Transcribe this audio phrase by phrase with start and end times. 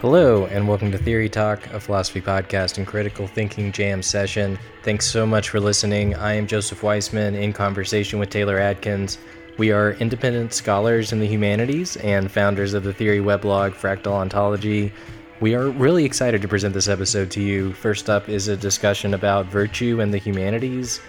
[0.00, 4.56] Hello, and welcome to Theory Talk, a philosophy podcast and critical thinking jam session.
[4.84, 6.14] Thanks so much for listening.
[6.14, 9.18] I am Joseph Weissman in conversation with Taylor Adkins.
[9.56, 14.92] We are independent scholars in the humanities and founders of the theory weblog Fractal Ontology.
[15.40, 17.72] We are really excited to present this episode to you.
[17.72, 21.00] First up is a discussion about virtue and the humanities,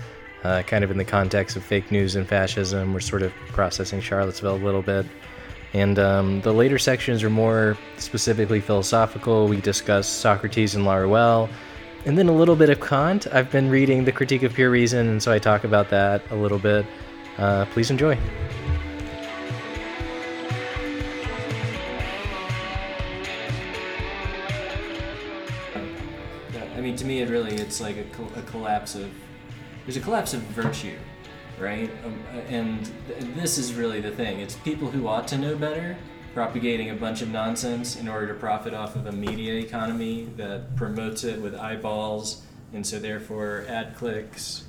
[0.44, 2.92] uh, kind of in the context of fake news and fascism.
[2.96, 5.06] We're sort of processing Charlottesville a little bit.
[5.74, 9.48] And um, the later sections are more specifically philosophical.
[9.48, 11.50] We discuss Socrates and Laruelle,
[12.06, 13.28] and then a little bit of Kant.
[13.32, 16.36] I've been reading The Critique of Pure Reason, and so I talk about that a
[16.36, 16.86] little bit.
[17.38, 18.18] Uh, please enjoy.
[26.76, 29.12] I mean, to me, it really it's like a, col- a collapse of
[29.86, 30.98] there's a collapse of virtue,
[31.60, 31.90] right?
[32.06, 34.40] Um, and th- this is really the thing.
[34.40, 35.98] It's people who ought to know better
[36.34, 40.76] propagating a bunch of nonsense in order to profit off of a media economy that
[40.76, 44.66] promotes it with eyeballs, and so therefore ad clicks.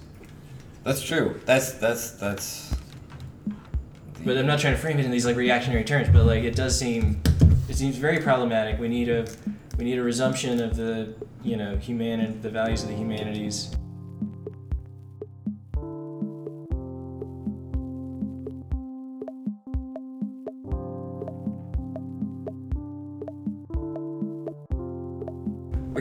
[0.82, 1.40] That's true.
[1.44, 2.74] That's that's that's.
[4.24, 6.56] But I'm not trying to frame it in these like reactionary terms, but like it
[6.56, 7.22] does seem
[7.68, 8.80] it seems very problematic.
[8.80, 9.26] We need a
[9.78, 13.74] we need a resumption of the you know human the values of the humanities.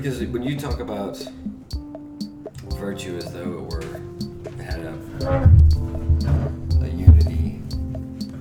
[0.01, 1.21] Because when you talk about
[2.77, 3.83] virtue as though it were
[4.63, 4.93] had a,
[6.81, 7.61] a unity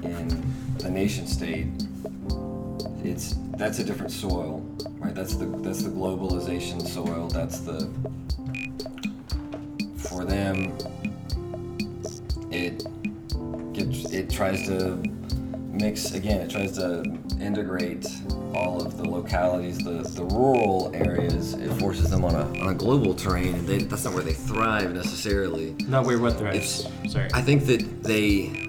[0.05, 1.67] in the nation state,
[3.03, 4.65] it's that's a different soil,
[5.01, 5.13] right?
[5.17, 7.27] That's the that's the globalization soil.
[7.27, 7.91] That's the
[9.97, 10.79] for them.
[12.53, 12.87] It
[13.73, 15.03] gets it tries to
[15.79, 16.41] mix again.
[16.41, 17.03] It tries to
[17.41, 18.07] integrate
[18.55, 21.55] all of the localities, the, the rural areas.
[21.55, 24.33] It forces them on a, on a global terrain, and they, that's not where they
[24.33, 25.75] thrive necessarily.
[25.87, 26.87] Not where what thrives.
[27.03, 27.29] It's Sorry.
[27.33, 28.69] I think that they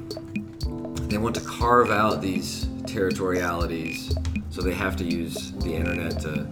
[1.09, 4.15] they want to carve out these territorialities,
[4.51, 6.47] so they have to use the internet to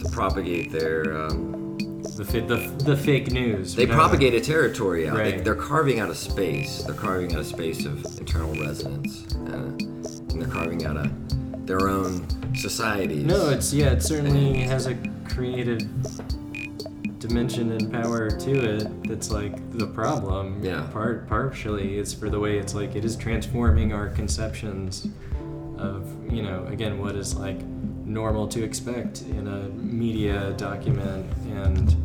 [0.00, 1.16] to propagate their.
[1.16, 1.57] Um,
[2.18, 3.74] the, the, the fake news.
[3.74, 5.16] they propagate a territory out.
[5.16, 5.44] They, Right.
[5.44, 6.82] they're carving out a space.
[6.82, 11.10] They're carving out a space of internal resonance, uh, and they're carving out a
[11.64, 13.24] their own societies.
[13.24, 14.96] No, it's yeah, it certainly has a
[15.28, 15.80] creative
[17.18, 20.62] dimension and power to it that's like the problem.
[20.64, 20.86] Yeah.
[20.92, 25.08] Part partially it's for the way it's like it is transforming our conceptions
[25.76, 27.58] of, you know, again what is like
[28.08, 31.96] normal to expect in a media document and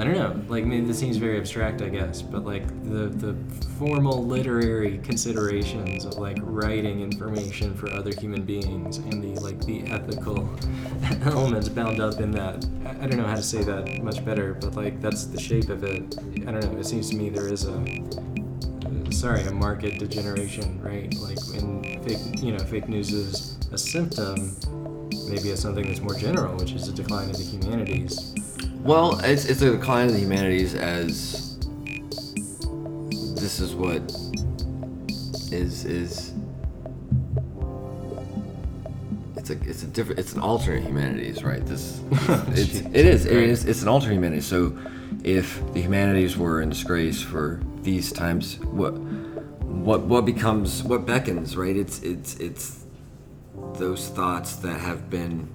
[0.00, 0.40] I don't know.
[0.48, 3.36] Like, maybe this seems very abstract, I guess, but like the the
[3.78, 9.82] formal literary considerations of like writing information for other human beings and the like the
[9.88, 10.48] ethical
[11.26, 12.66] elements bound up in that.
[12.86, 15.84] I, don't know how to say that much better, but like that's the shape of
[15.84, 16.16] it.
[16.46, 16.78] I don't know.
[16.78, 17.84] It seems to me there is a
[19.12, 21.14] sorry a market degeneration, right?
[21.16, 24.56] Like when fake you know fake news is a symptom.
[25.30, 28.34] Maybe as something that's more general, which is a decline of the humanities.
[28.82, 31.58] Well, it's, it's a decline in the humanities as
[33.36, 34.02] this is what
[35.52, 36.32] is is
[39.36, 41.64] it's a it's a different it's an alternate humanities, right?
[41.64, 42.00] This
[42.48, 44.46] it's it is it is it's an alternate humanities.
[44.46, 44.76] So
[45.24, 51.56] if the humanities were in disgrace for these times, what what what becomes what beckons,
[51.56, 51.76] right?
[51.76, 52.79] It's it's it's
[53.74, 55.48] those thoughts that have been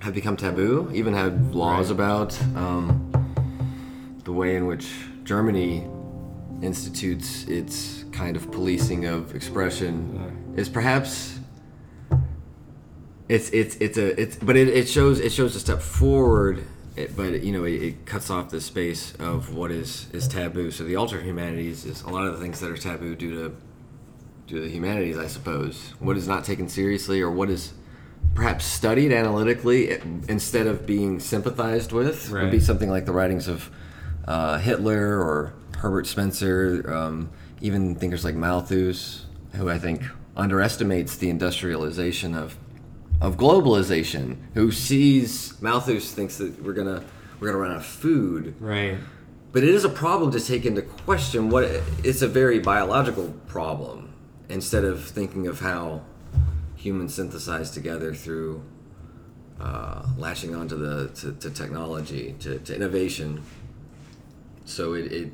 [0.00, 1.94] have become taboo, even had laws Right.
[1.94, 3.12] about um,
[4.24, 4.90] the way in which
[5.22, 5.86] Germany
[6.60, 11.38] institutes its kind of policing of expression is perhaps
[13.28, 16.64] it's it's it's a it's but it, it shows it shows a step forward
[16.96, 20.70] it, but you know it, it cuts off the space of what is is taboo
[20.70, 23.56] so the alternate humanities is a lot of the things that are taboo due to
[24.48, 25.92] to the humanities i suppose.
[25.98, 27.72] What is not taken seriously or what is
[28.34, 33.70] perhaps studied analytically instead of being sympathized with would be something like the writings of
[34.26, 37.30] uh, hitler or herbert spencer um,
[37.60, 40.02] even thinkers like malthus who i think
[40.36, 42.56] underestimates the industrialization of
[43.20, 47.02] of globalization who sees malthus thinks that we're gonna
[47.38, 48.54] we're gonna run out of food.
[48.60, 48.96] Right.
[49.50, 51.64] but it is a problem to take into question what
[52.04, 54.11] it's a very biological problem
[54.48, 56.02] instead of thinking of how
[56.76, 58.62] humans synthesize together through
[59.60, 63.42] uh, latching onto the to, to technology to, to innovation
[64.64, 65.32] so it, it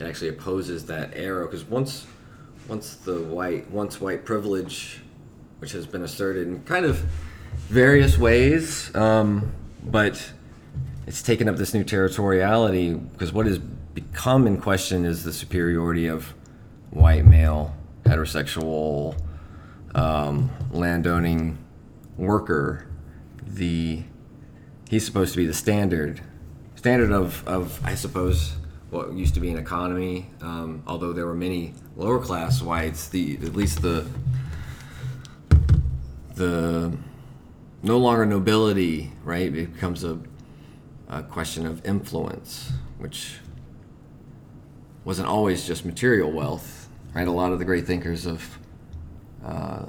[0.00, 1.46] it actually opposes that arrow.
[1.46, 2.06] Because once
[2.68, 5.00] once the white once white privilege
[5.58, 7.04] which has been asserted in kind of
[7.68, 9.52] various ways, um,
[9.84, 10.32] but
[11.06, 16.06] it's taken up this new territoriality because what has become in question is the superiority
[16.06, 16.32] of
[16.90, 17.76] white male,
[18.10, 19.16] heterosexual,
[19.94, 21.58] um, landowning
[22.16, 22.86] worker.
[23.46, 24.02] The
[24.88, 26.20] he's supposed to be the standard,
[26.74, 28.54] standard of, of I suppose
[28.90, 30.28] what used to be an economy.
[30.40, 34.06] Um, although there were many lower class whites, the at least the
[36.34, 36.96] the
[37.82, 39.54] no longer nobility, right?
[39.54, 40.18] It becomes a,
[41.08, 43.38] a question of influence, which
[45.04, 46.79] wasn't always just material wealth,
[47.14, 47.26] right?
[47.26, 48.58] A lot of the great thinkers of
[49.44, 49.86] uh,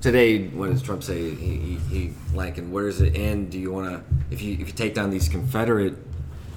[0.00, 1.34] today, what does Trump say?
[1.34, 3.50] He, he, he like, and where does it end?
[3.50, 5.96] Do you want to, if you if you take down these Confederate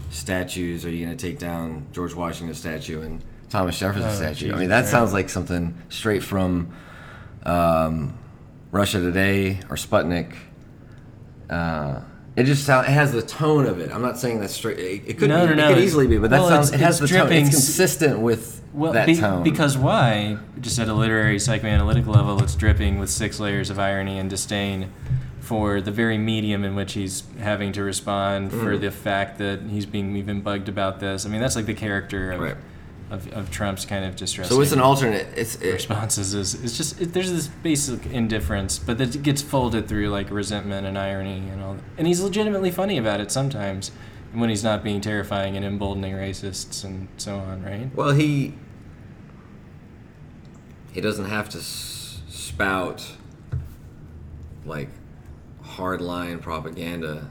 [0.10, 4.54] statues, are you going to take down George Washington's statue and Thomas Jefferson's Oh, statue?
[4.54, 4.88] I mean, that right.
[4.90, 6.74] sounds like something straight from
[7.44, 8.18] um,
[8.72, 10.34] Russia Today or Sputnik.
[11.50, 12.02] Uh,
[12.36, 12.88] it just sounds.
[12.88, 13.92] It has the tone of it.
[13.92, 14.80] I'm not saying that's straight.
[14.80, 15.30] It, it could.
[15.30, 16.72] No, be, no, no, It could easily be, but that well, sounds.
[16.74, 17.22] It has the it's tone.
[17.28, 19.44] dripping It's consistent with Well, that be- tone.
[19.44, 20.38] because why?
[20.60, 24.92] Just at a literary psychoanalytic level, it's dripping with six layers of irony and disdain
[25.40, 28.64] for the very medium in which he's having to respond, Mm.
[28.64, 31.26] for the fact that he's being even bugged about this.
[31.26, 32.56] I mean, that's like the character of, Right.
[33.12, 34.50] Of, of Trump's kind of distress.
[34.50, 35.28] so it's an alternate.
[35.36, 39.88] It's it, responses is it's just it, there's this basic indifference, but that gets folded
[39.88, 41.78] through like resentment and irony and all.
[41.98, 43.92] And he's legitimately funny about it sometimes,
[44.34, 47.94] when he's not being terrifying and emboldening racists and so on, right?
[47.96, 48.56] Well, he
[50.92, 53.06] he doesn't have to s- spout
[54.66, 54.90] like
[55.64, 57.30] hardline propaganda.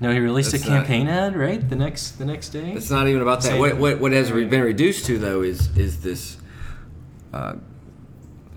[0.00, 1.66] No, he released That's a not- campaign ad, right?
[1.68, 2.72] The next the next day.
[2.72, 3.48] It's not even about that.
[3.50, 3.58] Same.
[3.58, 6.38] What what what has been reduced to though is is this.
[7.32, 7.54] Uh,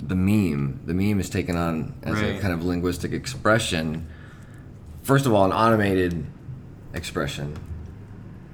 [0.02, 0.82] the meme.
[0.86, 4.08] The meme is taken on as a kind of linguistic expression.
[5.04, 6.26] First of all, an automated
[6.94, 7.58] expression.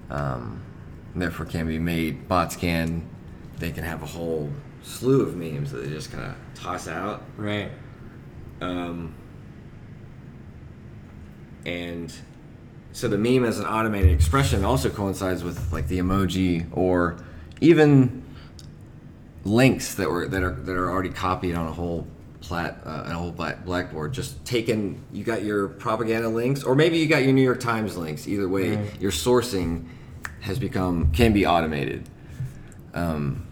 [0.10, 0.62] Um,
[1.16, 2.28] therefore, can be made.
[2.28, 3.08] Bots can.
[3.60, 4.50] They can have a whole
[4.84, 7.24] slew of memes that they just kind of toss out.
[7.38, 7.72] Right.
[8.62, 9.14] Um,
[11.66, 12.14] and
[13.00, 17.16] so the meme as an automated expression also coincides with like the emoji or
[17.62, 18.26] even
[19.46, 22.06] links that were that are that are already copied on a whole
[22.42, 24.12] plat uh, a whole black blackboard.
[24.12, 27.96] Just taken you got your propaganda links or maybe you got your new york times
[27.96, 28.28] links.
[28.28, 29.88] Either way your sourcing
[30.42, 32.10] has become can be automated.
[32.94, 33.48] Um,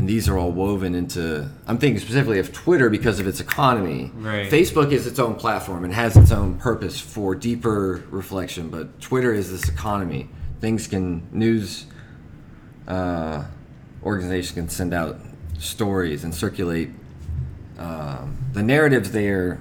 [0.00, 4.10] and these are all woven into i'm thinking specifically of twitter because of its economy
[4.14, 4.50] Right.
[4.50, 9.34] facebook is its own platform and has its own purpose for deeper reflection but twitter
[9.34, 11.84] is this economy things can news
[12.88, 13.44] uh,
[14.02, 15.18] organizations can send out
[15.58, 16.88] stories and circulate
[17.78, 19.60] um, the narratives they are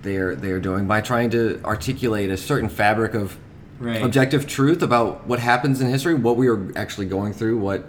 [0.00, 3.36] they are they are doing by trying to articulate a certain fabric of
[3.78, 4.00] Right.
[4.00, 7.84] objective truth about what happens in history, what we are actually going through, what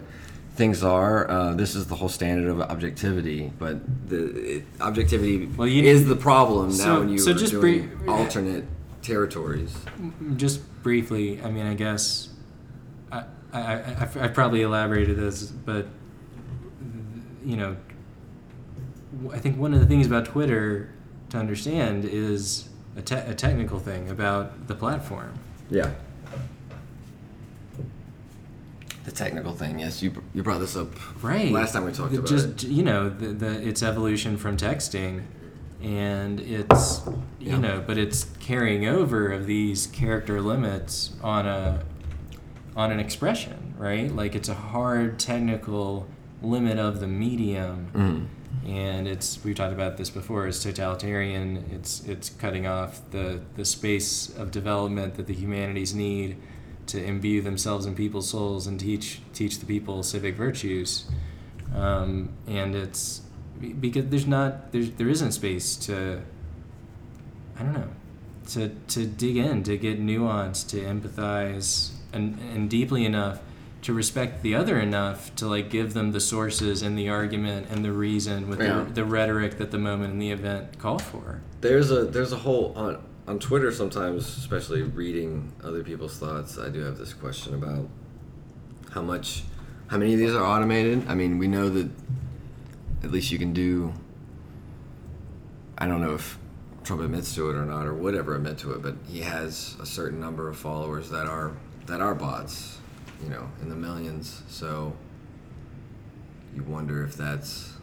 [0.54, 1.28] things are.
[1.30, 6.06] Uh, this is the whole standard of objectivity, but the it, objectivity Well, you- is
[6.06, 8.64] the problem So- now when you so are just doing alternate
[9.02, 9.74] territories.
[10.36, 12.28] Just briefly, I mean, I guess
[13.12, 15.86] I, I, I, I probably elaborated this, but
[17.44, 17.76] you know,
[19.32, 20.88] I think one of the things about Twitter
[21.30, 25.34] to understand is a, te- a technical thing about the platform.
[25.70, 25.90] Yeah.
[29.04, 30.88] The technical thing, yes, you you brought this up
[31.22, 31.52] Right.
[31.52, 32.68] last time we talked The- about just it.
[32.70, 35.22] you know the, the its evolution from texting,
[35.82, 37.02] and it's
[37.38, 37.58] you Yeah.
[37.58, 41.80] know, but it's carrying over of these character limits on a
[42.76, 44.14] on an expression, right?
[44.14, 46.06] Like it's a hard technical
[46.42, 48.26] limit of the medium, Mhm.
[48.66, 50.46] and it's we've talked about this before.
[50.46, 51.62] It's totalitarian.
[51.70, 56.36] It's it's cutting off the the space of development that the humanities need
[56.86, 61.06] to imbue themselves in people's souls and teach teach the people civic virtues.
[61.74, 63.22] Um, and it's
[63.80, 66.20] because there's not there's there isn't space to
[67.58, 67.88] I don't know
[68.50, 73.40] to to dig in to get nuance to empathize and and deeply enough
[73.82, 77.84] to respect the other enough to like give them the sources and the argument and
[77.84, 78.84] the reason with Yeah.
[78.84, 81.40] the, the rhetoric that the moment and the event call for.
[81.60, 86.58] There's a there's a whole on on Twitter sometimes, especially reading other people's thoughts.
[86.58, 87.88] I do have this question about
[88.92, 89.44] how much,
[89.88, 91.08] how many of these are automated.
[91.08, 91.90] I mean, we know that
[93.02, 93.92] at least you can do.
[95.78, 96.38] I don't know if
[96.84, 99.86] Trump admits to it or not, or whatever admit to it, but he has a
[99.86, 101.52] certain number of followers that are
[101.86, 102.78] that are bots,
[103.22, 104.42] you know, in the millions.
[104.48, 104.94] So
[106.54, 107.73] you wonder if that's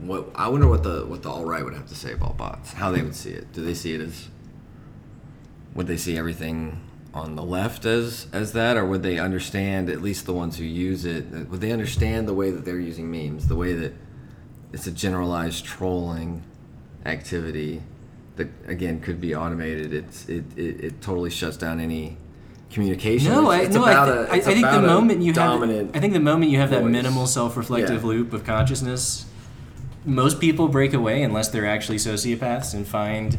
[0.00, 2.72] what I wonder what the what the alt right would have to say about bots.
[2.72, 3.52] How they would see it.
[3.52, 4.28] Do they see it as
[5.74, 6.80] would they see everything
[7.14, 10.64] on the left as as that, or would they understand at least the ones who
[10.64, 11.26] use it?
[11.50, 13.94] Would they understand the way that they're using memes, the way that
[14.72, 16.42] it's a generalized trolling
[17.06, 17.82] activity
[18.36, 19.92] that again could be automated?
[19.92, 22.16] It's it it, it totally shuts down any
[22.70, 23.32] communication.
[23.32, 25.22] No, It's- I, it's no, I, about thi- a- I, I it's think the moment
[25.22, 26.92] you have, I think the moment you have that voice.
[26.92, 28.06] minimal self-reflective Yeah.
[28.08, 29.24] loop of consciousness,
[30.04, 33.38] most people break away unless they're actually sociopaths and find,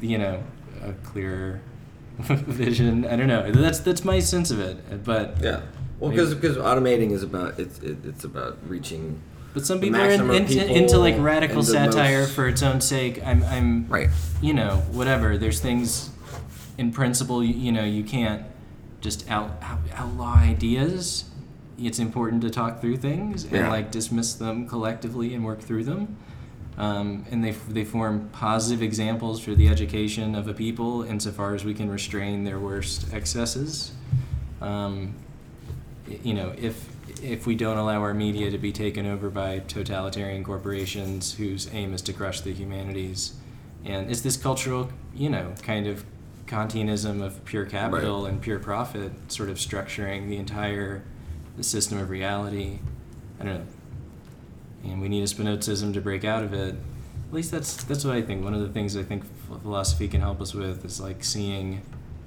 [0.00, 0.42] you know,
[0.82, 1.60] a clearer
[2.18, 3.04] vision.
[3.04, 3.50] I don't know.
[3.52, 5.04] That's that's my sense of it.
[5.04, 5.62] But Yeah.
[5.98, 6.34] Well, Maybe.
[6.34, 9.20] because automating is about it's it, it's about reaching
[9.54, 12.82] but some people are in, into, people into like radical satire most- for its own
[12.82, 13.24] sake.
[13.24, 14.10] I'm I'm right.
[14.42, 15.38] you know whatever.
[15.38, 16.10] There's things
[16.76, 18.42] in principle you, you know you can't
[19.00, 21.24] just out, out outlaw ideas.
[21.78, 23.68] It's important to talk through things and Yeah.
[23.70, 26.16] like dismiss them collectively and work through them.
[26.78, 31.64] Um, and they, they form positive examples for the education of a people insofar as
[31.64, 33.92] we can restrain their worst excesses.
[34.60, 35.14] Um,
[36.22, 36.88] you know, if
[37.22, 41.94] if we don't allow our media to be taken over by totalitarian corporations whose aim
[41.94, 43.32] is to crush the humanities,
[43.86, 46.04] and it's this cultural, you know, kind of
[46.46, 51.02] Kantianism of pure capital and pure profit, sort of structuring the entire
[51.56, 52.78] the system of reality.
[53.40, 53.66] I don't know.
[54.90, 56.74] And we need a Spinozism to break out of it.
[57.28, 58.44] At least that's that's what I think.
[58.44, 59.24] One of the things I think
[59.62, 61.82] philosophy can help us with is like seeing,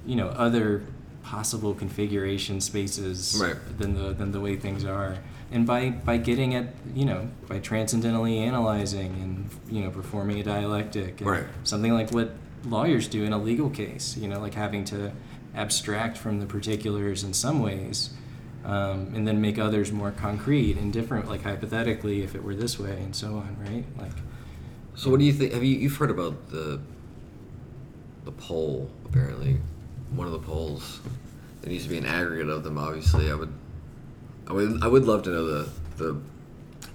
[0.06, 0.84] you know, other
[1.24, 3.56] possible configuration spaces Right.
[3.78, 5.18] than the than the way things are.
[5.52, 10.44] And by by getting at you know by transcendentally analyzing and you know performing a
[10.44, 11.44] dialectic, and Right.
[11.64, 12.32] something like what
[12.66, 14.18] lawyers do in a legal case.
[14.18, 15.12] You know, like having to
[15.56, 18.10] abstract from the particulars in some ways,
[18.66, 21.28] um, and then make others more concrete and different.
[21.28, 23.58] Like hypothetically, if it were this way, and so on.
[23.60, 23.86] Right?
[23.98, 24.12] Like
[24.96, 25.54] So, what do you think?
[25.54, 26.80] Have you you've heard about the
[28.26, 28.90] the poll?
[29.06, 29.58] Apparently,
[30.12, 31.00] one of the polls.
[31.62, 32.78] There needs to be an aggregate of them.
[32.78, 33.54] Obviously, I would,
[34.48, 36.22] I would, I would love to know the the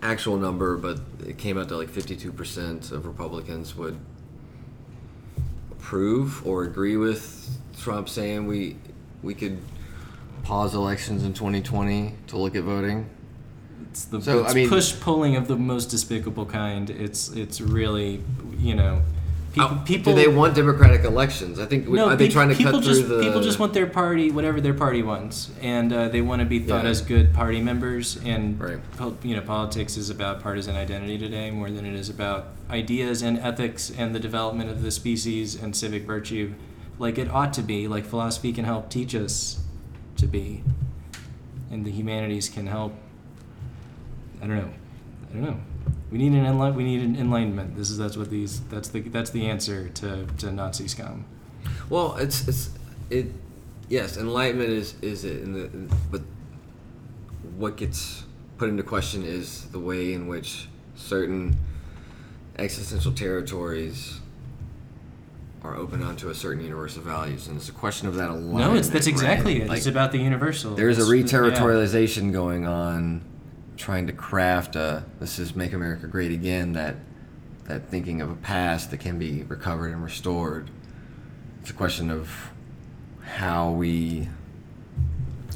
[0.03, 3.99] actual number, but it came out to like fifty two percent of Republicans would
[5.73, 8.77] approve or agree with Trump saying we
[9.23, 9.59] we could
[10.45, 13.09] pause elections in 2020 to look at voting.
[13.91, 16.91] it's the So, it's I mean- push polling of the most despicable kind.
[16.91, 18.23] It's it's really
[18.59, 19.01] you know.
[19.53, 21.61] People, Uh, people do they want democratic elections?
[21.61, 23.87] I think No, are they trying to cut just through the people just want their
[23.87, 26.91] party, whatever their party wants, and uh, they want to be thought Yeah.
[26.91, 28.19] as good party members.
[28.25, 28.79] And Right.
[29.23, 33.39] you know, politics is about partisan identity today more than it is about ideas and
[33.39, 36.51] ethics and the development of the species and civic virtue,
[36.99, 37.87] like it ought to be.
[37.87, 39.61] Like philosophy can help teach us
[40.17, 40.63] to be,
[41.71, 42.95] and the humanities can help.
[44.43, 44.71] I don't know.
[45.31, 45.61] I don't know.
[46.11, 47.77] We need an enli- we need an enlightenment.
[47.77, 51.25] This is that's what these that's the that's the answer to, to Nazi scum.
[51.89, 52.71] Well, it's it's
[53.11, 53.27] it.
[53.89, 56.23] Yes, enlightenment is is it, in the, but
[57.57, 58.25] what gets
[58.59, 61.57] put into question is the way in which certain
[62.59, 64.21] existential territories
[65.65, 68.59] are open onto a certain universe of values, and it's a question of that alignment.
[68.59, 69.13] No, it's that's right?
[69.15, 69.69] exactly it.
[69.69, 70.75] Like, it's about the universal.
[70.75, 71.39] there's a It's- yeah.
[71.39, 73.23] reterritorialization going on,
[73.79, 76.75] trying to craft a this is make America great again.
[76.75, 76.97] That
[77.65, 80.71] that thinking of a past that can be recovered and restored.
[81.63, 82.51] It's a question of
[83.23, 84.29] how we,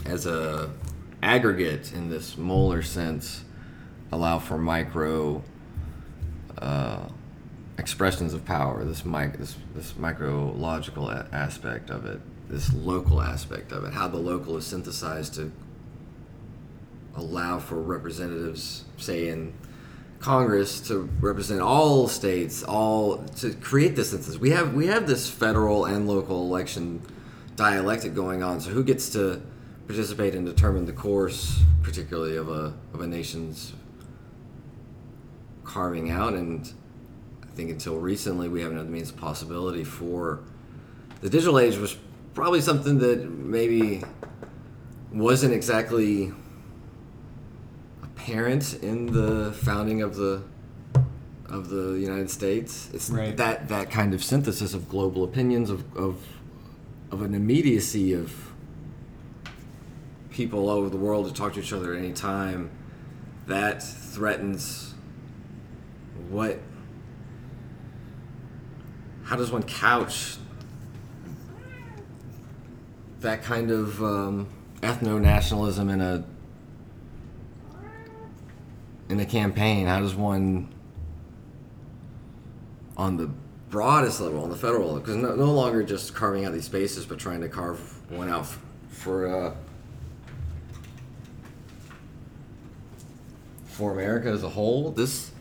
[0.07, 0.71] as a
[1.23, 3.45] aggregate in this molar sense,
[4.11, 5.43] allow for micro
[6.57, 7.01] uh,
[7.79, 8.85] expressions of power.
[8.85, 14.09] This mic, this this micrological a- aspect of it, this local aspect of it, how
[14.09, 15.53] the local is synthesized to
[17.15, 19.53] allow for representatives, say in
[20.19, 24.39] Congress, to represent all states, all to create this synthesis.
[24.39, 27.01] We have we have this federal and local election
[27.57, 28.61] dialectic going on.
[28.61, 29.41] So who gets to
[29.87, 33.73] participate and determine the course, particularly of a of a nation's
[35.63, 36.35] carving out?
[36.35, 36.73] And
[37.59, 40.39] think until recently, we haven't had the means of possibility for
[41.23, 41.97] the digital age was
[42.33, 44.01] probably something that maybe
[45.13, 46.33] wasn't exactly
[48.05, 50.41] apparent in the founding of the
[51.47, 52.91] of the United States.
[52.95, 53.37] It's Right.
[53.37, 56.15] that that kind of synthesis of global opinions of of
[57.11, 58.53] of an immediacy of
[60.31, 62.71] people all over the world to talk to each other at any time
[63.49, 64.95] that threatens
[66.31, 66.61] what
[69.29, 70.39] how does one couch
[73.21, 74.49] that kind of um,
[74.81, 76.25] ethno nationalism in a
[79.11, 79.87] in a campaign?
[79.87, 80.73] How does one
[82.97, 83.31] on the
[83.69, 87.05] broadest level, on the federal level, because no, no longer just carving out these spaces,
[87.05, 87.79] but trying to carve
[88.11, 88.59] one out f-
[88.89, 89.55] for uh,
[93.67, 94.91] for America as a whole.
[94.91, 95.33] This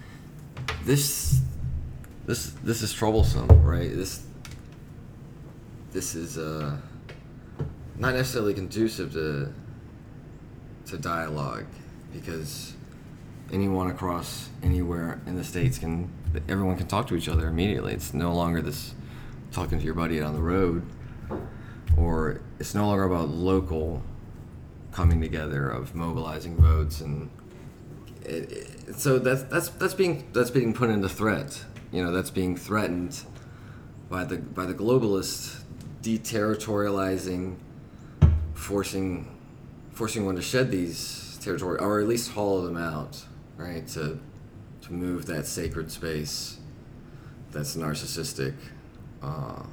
[0.83, 1.39] this
[2.27, 3.89] this this is troublesome, right?
[3.89, 4.23] This
[5.91, 6.77] this is uh,
[7.97, 9.51] not necessarily conducive to
[10.85, 11.65] to dialogue
[12.13, 12.73] because
[13.51, 16.11] anyone across anywhere in the states can
[16.49, 17.93] everyone can talk to each other immediately.
[17.93, 18.93] It's no longer this
[19.51, 20.85] talking to your buddy on the road,
[21.97, 24.03] or it's no longer about local
[24.91, 27.29] coming together of mobilizing votes and
[28.25, 31.63] it, it, so that's that's that's being that's being put into threat.
[31.91, 33.21] You know, that's being threatened
[34.09, 35.63] by the by the globalists
[36.01, 37.55] deterritorializing,
[38.53, 39.35] forcing
[39.91, 43.25] forcing one to shed these territory or at least hollow them out,
[43.57, 43.87] right?
[43.89, 44.19] To
[44.81, 46.57] to move that sacred space
[47.51, 48.53] that's narcissistic
[49.21, 49.63] uh,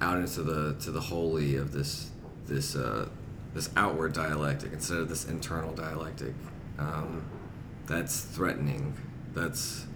[0.00, 2.10] out into the to the holy of this
[2.46, 3.08] this uh,
[3.54, 6.34] this outward dialectic instead of this internal dialectic.
[6.78, 7.24] Um,
[7.86, 8.94] that's threatening.
[9.34, 9.86] That's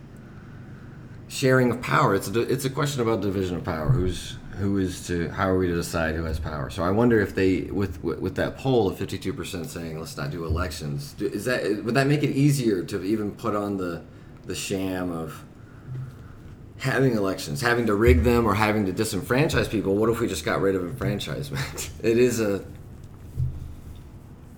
[1.29, 2.15] sharing of power.
[2.15, 3.91] It's a, it's a question about division of power.
[3.91, 6.71] Who's who is to how are we to decide who has power?
[6.71, 9.99] So I wonder if they with with, with that poll of fifty two percent saying
[9.99, 11.13] let's not do elections.
[11.13, 14.03] Do, is that would that make it easier to even put on the
[14.45, 15.45] the sham of
[16.79, 19.97] having elections, having to rig them or having to disenfranchise people?
[19.97, 21.91] What if we just got rid of enfranchisement?
[22.03, 22.65] it is a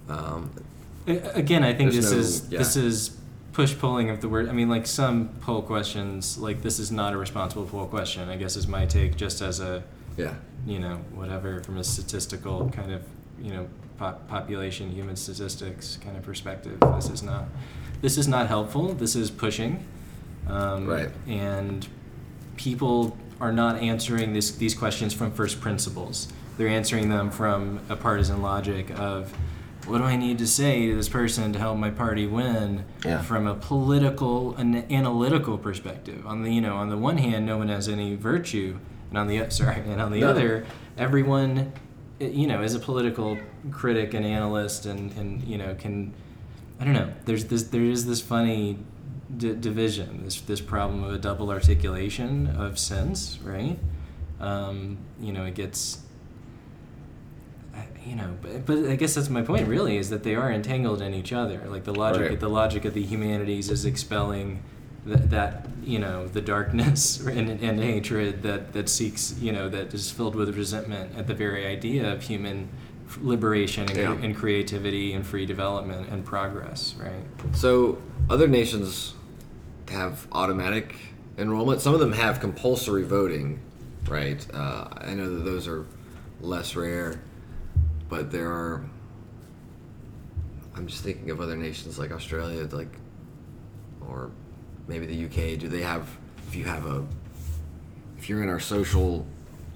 [0.08, 0.50] um,
[1.06, 2.58] Again, I think this no- is yeah.
[2.58, 3.16] this is
[3.60, 4.48] push polling of the word.
[4.48, 8.30] I mean, like some poll questions, like this is not a responsible poll question.
[8.30, 9.82] I guess is my take, just as a
[10.16, 10.34] yeah.
[10.66, 13.02] you know whatever from a statistical kind of
[13.38, 16.80] you know pop- population human statistics kind of perspective.
[16.94, 17.44] This is not
[18.00, 18.94] this is not helpful.
[18.94, 19.84] This is pushing,
[20.48, 21.10] um, Right.
[21.28, 21.86] And
[22.56, 26.28] people are not answering this, these questions from first principles.
[26.56, 29.34] They're answering them from a partisan logic of
[29.90, 33.22] what do I need to say to this person to help my party win Yeah.
[33.22, 36.26] from a political and analytical perspective.
[36.26, 38.78] On the you know, on the one hand, no one has any virtue,
[39.10, 40.30] and on the sorry, and on the No.
[40.30, 40.64] other,
[40.96, 41.72] everyone
[42.20, 43.38] you know is a political
[43.70, 46.12] critic and analyst, and and you know can
[46.80, 47.12] I don't know.
[47.26, 48.78] There's this there is this funny
[49.36, 53.78] d- division, this this problem of a double articulation of sense, right?
[54.40, 56.00] Um, you know, it gets
[58.04, 59.66] you know, but, but I guess that's my point.
[59.68, 61.62] Really, is that they are entangled in each other.
[61.66, 62.40] Like the logic, Right.
[62.40, 64.62] the logic of the humanities is expelling
[65.06, 69.94] that, that you know the darkness and, and hatred that that seeks you know that
[69.94, 72.68] is filled with resentment at the very idea of human
[73.20, 74.12] liberation and, Yeah.
[74.12, 76.94] and creativity and free development and progress.
[76.98, 77.56] Right.
[77.56, 79.14] So other nations
[79.90, 80.94] have automatic
[81.38, 81.80] enrollment.
[81.80, 83.58] Some of them have compulsory voting,
[84.08, 84.46] right?
[84.54, 85.86] Uh, I know that those are
[86.40, 87.20] less rare,
[88.10, 88.84] but there are.
[90.76, 92.94] I'm just thinking of other nations like Australia, like,
[94.06, 94.30] or
[94.86, 95.58] maybe the UK.
[95.58, 96.08] Do they have?
[96.48, 97.06] If you have a,
[98.18, 99.24] if you're in our social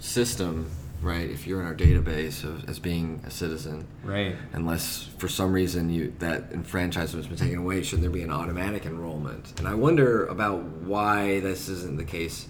[0.00, 0.68] system,
[1.02, 1.30] right?
[1.30, 4.34] If you're in our database of, as being a citizen, Right.
[4.52, 8.84] unless for some reason you that enfranchisement's been taken away shouldn't there be an automatic
[8.86, 12.48] enrollment and i wonder about why this isn't the case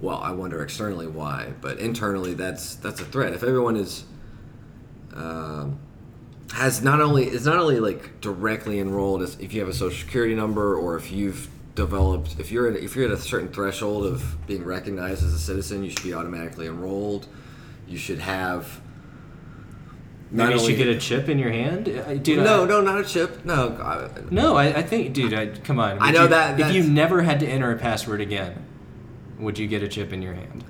[0.00, 4.04] well i wonder externally why but internally that's that's a threat if everyone is
[5.16, 5.78] um,
[6.54, 9.98] has not only is not only like directly enrolled as if you have a social
[9.98, 14.06] security number or if you've developed if you're at, if you're at a certain threshold
[14.06, 17.26] of being recognized as a citizen you should be automatically enrolled
[17.88, 18.80] you should have
[20.30, 22.38] Maybe you should get a chip in your hand, Uh, dude.
[22.42, 23.44] no, I, no, not a chip.
[23.44, 25.32] No, I, No, I, I think, dude.
[25.32, 25.98] I, come on.
[26.00, 28.64] I know you- that- If you never had to enter a password again,
[29.38, 30.64] would you get a chip in your hand?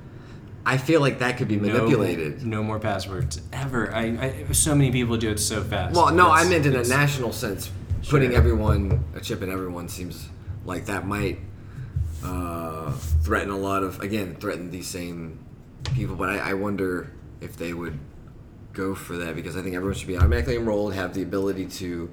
[0.68, 2.44] I feel like that could be manipulated.
[2.44, 3.94] No, no more passwords ever.
[3.94, 4.02] I,
[4.48, 5.94] I so many people do it so fast.
[5.94, 7.70] Well, no, I meant in a national sense.
[8.09, 10.29] Putting everyone a chip in everyone seems
[10.64, 11.38] like that might
[12.24, 12.90] uh,
[13.22, 15.38] threaten a lot of again threaten these same
[15.94, 16.16] people.
[16.16, 17.98] But I, I wonder if they would
[18.72, 22.11] go for that because I think everyone should be automatically enrolled, have the ability to.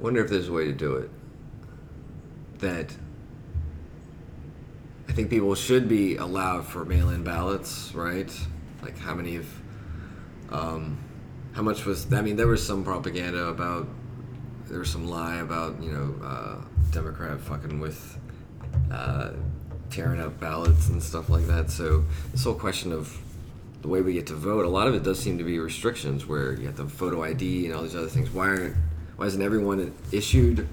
[0.00, 1.10] Wonder if there's a way to do it
[2.58, 2.94] that
[5.08, 8.32] I think people should be allowed for mail-in ballots, right?
[8.82, 9.46] Like how many of,
[10.50, 10.98] um,
[11.52, 12.12] how much was?
[12.12, 13.88] I mean, there was some propaganda about,
[14.68, 16.56] there was some lie about you know, uh,
[16.92, 18.18] Democrat fucking with,
[18.92, 19.30] uh,
[19.90, 21.70] tearing up ballots and stuff like that.
[21.70, 23.16] So this whole question of
[23.82, 26.26] the way we get to vote, a lot of it does seem to be restrictions
[26.26, 28.30] where you have the photo ID and all these other things.
[28.30, 28.76] Why aren't
[29.20, 30.66] why isn't everyone issued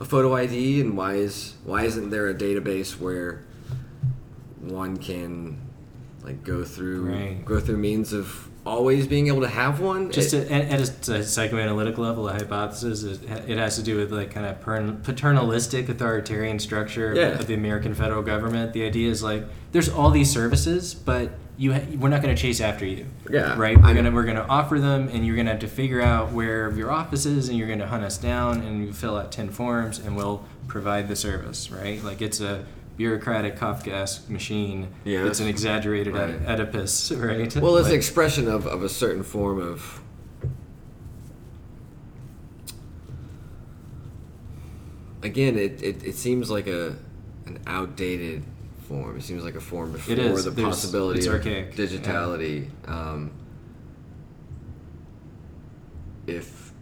[0.00, 3.44] a photo ID and why is why isn't there a database where
[4.60, 5.56] one can
[6.24, 7.44] like go through Right.
[7.44, 10.10] go through means of always being able to have one?
[10.10, 13.96] Just It- at, at a, a psychoanalytic level, a hypothesis is it has to do
[13.96, 14.60] with like kind of
[15.04, 17.38] paternalistic authoritarian structure Yeah.
[17.38, 18.72] of the American federal government.
[18.72, 22.40] The idea is like there's all these services, but you ha- we're not going to
[22.40, 23.06] chase after you.
[23.30, 23.76] Yeah, Right.
[23.80, 26.70] We're I- gonna we're gonna offer them, and you're gonna have to figure out where
[26.72, 29.98] your office is, and you're gonna hunt us down, and you fill out ten forms,
[29.98, 31.70] and we'll provide the service.
[31.70, 32.02] Right.
[32.02, 32.64] Like it's a
[32.96, 34.88] bureaucratic Kafkaesque machine.
[35.04, 36.34] Yeah, It's an exaggerated right.
[36.46, 37.10] Oedipus.
[37.16, 37.54] Right.
[37.56, 40.00] Well, it's an expression of, of a certain form of.
[45.22, 46.96] Again, it, it, it seems like a
[47.46, 48.44] an outdated
[48.92, 49.16] form.
[49.16, 51.74] It seems like a form before the There's- possibility it's of archaic.
[51.74, 52.68] digitality.
[52.86, 53.30] Um,
[56.26, 56.72] if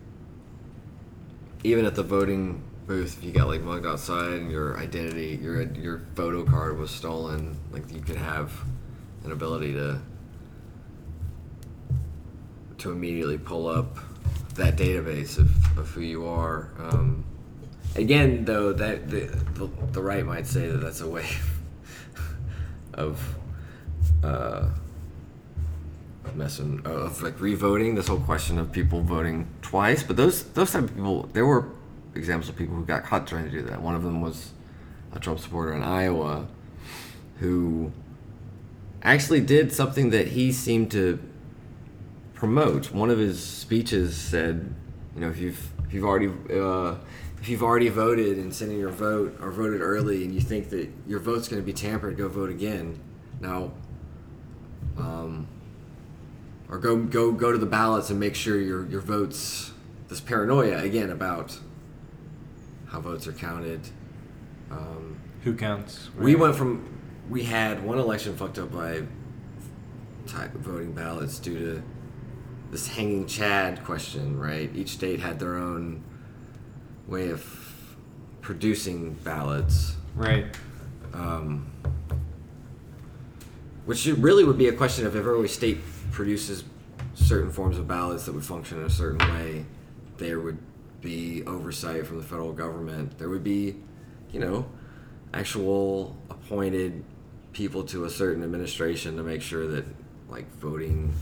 [1.65, 5.63] even at the voting booth, if you got like mugged outside and your identity, your
[5.73, 8.53] your photo card was stolen, like you could have
[9.25, 10.01] an ability to
[12.79, 13.99] to immediately pull up
[14.55, 16.71] that database of, of who you are.
[16.79, 17.25] Um,
[17.95, 21.27] again, though, that the, the, the right might say that that's a way
[23.01, 23.37] of
[24.23, 24.69] uh,
[26.35, 30.03] messing of like revoting this whole question of people voting twice.
[30.03, 31.69] But those those type of people, there were
[32.15, 33.83] examples of people who got caught trying to do that.
[33.83, 34.53] One of them was
[35.13, 36.47] a Trump supporter in Iowa
[37.39, 37.93] who
[39.03, 41.19] actually did something that he seemed to
[42.35, 42.93] promote.
[42.93, 44.75] One of his speeches said,
[45.15, 46.97] you know, if you've if you've already uh,
[47.41, 50.69] if you've already voted and sent in your vote or voted early and you think
[50.71, 53.01] that your vote's going to be tampered, go vote again.
[53.41, 53.73] Now,
[54.99, 55.47] um,
[56.69, 59.73] or go go go to the ballots and make sure your your votes.
[60.09, 61.57] This paranoia again about
[62.89, 63.81] how votes are counted.
[64.71, 66.11] Um, Who counts?
[66.19, 66.99] we went from
[67.31, 69.03] we had one election fucked up by
[70.27, 71.83] type of voting ballots due to
[72.71, 74.71] this hanging chad question, right?
[74.75, 76.03] Each state had their own
[77.11, 77.45] way of
[78.41, 80.47] producing ballots, Right.
[81.13, 81.67] um,
[83.85, 85.79] which really would be a question of if every state
[86.13, 86.65] produces
[87.15, 89.65] certain forms of ballots that would function in a certain way,
[90.19, 90.59] there would
[91.01, 93.19] be oversight from the federal government.
[93.19, 93.77] There would be,
[94.33, 94.67] you know,
[95.35, 97.03] actual appointed
[97.53, 99.85] people to a certain administration to make sure that,
[100.29, 101.13] like, voting,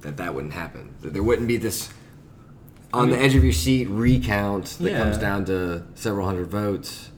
[0.00, 0.94] that that wouldn't happen.
[1.02, 1.90] That there wouldn't be this
[2.92, 5.02] on the edge of your seat recount that Yeah.
[5.02, 7.10] comes down to several hundred votes.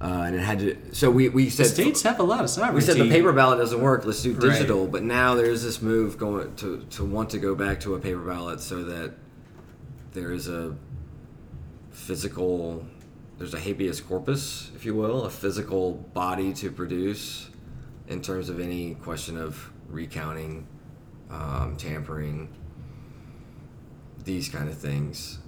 [0.00, 0.76] Uh, and it had to.
[0.92, 2.80] So we, we The said states have a lot of we sovereignty.
[2.84, 4.04] said the paper ballot doesn't work.
[4.04, 4.40] Let's do Right.
[4.52, 4.86] digital.
[4.86, 8.20] But now there's this move going to to want to go back to a paper
[8.20, 9.12] ballot so that
[10.12, 10.74] there is a
[11.90, 12.84] physical,
[13.38, 17.48] there's a habeas corpus, if you will, a physical body to produce
[18.08, 20.66] in terms of any question of recounting,
[21.30, 22.48] um, tampering,
[24.24, 25.38] these kind of things.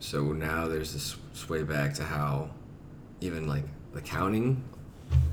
[0.00, 2.50] So now there's this sway back to how
[3.20, 4.64] even like the counting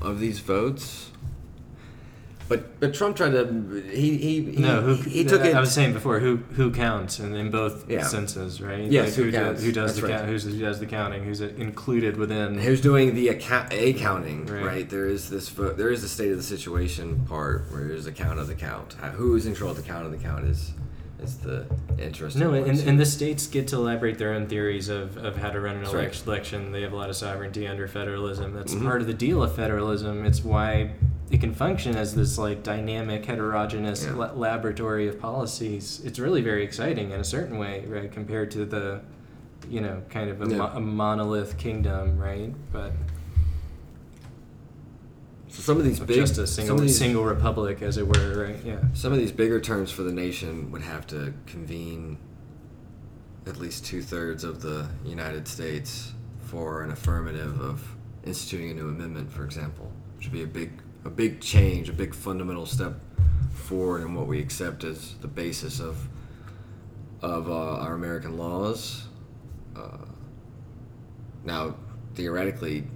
[0.00, 1.10] of these votes.
[2.48, 5.56] But but Trump tried to he he, he no, who he took I it.
[5.56, 8.04] I was saying before, who who counts, and in both Yeah.
[8.04, 8.84] senses, right?
[8.84, 9.56] Yes, who who counts.
[9.60, 10.16] Does, who does That's the right.
[10.18, 10.28] count?
[10.28, 11.24] Who's, who does the counting?
[11.24, 12.56] Who's included within?
[12.58, 14.46] Who's doing the account a counting?
[14.46, 14.64] Right.
[14.64, 14.88] Right.
[14.88, 15.76] There is this vote.
[15.76, 18.94] There is the state of the situation part where there's a count of the count.
[19.02, 20.72] Uh, Who is in control of the count of the count is
[21.20, 21.66] is the
[21.98, 22.42] interesting.
[22.42, 25.60] No, and, and the states get to elaborate their own theories of, of how to
[25.60, 26.26] run an That's right.
[26.26, 26.72] election.
[26.72, 28.52] They have a lot of sovereignty under federalism.
[28.54, 28.84] That's Mhm.
[28.84, 30.24] part of the deal of federalism.
[30.26, 30.90] It's why
[31.30, 34.14] it can function as this like dynamic, heterogeneous Yeah.
[34.14, 36.00] la- laboratory of policies.
[36.04, 38.10] It's really very exciting in a certain way, right?
[38.12, 39.00] Compared to the,
[39.68, 40.56] you know, kind of a, Yeah.
[40.58, 42.54] mo- a monolith kingdom, right?
[42.72, 42.92] But
[45.56, 48.06] so some of these big just a some single of these, single republic, as it
[48.06, 48.56] were, right?
[48.62, 48.80] Yeah.
[48.92, 52.18] some of these bigger terms for the nation would have to convene
[53.46, 58.88] at least two thirds of the United States for an affirmative of instituting a new
[58.90, 60.72] amendment, for example, which would be a big
[61.06, 63.00] a big change, a big fundamental step
[63.54, 66.06] forward in what we accept as the basis of
[67.22, 69.08] of uh, our American laws.
[69.74, 70.04] Uh,
[71.44, 71.76] now,
[72.14, 72.86] theoretically,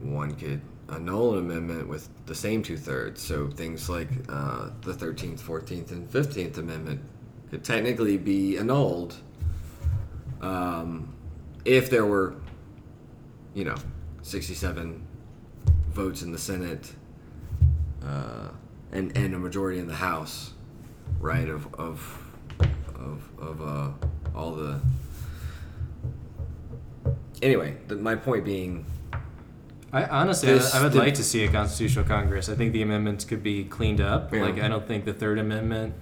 [0.00, 3.22] one could annul an amendment with the same two thirds.
[3.22, 7.00] So things like uh, the 13th, 14th, and 15th Amendment
[7.50, 9.16] could technically be annulled
[10.40, 11.14] um,
[11.64, 12.34] if there were,
[13.54, 13.76] you know,
[14.22, 15.02] 67
[15.90, 16.92] votes in the Senate.
[18.04, 18.48] Uh,
[18.92, 20.52] and and a majority in the House,
[21.20, 21.48] right?
[21.48, 22.32] Of of
[22.94, 23.90] of of uh,
[24.34, 24.80] all the.
[27.42, 28.86] Anyway, the, my point being,
[30.04, 32.48] I honestly, This- I, would the- like to see a constitutional Congress.
[32.48, 34.32] I think the amendments could be cleaned up.
[34.34, 34.42] Yeah.
[34.44, 35.94] Like, I don't think the Third Amendment,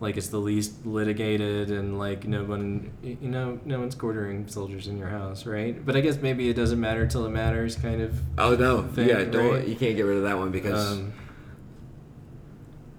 [0.00, 4.86] like, is the least litigated, and like, no one, you know, no one's quartering soldiers
[4.88, 5.84] in your house, right?
[5.84, 8.18] But I guess maybe it doesn't matter till it matters, kind of.
[8.38, 9.68] oh no, Thing, yeah, don't right?
[9.68, 10.92] you can't get rid of that one because.
[10.92, 11.12] Um,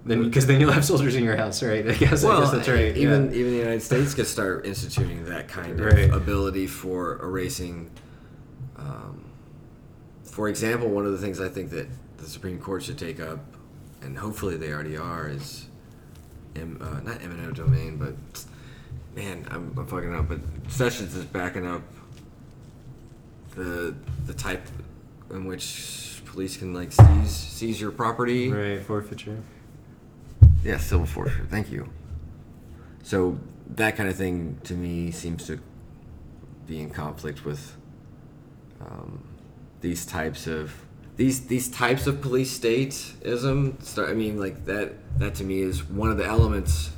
[0.06, 1.86] then, because then you'll have soldiers in your house, right?
[1.88, 2.24] I guess.
[2.24, 2.96] I guess that's right.
[2.96, 3.38] Even yeah.
[3.38, 6.10] even the United States could start instituting that kind of Right.
[6.10, 7.90] ability for erasing.
[8.76, 9.24] Um,
[10.30, 11.88] for example, one of the things I think that
[12.18, 13.40] the Supreme Court should take up,
[14.02, 15.66] and hopefully they already are, is
[16.56, 18.14] em, uh, not eminent domain, but
[19.14, 20.28] man, I'm, I'm fucking up.
[20.28, 21.82] But Sessions is backing up
[23.54, 23.94] the
[24.26, 24.66] the type
[25.30, 28.50] in which police can like seize seize your property.
[28.50, 29.42] right forfeiture.
[30.62, 31.46] Yeah, civil forfeiture.
[31.50, 31.88] Thank you.
[33.02, 33.38] So
[33.74, 35.58] that kind of thing to me seems to
[36.66, 37.76] be in conflict with
[38.80, 39.22] um,
[39.80, 40.72] these types of
[41.16, 43.82] these these types of police stateism.
[43.82, 44.08] Start.
[44.10, 44.92] I mean, like that.
[45.18, 46.90] That to me is one of the elements.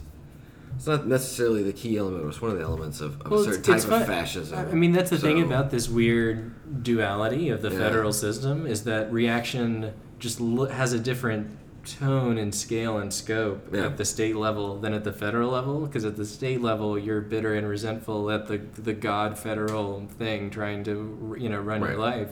[0.77, 2.23] It's not necessarily the key element.
[2.25, 4.59] But it's one of the elements of, of Well, a certain type of fascism.
[4.59, 7.79] I mean, that's the thing about this weird duality of the Yeah.
[7.79, 10.39] federal system is that reaction just
[10.71, 13.87] has a different tone and scale and scope Yeah.
[13.87, 15.81] at the state level than at the federal level.
[15.87, 20.51] Because at the state level, you're bitter and resentful at the the god federal thing
[20.51, 22.29] trying to you know run your life.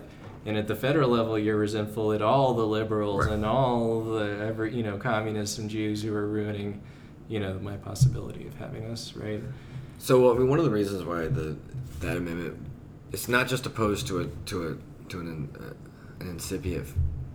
[0.49, 3.35] And at the federal level, you're resentful at all the liberals Right.
[3.35, 6.81] and all the every you know communists and Jews who are ruining,
[7.29, 9.43] you know, my possibility of having us right.
[9.99, 11.55] So I mean, one of the reasons why the
[12.01, 12.57] that amendment
[13.13, 15.75] it's not just opposed to a to a to an uh,
[16.25, 16.87] an incipient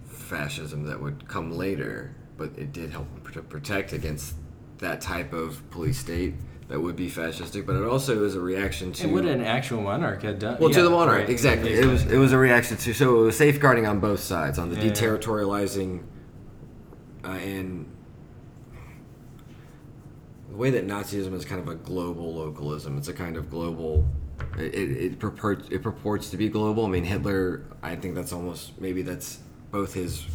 [0.07, 3.05] fascism that would come later, but it did help
[3.47, 4.33] protect against
[4.79, 6.33] that type of police state
[6.73, 7.67] that would be fascistic.
[7.67, 10.57] But it also is a reaction to And what an actual monarch had done.
[10.59, 11.29] well, to the monarch, right.
[11.29, 11.71] exactly.
[11.71, 14.71] It was it was a reaction to so it was safeguarding on both sides on
[14.71, 14.91] the Yeah.
[14.91, 16.01] deterritorializing
[17.23, 17.85] uh, and
[20.49, 22.97] the way that Nazism is kind of a global localism.
[22.97, 24.07] It's a kind of global.
[24.57, 26.87] It, it, it, purports, it purports to be global.
[26.87, 27.65] I mean, Hitler.
[27.83, 29.37] I think that's almost maybe that's
[29.69, 30.25] both his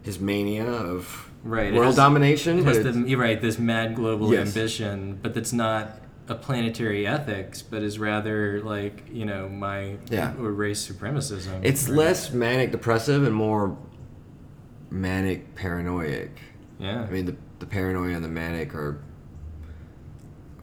[0.00, 2.64] his mania of Right, world has- domination.
[2.64, 4.48] Has the, you're right, this mad global Yes.
[4.48, 10.34] ambition, but that's not a planetary ethics, but is rather like you know my Yeah.
[10.38, 11.60] or race supremacism.
[11.62, 13.76] it's less manic depressive and more
[14.90, 16.30] manic paranoid.
[16.78, 17.02] Yeah.
[17.02, 19.00] I mean, the, the paranoia and the manic are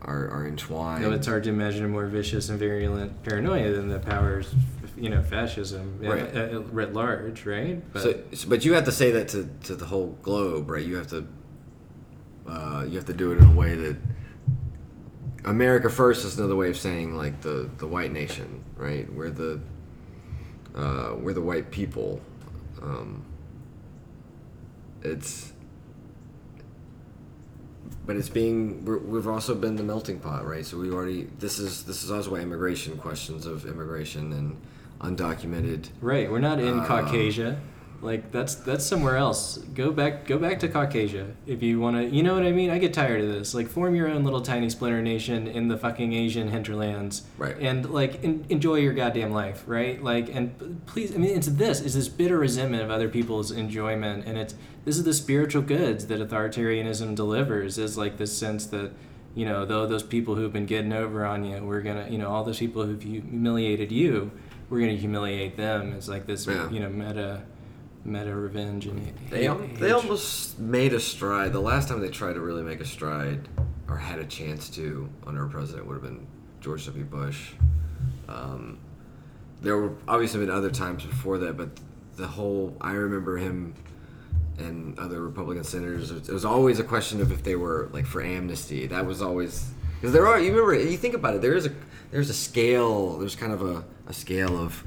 [0.02, 1.04] are, are entwined.
[1.04, 4.54] Though it's hard to imagine a more vicious and virulent paranoia than the powers,
[4.98, 6.36] you know, fascism Right.
[6.36, 7.82] uh, writ large, right?
[7.94, 10.86] But so, so- but you have to say that to, to the whole globe, right?
[10.86, 11.28] You have to
[12.48, 13.98] uh, you have to do it in a way that
[15.46, 19.12] America first is another way of saying like the the white nation, right?
[19.12, 19.60] We're the
[20.76, 22.22] uh, we're the white people.
[22.82, 23.24] Um,
[25.02, 25.54] it's
[28.06, 31.60] but it's being we're, we've also been the melting pot right so we already this
[31.60, 34.58] is this is also why immigration questions of immigration and
[35.06, 37.58] undocumented Right, we're not in Uh, Caucasia.
[38.02, 39.58] Like that's that's somewhere else.
[39.74, 42.06] Go back go back to Caucasia if you want to.
[42.06, 42.70] You know what I mean?
[42.70, 43.56] I get tired of this.
[43.56, 47.24] Like form your own little tiny splinter nation in the fucking Asian hinterlands.
[47.38, 47.56] Right.
[47.60, 50.04] And like en- enjoy your goddamn life, right?
[50.04, 54.26] Like and please I mean it's this is this bitter resentment of other people's enjoyment
[54.28, 58.92] and it's this is the spiritual goods that authoritarianism delivers is like this sense that
[59.34, 62.30] you know, though those people who've been getting over on you, we're gonna, you know,
[62.30, 64.32] all those people who've humiliated you,
[64.70, 65.94] we're gonna humiliate them.
[65.94, 66.70] It's like this, Yeah.
[66.70, 67.44] you know, meta,
[68.04, 71.54] meta revenge and They, al- they almost made a stride.
[71.54, 73.48] The last time they tried to really make a stride,
[73.88, 76.26] or had a chance to, under a president, would have been
[76.62, 77.04] George W.
[77.06, 77.52] Bush.
[78.28, 78.80] Um,
[79.62, 81.70] there were obviously been other times before that, but
[82.16, 83.74] the whole I remember him
[84.58, 86.12] and other Republican senators.
[86.12, 88.88] It was always a question of if they were like for amnesty.
[88.88, 90.40] That was always because there are.
[90.40, 90.74] You remember?
[90.76, 91.42] You think about it.
[91.42, 91.72] There is a
[92.12, 93.18] there's a scale.
[93.18, 94.84] There's kind of a, a scale of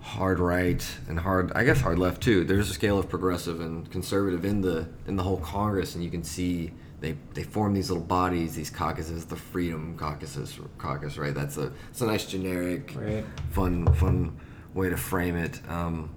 [0.00, 2.44] hard right and hard I guess hard left too.
[2.44, 6.10] There's a scale of progressive and conservative in the in the whole Congress, and you
[6.10, 11.34] can see they they form these little bodies, these caucuses, the Freedom Caucuses caucus, right?
[11.34, 13.24] That's a it's a nice generic, Right.
[13.50, 14.36] fun fun
[14.74, 15.60] way to frame it.
[15.68, 16.10] Um,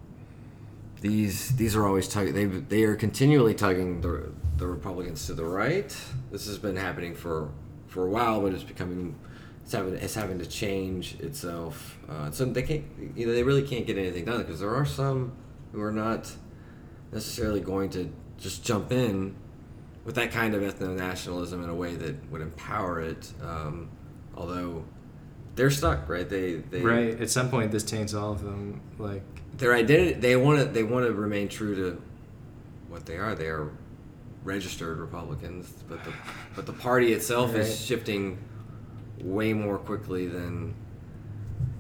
[1.02, 2.34] these these are always tugging.
[2.34, 5.96] They they are continually tugging the the Republicans to the right.
[6.32, 7.50] This has been happening for
[7.88, 9.16] for a while, but it's becoming
[9.68, 11.98] it's having it's having to change itself.
[12.08, 12.86] Uh, so they can't
[13.18, 15.34] you know they really can't get anything done because there are some
[15.74, 16.34] who are not
[17.12, 19.36] necessarily going to just jump in
[20.06, 23.34] with that kind of ethno nationalism in a way that would empower it.
[23.44, 23.90] Um,
[24.38, 24.86] although
[25.56, 26.30] they're stuck, right?
[26.30, 28.80] They, they right at some point this taints all of them.
[28.98, 29.24] Like
[29.58, 32.02] their identity, they want to they want to remain true to
[32.88, 33.36] what they are.
[33.36, 33.70] They are
[34.46, 36.14] registered Republicans, but the
[36.56, 37.64] but the party itself right.
[37.64, 38.38] is shifting
[39.22, 40.74] way more quickly than,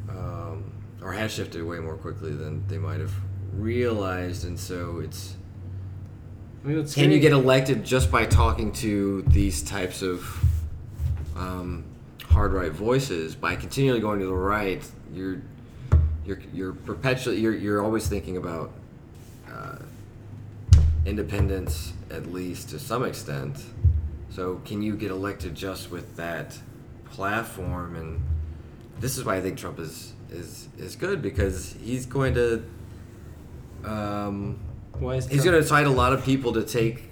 [0.10, 0.71] um,
[1.02, 3.13] or has shifted way more quickly than they might have
[3.54, 5.36] realized, and so it's.
[6.63, 10.43] I mean, can you get elected just by talking to these types of
[11.36, 11.86] um,
[12.23, 13.36] hard right voices?
[13.36, 15.41] By continually going to the right, you're
[16.26, 18.71] you're you're perpetually you're you're always thinking about
[19.52, 19.78] uh,
[21.06, 23.63] independence at least to some extent.
[24.30, 26.58] So can you get elected just with that
[27.12, 27.96] platform?
[27.96, 28.22] And
[29.00, 32.63] this is why I think Trump is is is good because he's going to.
[33.84, 34.60] Um,
[35.00, 37.04] why is he's going to incite a lot of people to take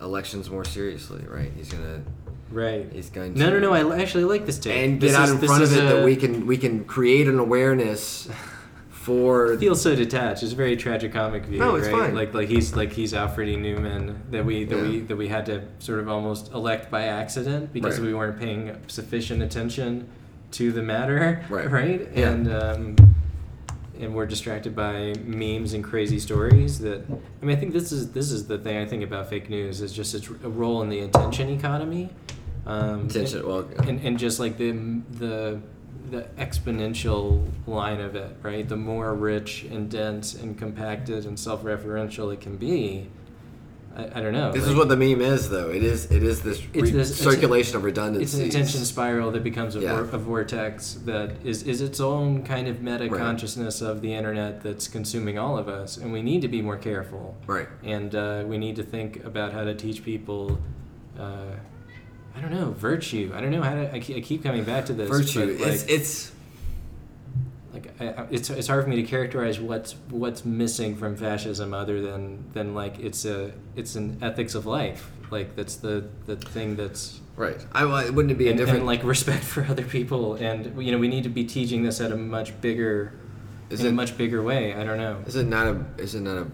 [0.00, 1.52] elections more seriously, right?
[1.56, 2.02] He's going to.
[2.50, 2.86] Right.
[2.92, 3.38] He's going to.
[3.38, 3.72] No, no, no.
[3.72, 4.76] I actually like this take.
[4.76, 5.96] And get out is, in front of it a...
[5.96, 8.28] that we can we can create an awareness
[9.02, 10.44] for feels so detached.
[10.44, 11.58] It's a very tragicomic view.
[11.58, 12.06] No, it's right?
[12.06, 12.14] fine.
[12.14, 13.56] Like like he's like he's Alfred E.
[13.56, 14.82] Neuman that we that yeah.
[14.82, 18.06] we that we had to sort of almost elect by accident because right.
[18.06, 20.08] we weren't paying sufficient attention
[20.52, 21.44] to the matter.
[21.48, 21.68] Right.
[21.72, 22.08] Right.
[22.14, 22.30] Yeah.
[22.30, 22.96] And um,
[23.98, 27.04] and we're distracted by memes and crazy stories that
[27.42, 29.80] I mean I think this is this is the thing I think about fake news
[29.80, 32.10] is just its a role in the attention economy.
[32.64, 34.70] Um, attention, and, well, and, and just like the
[35.10, 35.60] the
[36.12, 38.68] the exponential line of it, right?
[38.68, 43.08] The more rich and dense and compacted and self-referential it can be,
[43.96, 44.52] I, I don't know.
[44.52, 45.70] This like, is what the meme is, though.
[45.70, 48.24] It is it is this, re- this circulation of redundancy.
[48.24, 49.94] It's an attention spiral that becomes a, yeah.
[49.94, 53.18] vor- a, vortex that is is its own kind of meta right.
[53.18, 56.76] consciousness of the internet that's consuming all of us, and we need to be more
[56.76, 57.36] careful.
[57.46, 57.68] Right.
[57.82, 60.58] And uh, we need to think about how to teach people.
[61.18, 61.56] Uh,
[62.34, 63.32] I don't know virtue.
[63.34, 63.94] I don't know how to.
[63.94, 65.08] I keep coming back to this.
[65.08, 65.56] Virtue.
[65.58, 66.32] Like, it's it's
[67.72, 72.00] like I, it's it's hard for me to characterize what's what's missing from fascism other
[72.00, 75.10] than than like it's a it's an ethics of life.
[75.30, 77.64] Like that's the the thing that's right.
[77.72, 80.92] I wouldn't it be and, a different and like respect for other people and you
[80.92, 83.14] know we need to be teaching this at a much bigger
[83.70, 84.74] is in it, a much bigger way.
[84.74, 85.22] I don't know.
[85.26, 86.46] Is it not a is it not a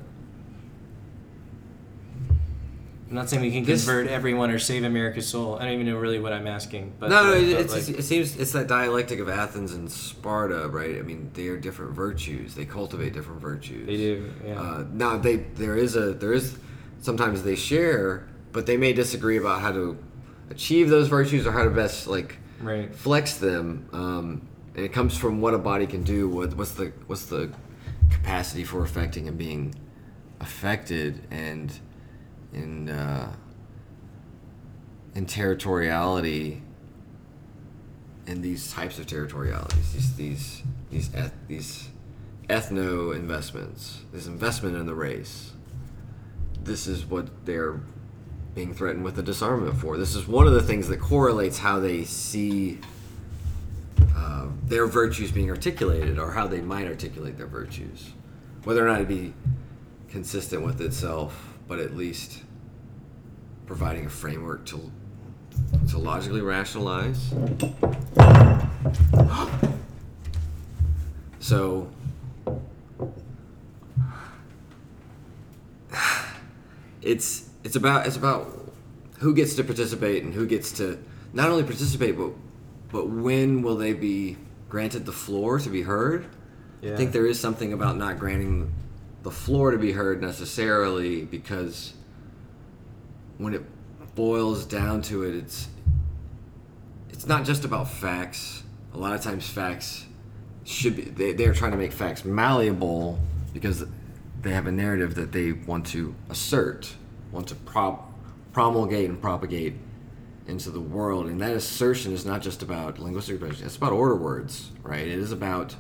[3.09, 5.57] I'm not saying we can this, convert everyone or save America's soul.
[5.57, 6.93] I don't even know really what I'm asking.
[6.99, 10.99] But no, no, but like, it seems it's that dialectic of Athens and Sparta, right?
[10.99, 12.55] I mean, they are different virtues.
[12.55, 13.87] They cultivate different virtues.
[13.87, 14.33] They do.
[14.45, 14.61] Yeah.
[14.61, 16.59] Uh, now they there is a there is
[17.01, 19.97] sometimes they share, but they may disagree about how to
[20.51, 22.95] achieve those virtues or how to best like right.
[22.95, 23.89] flex them.
[23.93, 26.29] Um, and it comes from what a body can do.
[26.29, 27.51] What what's the what's the
[28.11, 29.75] capacity for affecting and being
[30.41, 31.73] affected and
[32.53, 33.33] in uh,
[35.15, 36.61] territoriality
[38.27, 41.89] in these types of territorialities these these these eth- these
[42.49, 45.53] ethno investments this investment in the race.
[46.63, 47.81] This is what they're
[48.55, 49.97] being threatened with a disarmament for.
[49.97, 52.79] This is one of the things that correlates how they see
[54.17, 58.13] uh, their virtues being articulated or how they might articulate their virtues.
[58.65, 59.33] Whether or not it be
[60.09, 62.43] consistent with itself but at least
[63.67, 64.91] providing a framework to
[65.89, 67.35] to logically rationalize.
[71.39, 71.89] so
[77.03, 78.73] it's it's about it's about
[79.19, 80.99] who gets to participate and who gets to
[81.33, 82.31] not only participate but
[82.91, 84.37] but when will they be
[84.69, 86.27] granted the floor to be heard?
[86.81, 86.95] Yeah.
[86.95, 88.73] I think there is something about not granting
[89.23, 91.95] the floor to be heard necessarily because
[93.39, 93.63] when it
[94.15, 95.69] boils down to it, it's
[97.09, 98.63] it's not just about facts.
[98.95, 100.07] A lot of times, facts
[100.65, 103.19] should be they, they're trying to make facts malleable
[103.53, 103.85] because
[104.43, 106.95] they have a narrative that they want to assert,
[107.33, 108.13] want to prop,
[108.53, 109.75] promulgate and propagate
[110.47, 111.27] into the world.
[111.27, 115.07] And that assertion is not just about linguistic expression; it's about order words, right?
[115.07, 115.75] It is about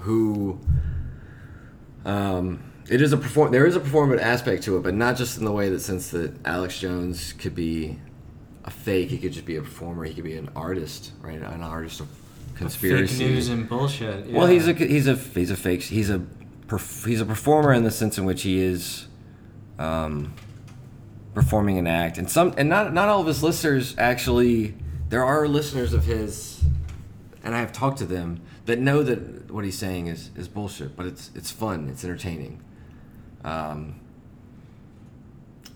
[0.00, 0.58] who.
[2.04, 3.52] Um, it is a perform.
[3.52, 6.10] There is a performative aspect to it, but not just in the way that since
[6.10, 7.98] that Alex Jones could be
[8.64, 9.08] a fake.
[9.10, 10.04] He could just be a performer.
[10.04, 11.40] He could be an artist, right?
[11.40, 12.08] An artist of
[12.54, 14.26] conspiracy, fake news and bullshit.
[14.26, 14.38] Yeah.
[14.38, 15.82] Well, he's a he's a he's a fake.
[15.82, 16.24] He's a
[17.04, 19.06] he's a performer in the sense in which he is.
[19.78, 20.34] Um,
[21.34, 24.74] performing an act and some and not not all of his listeners actually
[25.08, 26.62] there are listeners of his
[27.42, 30.96] and I have talked to them that know that what he's saying is, is bullshit,
[30.96, 32.60] but it's it's fun, it's entertaining.
[33.44, 33.96] Um,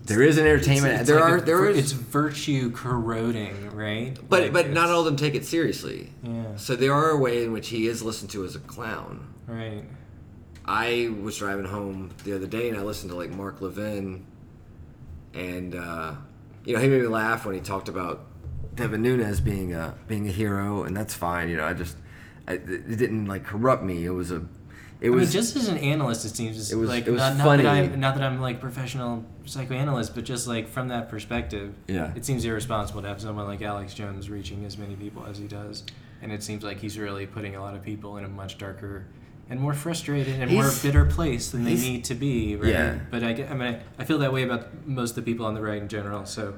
[0.05, 0.85] there is an entertainment.
[0.93, 4.17] It's- it's there like are a- there is, it's virtue corroding, right?
[4.29, 6.11] but Like, but not all of them take it seriously.
[6.23, 6.55] Yeah.
[6.55, 9.27] So there are a way in which he is listened to as a clown.
[9.47, 9.83] Right.
[10.65, 14.25] I was driving home the other day and I listened to like Mark Levin,
[15.33, 16.13] and uh,
[16.63, 18.25] you know he made me laugh when he talked about
[18.75, 21.49] Devin Nunes being a being a hero, and that's fine.
[21.49, 21.97] You know, I just
[22.47, 24.05] I, it didn't like corrupt me.
[24.05, 24.41] It was a
[24.99, 27.19] it I mean, was just as an analyst, it seems It was- like it was
[27.19, 31.09] not, not that I'm not that I'm like professional psychoanalyst, but just like from that
[31.09, 32.11] perspective, Yeah.
[32.15, 35.45] it seems irresponsible to have someone like Alex Jones reaching as many people as he
[35.47, 35.83] does,
[36.21, 39.05] and it seems like he's really putting a lot of people in a much darker
[39.49, 42.55] and more frustrated and more bitter place than they need to be.
[42.55, 42.71] Right?
[42.71, 42.95] Yeah.
[43.11, 45.61] But I, I mean, I feel that way about most of the people on the
[45.61, 46.25] right in general.
[46.25, 46.55] So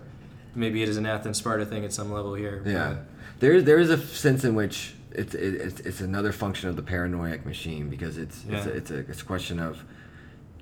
[0.56, 2.64] maybe it is an Athens Sparta thing at some level here.
[2.66, 2.96] Yeah,
[3.40, 6.84] there there is a sense in which it's it, it's it's another function of the
[6.84, 9.84] paranoid machine because it's it's, a, it's a it's a question of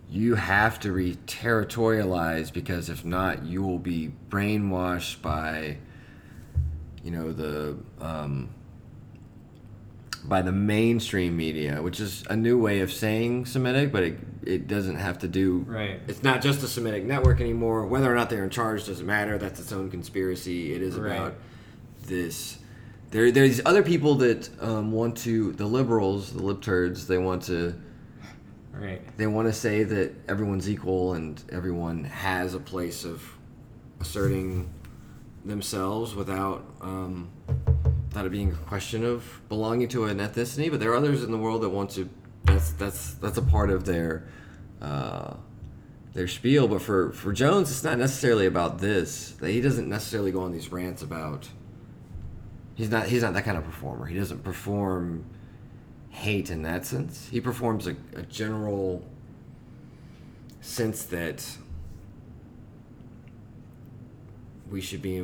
[0.10, 5.78] you have to re-territorialize because if not, you will be brainwashed by
[7.04, 8.50] you know the um,
[10.24, 14.68] by the mainstream media, which is a new way of saying Semitic, but it it
[14.68, 16.00] doesn't have to do Right.
[16.08, 17.86] it's not just a Semitic network anymore.
[17.86, 19.38] Whether or not they're in charge doesn't matter.
[19.38, 20.74] That's its own conspiracy.
[20.74, 21.16] It is Right.
[21.18, 21.36] about
[22.06, 22.57] this.
[23.10, 25.54] There, there's other people that um, want to.
[25.54, 27.76] The liberals, the libturds, they want to.
[28.74, 29.02] Right.
[29.18, 33.24] They want to say that everyone's equal and everyone has a place of
[34.00, 34.70] asserting
[35.46, 37.30] themselves without um,
[38.08, 40.70] without it being a question of belonging to an ethnicity.
[40.70, 42.10] But there are others in the world that want to.
[42.44, 44.28] That's that's that's a part of their
[44.82, 45.34] uh,
[46.14, 46.68] their spiel.
[46.68, 49.32] But for for Jones, it's not necessarily about this.
[49.40, 51.48] That He doesn't necessarily go on these rants about.
[52.78, 54.06] He's not he's not that kind of performer.
[54.06, 55.26] He doesn't perform
[56.12, 57.28] hate in that sense.
[57.30, 59.04] He performs a, a general
[60.62, 61.44] sense that
[64.70, 65.24] we should be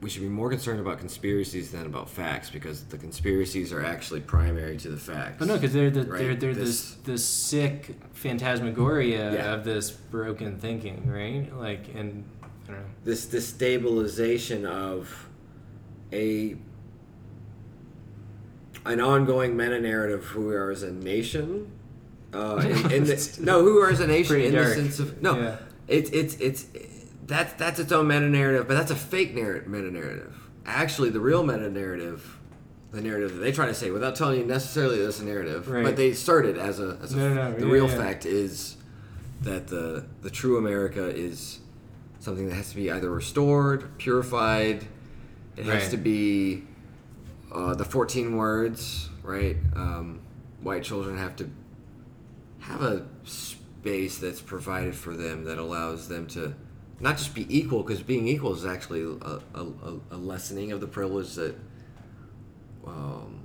[0.00, 4.20] we should be more concerned about conspiracies than about facts because the conspiracies are actually
[4.20, 5.36] primary to the facts.
[5.38, 9.52] But no, because they're the Right, they're they're this- this this sick phantasmagoria Yeah.
[9.54, 11.54] of this broken thinking, right?
[11.54, 12.86] Like, and I don't know.
[13.04, 15.28] this destabilization of
[16.12, 16.56] a
[18.84, 21.70] an ongoing meta narrative who we are as a nation.
[22.32, 24.68] Uh, in, in the, no, who we are as a nation Pretty in dark.
[24.68, 25.56] the sense of no, Yeah.
[25.88, 26.66] it's it's it's
[27.26, 30.34] that's that's its own meta narrative, but that's a fake narrative meta narrative.
[30.66, 32.38] Actually, the real meta narrative,
[32.90, 35.84] the narrative that they try to say without telling you necessarily that's a narrative, Right.
[35.84, 37.96] but they started as a as a No, no, no, the yeah, real yeah.
[37.96, 38.76] fact is
[39.42, 41.60] that the the true America is
[42.18, 44.86] something that has to be either restored, purified.
[45.56, 46.64] It has to be
[47.54, 49.56] uh, the 14 words, right?
[49.76, 50.20] Um,
[50.60, 51.48] white children have to
[52.60, 56.54] have a space that's provided for them that allows them to
[57.00, 59.66] not just be equal, because being equal is actually a, a,
[60.12, 61.54] a- lessening of the privilege that
[62.86, 63.40] um,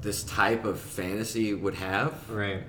[0.00, 2.62] this type of fantasy would have Right.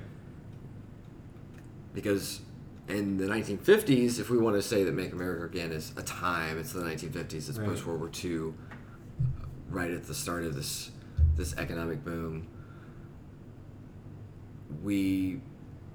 [1.94, 2.42] because
[2.88, 6.58] in the 1950s, if we want to say that Make America Again is a time,
[6.60, 7.34] it's the 1950s.
[7.50, 7.68] It's Right.
[7.70, 8.54] post World War II,
[9.70, 10.92] right at the start of this
[11.36, 12.48] this economic boom.
[14.84, 15.42] We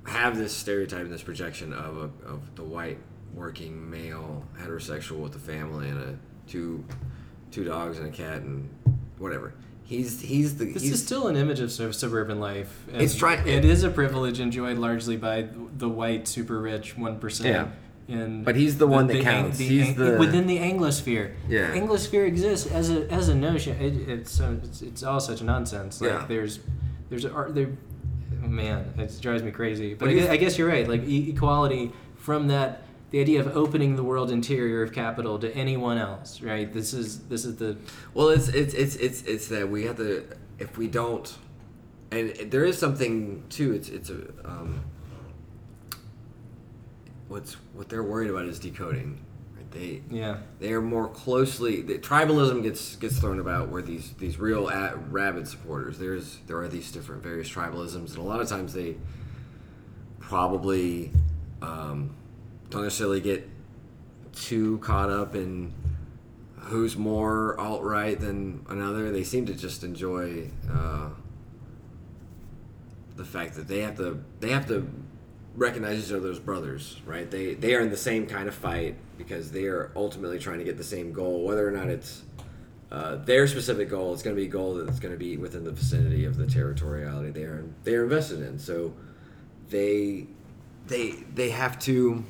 [0.07, 2.99] have this stereotype and this projection of a, of the white
[3.35, 6.18] working male heterosexual with a family and a
[6.51, 6.85] two
[7.51, 8.68] two dogs and a cat and
[9.18, 9.55] whatever.
[9.85, 12.85] He's he's the This he's, is still an image of sub- suburban life.
[12.93, 17.18] and It's try- It is a privilege enjoyed largely by the white, super rich one
[17.41, 17.68] Yeah.
[18.11, 19.59] And But he's the one that Ang- counts.
[19.59, 21.33] He's Ang- the- within the Anglosphere.
[21.49, 21.71] Yeah.
[21.75, 23.77] Anglosphere exists as a as a notion.
[23.81, 26.01] It, it's, so it's it's all such nonsense.
[26.01, 26.25] Like Yeah.
[26.27, 26.59] there's
[27.09, 27.69] there's there.
[28.43, 29.91] Man, it drives me crazy.
[29.95, 30.89] But But I guess, I guess you're right.
[30.89, 32.83] Like e- equality from that.
[33.11, 36.73] The idea of opening the world interior of capital to anyone else, right?
[36.73, 37.77] This is this is the
[38.15, 40.23] Well, it's it's it's it's it's that we have to
[40.61, 41.29] if we don't,
[42.13, 43.73] and there is something too.
[43.73, 44.81] It's it's a um,
[47.31, 49.24] what's what they're worried about is decoding.
[49.57, 49.70] Right?
[49.70, 54.39] They yeah they are more closely the, tribalism gets gets thrown about where these these
[54.39, 55.99] real a rabid supporters.
[55.99, 58.97] There's there are these different various tribalisms, and a lot of times they
[60.18, 61.12] probably
[61.62, 62.14] um,
[62.68, 63.49] don't necessarily get
[64.33, 65.72] too caught up in
[66.57, 69.11] who's more alt right than another.
[69.11, 71.11] They seem to just enjoy uh,
[73.16, 74.89] the fact that they have to they have to
[75.57, 77.30] recognize each other as brothers, right?
[77.30, 80.64] They they are in the same kind of fight because they are ultimately trying to
[80.64, 82.22] get the same goal, whether or not it's
[82.90, 84.12] uh, their specific goal.
[84.12, 86.46] It's going to be a goal that's going to be within the vicinity of the
[86.46, 88.59] territoriality they are they are invested in.
[88.59, 88.94] So
[89.68, 90.26] they
[90.86, 92.24] they they have to.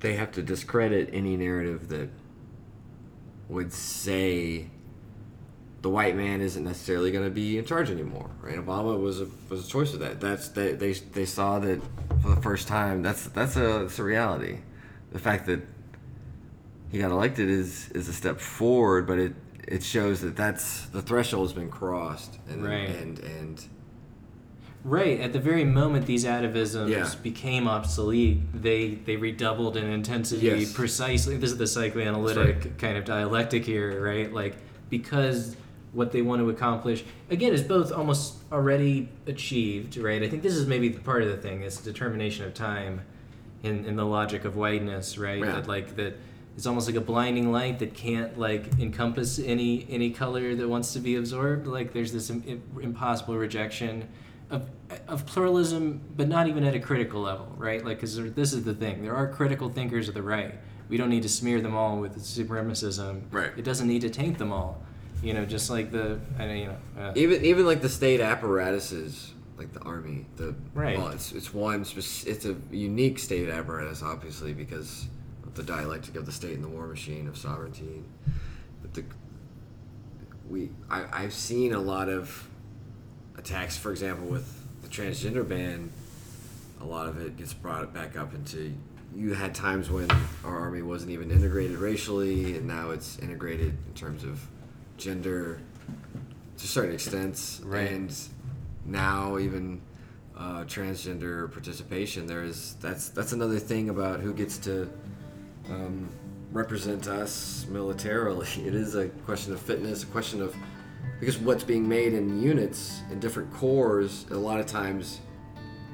[0.00, 2.08] They have to discredit any narrative that
[3.48, 4.66] would say
[5.82, 8.56] the white man isn't necessarily going to be in charge anymore, right?
[8.56, 10.20] Obama was a was a choice of that.
[10.20, 11.80] That's they they, they saw that
[12.22, 13.02] for the first time.
[13.02, 14.58] That's that's a that's a reality.
[15.12, 15.60] The fact that
[16.90, 19.34] he got elected is is a step forward, but it
[19.66, 22.88] it shows that that's the threshold has been crossed, and Right.
[22.88, 23.64] and and
[24.84, 25.20] Right.
[25.20, 27.08] At the very moment these atavisms Yeah.
[27.22, 30.72] became obsolete, they they redoubled in intensity Yes.
[30.72, 31.36] precisely.
[31.36, 34.32] This is the psychoanalytic That's kind of dialectic here, right?
[34.32, 34.56] Like
[34.90, 35.56] because
[35.92, 40.22] what they want to accomplish again is both almost already achieved, right?
[40.22, 41.62] I think this is maybe the part of the thing.
[41.62, 43.02] It's determination of time
[43.62, 45.38] in in the logic of whiteness, right?
[45.40, 45.52] Yeah.
[45.52, 46.16] That like that
[46.56, 50.92] it's almost like a blinding light that can't like encompass any any color that wants
[50.94, 51.66] to be absorbed.
[51.66, 54.08] Like there's this Im- im- impossible rejection
[54.50, 54.68] of
[55.08, 57.84] of pluralism, but not even at a critical level, right?
[57.84, 60.54] Like because this is the thing: there are critical thinkers of the right.
[60.88, 63.22] We don't need to smear them all with supremacism.
[63.30, 63.52] Right.
[63.56, 64.82] It doesn't need to taint them all.
[65.22, 66.76] You know, just like the I don't you know.
[66.98, 70.98] Uh, even even like the state apparatuses, like the army, the Right.
[70.98, 75.06] Well, it's it's one spec- it's a unique state apparatus, obviously, because
[75.44, 78.02] of the dialectic of the state and the war machine of sovereignty.
[78.82, 79.04] But the
[80.48, 82.48] we I, I've seen a lot of
[83.38, 85.92] attacks, for example, with the transgender ban.
[86.80, 88.74] A lot of it gets brought back up into
[89.14, 90.10] you had times when
[90.44, 94.40] our army wasn't even integrated racially, and now it's integrated in terms of
[95.02, 95.60] gender
[96.56, 97.60] to certain extents.
[97.64, 97.90] Right.
[97.90, 98.16] And
[98.84, 99.80] now even
[100.36, 104.90] uh, transgender participation, there is that's that's another thing about who gets to
[105.68, 106.08] um,
[106.52, 108.48] represent us militarily.
[108.66, 110.54] It is a question of fitness, a question of
[111.20, 115.20] because what's being made in units in different corps a lot of times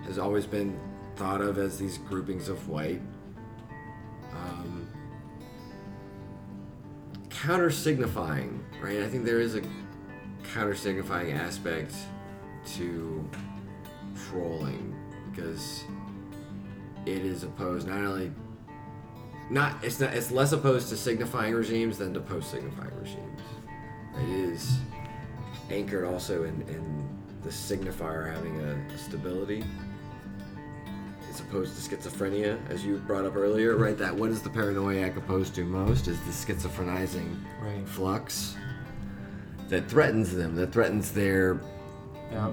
[0.06, 0.78] has always been
[1.16, 3.00] thought of as these groupings of white.
[7.42, 9.02] Counter signifying, right?
[9.02, 9.62] I think there is a
[10.52, 11.94] counter signifying aspect
[12.74, 13.28] to
[14.28, 14.94] trolling
[15.30, 15.84] because
[17.06, 18.32] it is opposed not only
[19.50, 23.40] not it's not it's less opposed to signifying regimes than to post signifying regimes.
[24.20, 24.78] It is
[25.70, 27.08] anchored also in, in
[27.42, 29.64] the signifier having a, a stability
[31.38, 33.96] as opposed to schizophrenia, as you brought up earlier, right?
[33.98, 37.86] That what is the paranoiac opposed to most is the schizophrenizing Right.
[37.86, 38.56] flux
[39.68, 41.60] that threatens them, that threatens their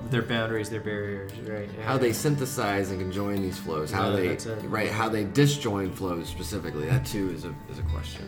[0.10, 1.70] their boundaries, their barriers, right?
[1.78, 1.84] Yeah.
[1.86, 6.30] how they synthesize and conjoin these flows, how Yeah, they right, how they disjoin flows
[6.30, 6.86] specifically.
[6.88, 8.24] That too is a is a question.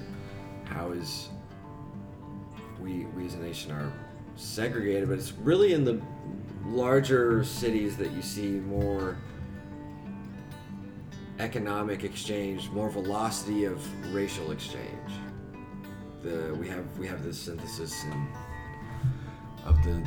[0.66, 1.30] How is
[2.82, 3.92] we we as a nation are
[4.36, 6.02] segregated, but it's really in the
[6.66, 9.16] larger cities that you see more
[11.40, 13.80] economic exchange, more velocity of
[14.14, 15.12] racial exchange.
[16.24, 18.28] The we have we have this synthesis in,
[19.66, 20.02] of the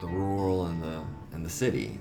[0.00, 1.98] the rural and the and the city.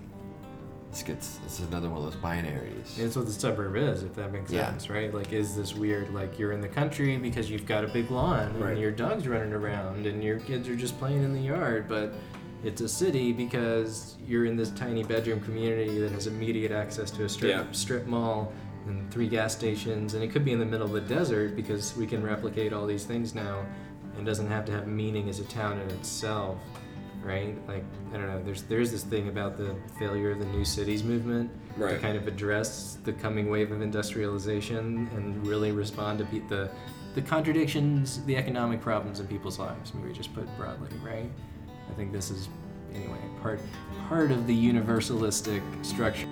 [0.91, 2.97] This gets it's another one of those binaries.
[2.97, 4.69] It's what the suburb is, if that makes Yeah.
[4.69, 5.13] sense, right?
[5.13, 6.13] Like, is this weird?
[6.13, 8.77] Like, you're in the country because you've got a big lawn and Right.
[8.77, 12.13] your dog's running around and your kids are just playing in the yard, but
[12.65, 17.23] it's a city because you're in this tiny bedroom community that has immediate access to
[17.23, 17.71] a strip Yeah.
[17.71, 18.51] strip mall
[18.87, 21.95] and three gas stations, and it could be in the middle of the desert because
[21.95, 23.65] we can replicate all these things now,
[24.17, 26.57] and doesn't have to have meaning as a town in itself
[27.23, 27.55] right?
[27.67, 28.39] Like I don't know.
[28.43, 31.49] There's there's this thing about the failure of the new cities movement
[31.79, 36.69] to kind of address the coming wave of industrialization and really respond to pe- the
[37.15, 39.91] the contradictions, the economic problems in people's lives.
[39.95, 41.31] Maybe just put broadly, right?
[41.89, 42.49] I think this is
[42.93, 43.59] anyway part
[44.07, 46.27] part of the universalistic structure.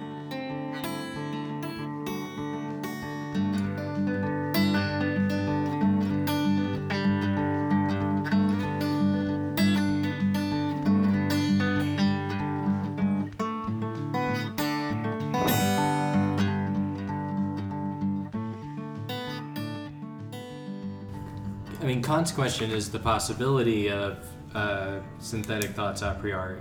[21.83, 26.59] I mean, Kant's question is the possibility of uh, synthetic thoughts a priori,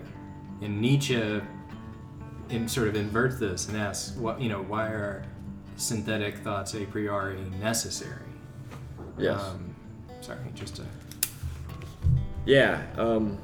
[0.61, 1.41] and Nietzsche,
[2.49, 5.25] in sort of inverts this and asks, what you know, why are
[5.77, 8.23] synthetic thoughts a priori necessary?
[9.19, 9.41] Yes.
[9.41, 9.75] Um,
[10.21, 10.85] sorry, just to.
[12.45, 12.83] Yeah.
[12.97, 13.39] Um,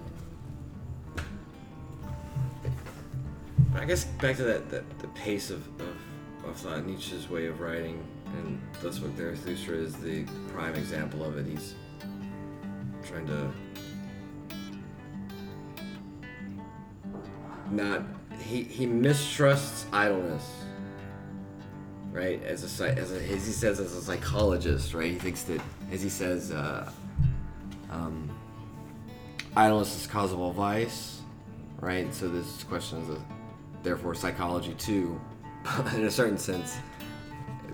[3.75, 5.97] I guess back to that, that the pace of, of,
[6.49, 8.03] of thought, Nietzsche's way of writing,
[8.39, 11.47] and that's what Zarathustra is the prime example of it.
[11.47, 11.75] He's
[13.07, 13.51] trying to
[17.71, 18.03] not
[18.41, 20.45] he he mistrusts idleness.
[22.13, 22.43] right?
[22.45, 25.13] As a, as, a as he says, as a psychologist, right?
[25.13, 25.61] He thinks that,
[25.93, 26.91] as he says, uh,
[27.91, 28.31] um,
[29.57, 31.23] idleness is all vice,
[31.81, 32.13] right?
[32.15, 33.19] So this question is, a,
[33.83, 35.21] therefore, psychology too,
[35.95, 36.79] in a certain sense.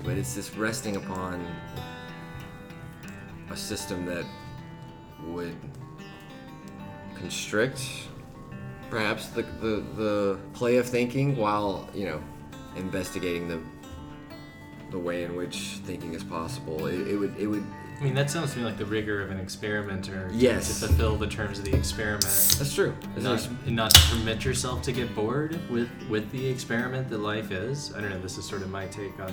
[0.05, 1.47] But it's just resting upon
[3.51, 4.27] a system that
[5.27, 5.57] would
[7.15, 7.81] constrict
[8.95, 12.23] perhaps the, the, the play of thinking while you know
[12.77, 13.59] investigating the
[14.93, 17.65] the way in which thinking is possible it, it would it would
[18.01, 20.29] I mean, that sounds to me like the rigor of an experimenter.
[20.29, 20.81] to- Yes.
[20.81, 22.23] To fulfill the terms of the experiment.
[22.59, 26.45] that's true It's Not, and not to permit yourself to get bored with, with the
[26.45, 27.93] experiment that life is.
[27.97, 28.21] I don't know.
[28.21, 29.33] This is sort of my take on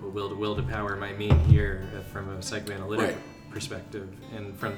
[0.00, 3.18] what will to will to power might mean here uh, from a psychoanalytic Right.
[3.50, 4.72] perspective, and from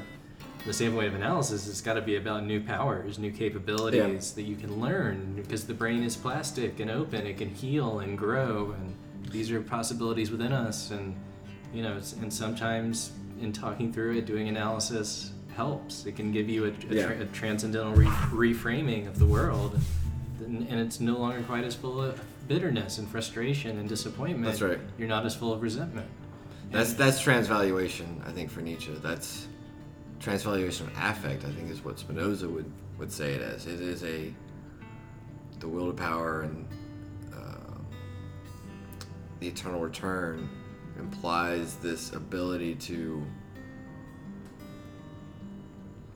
[0.66, 4.42] the same way of analysis, it's got to be about new powers, new capabilities that
[4.42, 7.26] you can learn because the brain is plastic and open.
[7.26, 8.94] It can heal and grow, and
[9.30, 10.90] these are possibilities within us.
[10.90, 11.14] And
[11.72, 16.06] you know, it's, and sometimes in talking through it, doing analysis helps.
[16.06, 17.06] It can give you a, a, Yeah.
[17.06, 19.78] tra- a transcendental re- reframing of the world,
[20.40, 24.44] and, and it's no longer quite as full of bitterness and frustration and disappointment.
[24.44, 24.78] That's right.
[24.98, 26.06] You're not as full of resentment.
[26.72, 29.46] that's that's transvaluation i think for nietzsche that's
[30.24, 33.66] transvaluation of affect i think is what spinoza would would say it as.
[33.66, 34.32] It is a
[35.60, 36.66] the will to power and
[37.34, 37.78] uh,
[39.40, 40.48] the eternal return
[40.98, 43.24] implies this ability to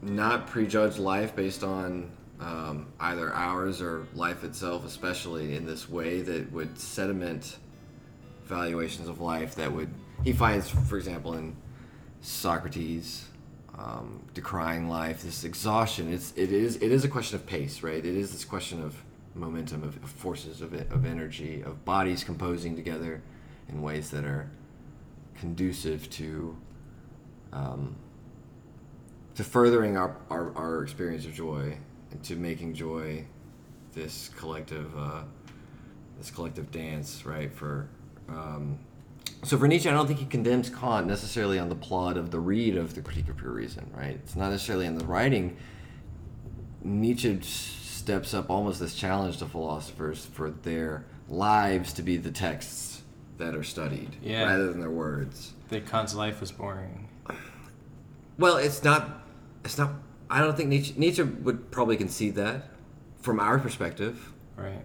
[0.03, 6.21] not prejudge life based on um, either ours or life itself, especially in this way
[6.23, 7.59] that would sediment
[8.45, 9.93] valuations of life that would
[10.25, 11.57] he finds, for example, in
[12.21, 13.28] Socrates
[13.79, 16.13] um, decrying life, this exhaustion.
[16.13, 18.05] It's it is it is a question of pace, right?
[18.05, 19.03] It is this question of
[19.35, 23.23] momentum, of, forces, of of energy, of bodies composing together
[23.69, 24.51] in ways that are
[25.39, 26.57] conducive to
[27.53, 27.97] um,
[29.37, 31.79] to furthering our, our, our experience of joy
[32.11, 33.25] and to making joy
[33.93, 35.23] this collective uh,
[36.19, 37.89] this collective dance right for
[38.29, 38.79] um,
[39.45, 42.41] so for Nietzsche I don't think he condemns Kant necessarily on the plot of the
[42.41, 45.57] read of the Critique of Pure Reason right it's not necessarily in the writing
[46.83, 53.03] Nietzsche steps up almost this challenge to philosophers for their lives to be the texts
[53.37, 54.45] that are studied Yeah.
[54.45, 57.09] rather than their words That Kant's life was boring.
[58.39, 59.25] well, it's not.
[59.65, 59.91] It's not.
[60.31, 62.71] I don't think Nietzsche, Nietzsche would probably concede that,
[63.21, 64.33] from our perspective.
[64.57, 64.85] Right.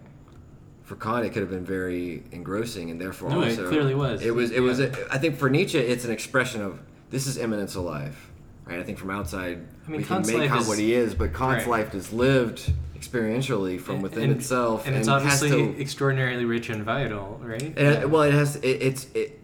[0.84, 4.21] For Kant, it could have been very engrossing, and therefore No, it also clearly was.
[4.21, 4.51] It was.
[4.51, 4.79] It was.
[4.79, 4.88] Yeah.
[5.09, 6.79] A, I think for Nietzsche, it's an expression of
[7.09, 8.29] this is imminence of life,
[8.65, 8.79] right?
[8.79, 10.93] I think from outside I mean, we can Kant's make life Kant is- what he
[10.93, 11.86] is, but Kant's Right.
[11.86, 16.69] life is lived experientially from within And- itself, and it's has obviously to- extraordinarily rich
[16.69, 17.61] and vital, right?
[17.77, 18.57] it, well, it has.
[18.57, 19.07] It, it's.
[19.13, 19.39] It,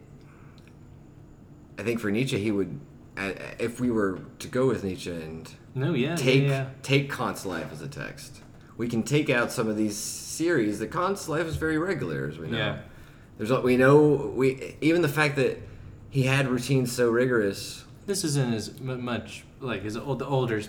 [1.78, 2.78] I think for Nietzsche, he would,
[3.60, 6.66] if we were to go with Nietzsche and no, yeah, take yeah, yeah.
[6.84, 8.42] take Kant's life as a text.
[8.76, 9.96] We can take out some of these
[10.40, 10.80] series.
[10.80, 12.58] the Kant's life is very regular, as we know.
[12.58, 12.78] Yeah.
[13.38, 15.62] There's we know we even the fact that
[16.10, 17.84] he had routines so rigorous.
[18.06, 20.62] This isn't as much like his old, the older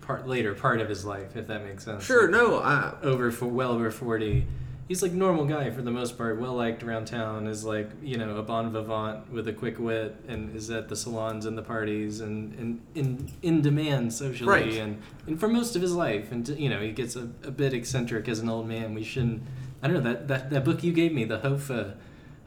[0.00, 2.04] part, later part of his life, if that makes sense.
[2.04, 4.46] Sure, Like, no, I, over for well over 40
[4.88, 8.16] he's like normal guy for the most part well liked around town is like you
[8.16, 11.62] know a bon vivant with a quick wit and is at the salons and the
[11.62, 14.74] parties and, and in in demand socially Right.
[14.78, 17.74] and, and for most of his life and you know he gets a, a bit
[17.74, 19.42] eccentric as an old man we shouldn't
[19.82, 21.94] i don't know that, that, that book you gave me the Höffe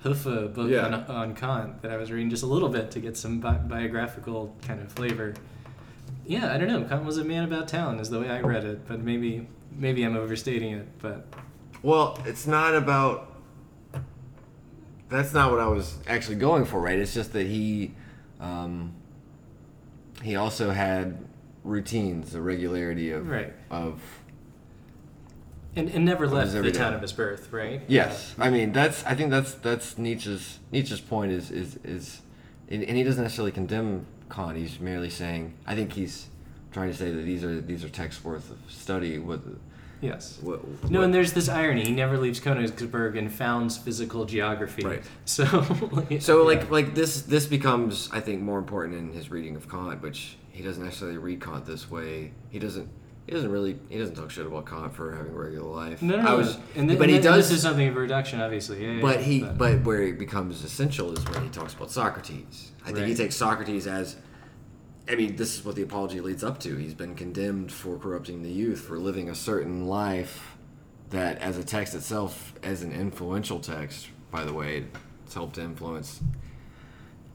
[0.03, 0.85] Höffe book Yeah.
[0.87, 3.53] on, on kant that i was reading just a little bit to get some bi-
[3.57, 5.33] biographical kind of flavor
[6.25, 6.83] yeah, I don't know.
[6.83, 10.03] Kant was a man about town, is the way I read it, but maybe maybe
[10.03, 10.87] I'm overstating it.
[10.99, 11.25] But
[11.83, 13.27] well, it's not about.
[15.09, 16.97] That's not what I was actually going for, right?
[16.97, 17.93] It's just that he,
[18.39, 18.93] um,
[20.23, 21.25] he also had
[21.63, 24.01] routines, a regularity of right, of
[25.75, 27.81] and and never left the town of his birth, right?
[27.87, 29.05] Yes, I mean that's.
[29.05, 32.21] I think that's that's Nietzsche's Nietzsche's point is is is,
[32.69, 34.57] and and he doesn't necessarily condemn Kant.
[34.57, 35.53] He's merely saying.
[35.65, 36.27] I think he's
[36.71, 39.17] trying to say that these are these are texts worth of study.
[39.17, 39.41] What,
[40.01, 40.39] Yes.
[40.41, 41.85] what No, and there's this irony.
[41.85, 44.83] He never leaves Königsberg and founds physical geography.
[44.83, 45.03] Right.
[45.25, 45.45] So.
[46.19, 46.45] so yeah.
[46.45, 50.37] like like this this becomes I think more important in his reading of Kant, which
[50.51, 52.33] he doesn't necessarily read Kant this way.
[52.49, 52.89] He doesn't.
[53.27, 53.79] He doesn't really.
[53.87, 56.01] He doesn't talk shit about Kant for having a regular life.
[56.01, 56.29] No, no, no.
[56.29, 57.49] I was, and th- but and he does.
[57.49, 58.83] This is something of a reduction, obviously.
[58.83, 61.91] Yeah, yeah, But he, but- but where it becomes essential is when he talks about
[61.91, 62.71] Socrates.
[62.83, 64.17] I think he takes Socrates as,
[65.11, 66.77] I mean, this is what the apology leads up to.
[66.77, 70.55] He's been condemned for corrupting the youth, for living a certain life
[71.09, 74.85] that, as a text itself, as an influential text, by the way,
[75.25, 76.21] it's helped to influence,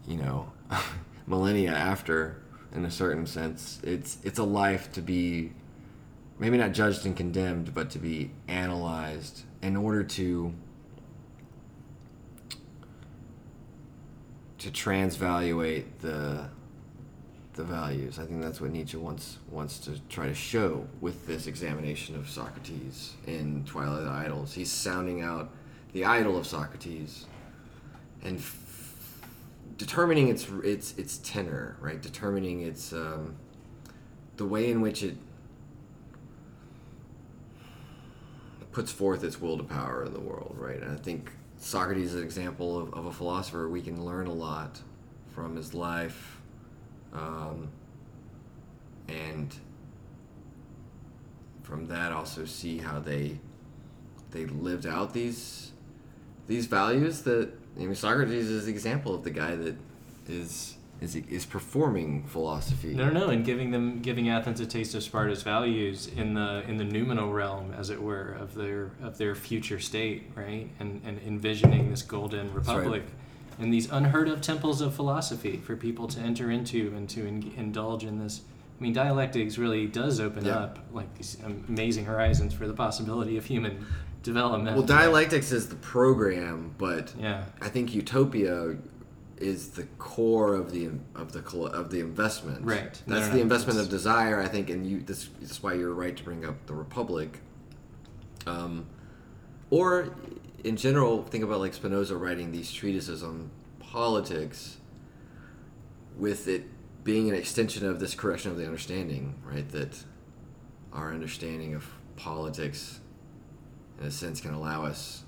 [0.09, 0.51] you know,
[1.27, 2.41] millennia after.
[2.75, 5.53] In a certain sense, it's it's a life to be
[6.39, 10.53] maybe not judged and condemned, but to be analyzed in order to
[14.59, 16.51] to transvaluate the
[17.57, 18.19] the values.
[18.19, 22.29] I think that's what Nietzsche wants wants to try to show with this examination of
[22.29, 24.55] Socrates in Twilight of the Idols.
[24.55, 25.51] He's sounding out
[25.93, 27.27] the idol of Socrates
[28.23, 29.23] and f-
[29.79, 32.01] determining its its its tenor, right?
[32.01, 33.37] Determining its um,
[34.37, 35.17] the way in which it
[38.71, 40.83] puts forth its will to power in the world, right?
[40.83, 44.33] And I think Socrates is an example of, of a philosopher we can learn a
[44.33, 44.79] lot
[45.35, 46.36] from his life
[47.13, 47.69] um,
[49.09, 49.55] and
[51.63, 53.39] from that also see how they
[54.31, 55.73] they lived out these
[56.47, 59.77] these values that I mean Socrates is the example of the guy that
[60.29, 62.95] is is is performing philosophy.
[62.95, 66.63] No, no, no, and giving them giving Athens a taste of Sparta's values in the
[66.67, 70.69] in the noumenal realm, as it were, of their of their future state, right?
[70.81, 73.03] And and envisioning this golden republic.
[73.03, 73.11] right.
[73.59, 77.53] And these unheard of temples of philosophy for people to enter into and to in,
[77.57, 78.43] indulge in this.
[78.79, 80.59] I mean, dialectics really does open Yeah.
[80.59, 81.39] up like these
[81.69, 83.87] amazing horizons for the possibility of human
[84.23, 84.77] development.
[84.77, 87.45] Well, dialectics is the program, but Yeah.
[87.63, 88.77] I think utopia
[89.39, 91.41] is the core of the of the
[91.73, 92.65] of the investment.
[92.65, 93.01] Right.
[93.07, 95.01] That's the investment of desire, I think, and you.
[95.01, 97.41] This, this is why you're right to bring up the republic.
[98.47, 98.87] Um,
[99.71, 100.09] or
[100.65, 104.77] in general, think about like Spinoza writing these treatises on politics,
[106.17, 106.65] with it
[107.05, 109.69] being an extension of this correction of the understanding, right?
[109.71, 109.97] That
[110.93, 111.87] our understanding of
[112.17, 113.01] politics,
[114.01, 115.23] in a sense, can allow us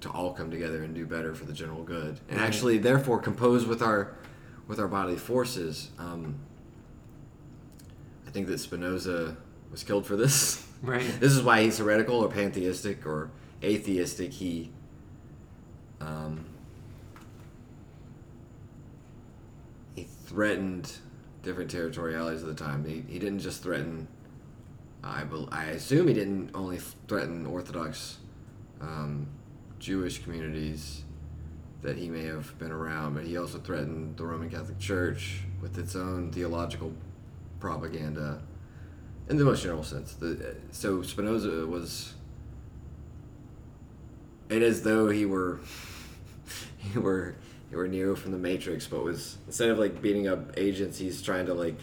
[0.00, 2.46] to all come together and do better for the general good, and Right.
[2.46, 4.14] actually, therefore, compose with our
[4.68, 5.88] with our bodily forces.
[5.98, 6.34] Um,
[8.26, 9.34] I think that Spinoza
[9.70, 10.66] was killed for this.
[10.82, 11.02] Right.
[11.20, 13.30] This is why he's heretical or pantheistic or
[13.62, 14.32] atheistic.
[14.32, 14.70] He
[16.00, 16.44] um,
[19.94, 20.92] he threatened
[21.42, 22.84] different territorialities of the time.
[22.84, 24.08] He, he didn't just threaten.
[25.02, 28.18] I bel I assume he didn't only threaten Orthodox
[28.80, 29.26] um,
[29.78, 31.04] Jewish communities
[31.82, 35.78] that he may have been around, but he also threatened the Roman Catholic Church with
[35.78, 36.92] its own theological
[37.60, 38.40] propaganda
[39.28, 40.14] in the most general sense.
[40.14, 42.14] The, so Spinoza was.
[44.50, 45.60] It is though he were,
[46.78, 47.34] he were,
[47.70, 51.20] he were Neo from the Matrix, but was instead of like beating up agents, he's
[51.22, 51.78] trying to like.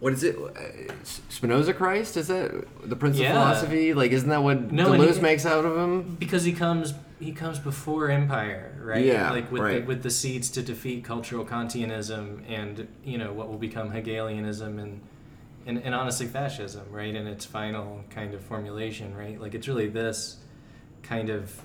[0.00, 0.36] What is it?
[0.38, 0.92] Uh,
[1.28, 2.16] Spinoza Christ?
[2.16, 3.30] Is that the Prince Yeah.
[3.30, 3.94] of Philosophy?
[3.94, 6.16] Like, isn't that what No, Deleuze he- makes out of him?
[6.20, 9.80] because he comes he comes before empire right Yeah, like with right.
[9.80, 14.78] the, with the seeds to defeat cultural kantianism and you know what will become hegelianism
[14.78, 15.00] and
[15.66, 19.88] and, and honestly fascism right in its final kind of formulation right like it's really
[19.88, 20.36] this
[21.08, 21.60] kind of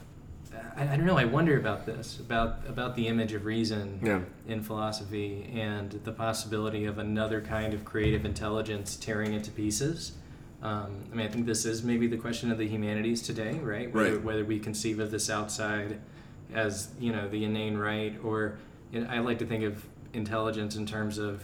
[0.78, 4.22] I, I don't know i wonder about this about about the image of reason Yeah.
[4.48, 10.14] in philosophy and the possibility of another kind of creative intelligence tearing it to pieces.
[10.62, 13.94] Um, I mean, I think this is maybe the question of the humanities today, right?
[13.94, 14.24] Whether, Right.
[14.24, 16.00] whether we conceive of this outside
[16.54, 18.58] as you know the inane right, or
[18.94, 19.84] you know, I like to think of
[20.14, 21.44] intelligence in terms of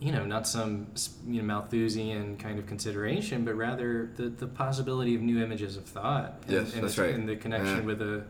[0.00, 0.86] you know not some
[1.28, 5.84] you know Malthusian kind of consideration, but rather the, the possibility of new images of
[5.84, 6.42] thought.
[6.46, 7.14] And, Yes, and that's the, right.
[7.14, 7.84] And the connection Yeah.
[7.84, 8.24] with a,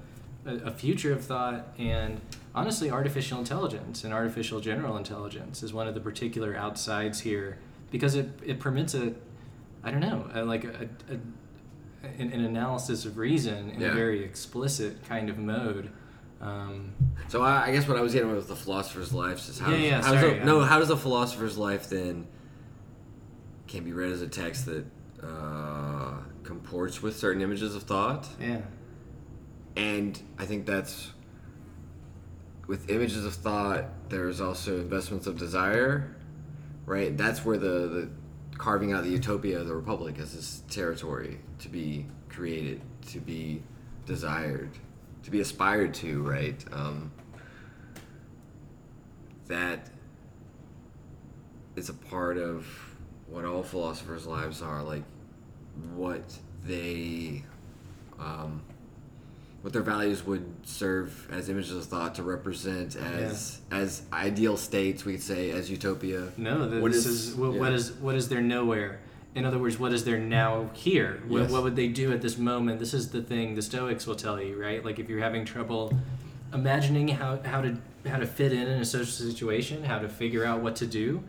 [0.46, 2.20] a a future of thought and
[2.54, 7.58] honestly artificial intelligence and artificial general intelligence is one of the particular outsides here
[7.90, 9.12] because it, it permits a
[9.84, 11.14] I don't know a, like a, a,
[12.18, 13.88] an, an analysis of reason in Yeah.
[13.88, 15.90] a very explicit kind of mode.
[16.41, 16.93] Um,
[17.28, 19.76] So I, I guess what I was getting with the philosopher's life is how Yeah,
[19.76, 22.26] does, yeah, how does sorry, the, no how does the philosopher's life then
[23.66, 24.84] can be read as a text that
[25.22, 28.26] uh, comports with certain images of thought?
[28.41, 28.62] Yeah,
[29.76, 31.11] and I think that's
[32.66, 36.16] with images of thought there's also investments of desire
[36.86, 37.16] right?
[37.16, 38.11] That's where the, the
[38.59, 43.62] carving out the utopia of the republic as this territory to be created to be
[44.07, 44.70] desired
[45.24, 46.62] to be aspired to right?
[46.72, 47.12] Um,
[49.48, 49.90] that
[51.76, 52.66] is a part of
[53.28, 55.04] what all philosophers lives are like
[55.94, 56.22] what
[56.64, 57.42] they
[58.18, 58.60] um,
[59.62, 65.04] what their values would serve as images of thought to represent as as ideal states
[65.04, 66.28] We'd say as utopia.
[66.36, 67.76] No, th- What this is- is, what, what yeah.
[67.76, 69.00] is what is there nowhere
[69.35, 71.22] in other words, what is there now here?
[71.28, 71.51] What, Yes.
[71.51, 72.78] what would they do at this moment?
[72.81, 74.85] This is the thing the Stoics will tell you, right?
[74.85, 75.93] Like if you're having trouble
[76.53, 77.76] imagining how, how to
[78.07, 81.22] how to fit in in a social situation, how to figure out what to do,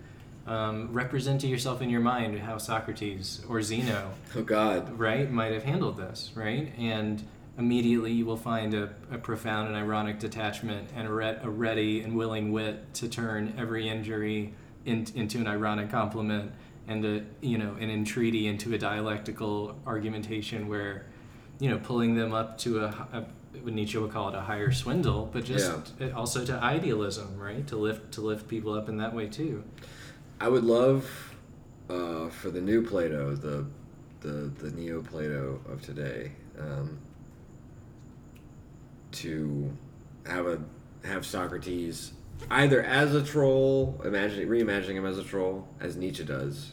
[0.47, 4.97] um, represent to yourself in your mind how Socrates or Zeno, Oh God.
[4.97, 6.71] right, might have handled this, right?
[6.77, 7.21] And
[7.57, 12.01] immediately you will find a, a profound and ironic detachment and a, re- a ready
[12.01, 14.53] and willing wit to turn every injury
[14.85, 16.53] in, into an ironic compliment
[16.91, 21.05] and a, you know an entreaty into a dialectical argumentation where
[21.59, 23.25] you know pulling them up to a, a
[23.61, 25.71] what Nietzsche would call it a higher swindle, but just
[26.15, 27.65] also to idealism, right?
[27.67, 29.63] To lift to lift people up in that way too.
[30.39, 31.35] I would love
[31.89, 33.65] uh, for the new Plato, the
[34.21, 36.99] the the neo Plato of today, um,
[39.11, 39.71] to
[40.25, 40.61] have a
[41.03, 42.13] have Socrates
[42.49, 46.71] either as a troll, imagining reimagining him as a troll, as Nietzsche does,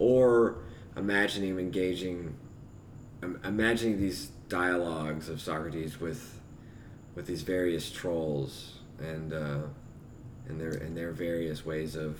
[0.00, 0.56] or
[0.96, 2.34] imagining engaging,
[3.44, 6.40] imagining these dialogues of Socrates with
[7.14, 9.58] with these various trolls and uh,
[10.48, 12.18] and their and their various ways of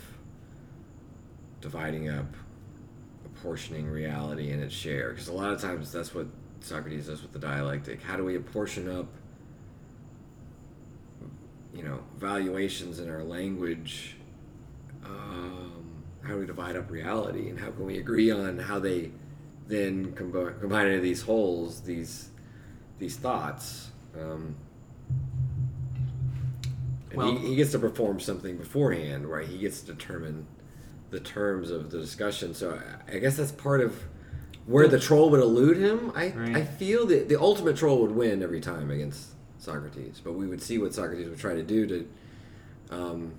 [1.61, 2.27] dividing up,
[3.25, 5.11] apportioning reality in its share.
[5.11, 6.27] Because a lot of times that's what
[6.61, 8.03] Socrates does with the dialectic.
[8.03, 9.07] How do we apportion up,
[11.75, 14.17] you know, valuations in our language?
[15.05, 15.70] Um,
[16.31, 19.11] how do we divide up reality, and how can we agree on how they
[19.67, 22.31] then combine, combine into these wholes, these
[23.01, 23.91] these thoughts?
[24.15, 24.55] Um,
[27.11, 29.47] and Well- he, he gets to perform something beforehand, right?
[29.47, 30.47] He gets to determine
[31.11, 32.55] the terms of the discussion.
[32.55, 34.01] So I, I guess that's part of
[34.67, 36.13] where the troll would elude him.
[36.15, 36.57] I, Right.
[36.59, 40.63] I feel that the ultimate troll would win every time against Socrates, but we would
[40.63, 42.09] see what Socrates would try to do to.
[42.91, 43.33] Um,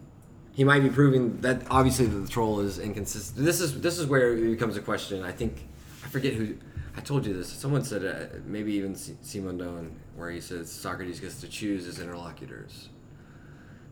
[0.53, 3.45] he might be proving that obviously the troll is inconsistent.
[3.45, 5.23] This is this is where it becomes a question.
[5.23, 5.67] I think
[6.03, 6.55] I forget who
[6.95, 7.49] I told you this.
[7.49, 11.99] Someone said uh, maybe even Si- Simondon, where he says Socrates gets to choose his
[11.99, 12.89] interlocutors.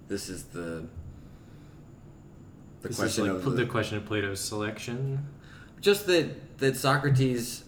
[0.08, 0.86] This is the
[2.82, 5.26] the This question is like of the, question of Plato's selection.
[5.82, 7.64] just that that Socrates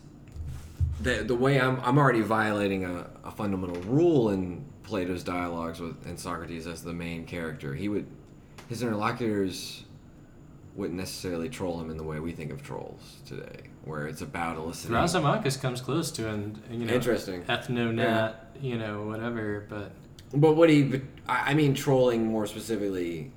[1.02, 6.06] the the way I'm I'm already violating a, a fundamental rule in Plato's dialogues with
[6.06, 7.74] and Socrates as the main character.
[7.74, 8.06] He would
[8.72, 9.84] his interlocutors
[10.76, 14.56] wouldn't necessarily troll him in the way we think of trolls today, where it's about
[14.56, 14.96] eliciting.
[14.96, 17.44] Thrasymachus comes close to and you know Interesting.
[17.44, 19.92] ethnonat, you know whatever, but
[20.34, 23.34] But what he, I mean, trolling more specifically,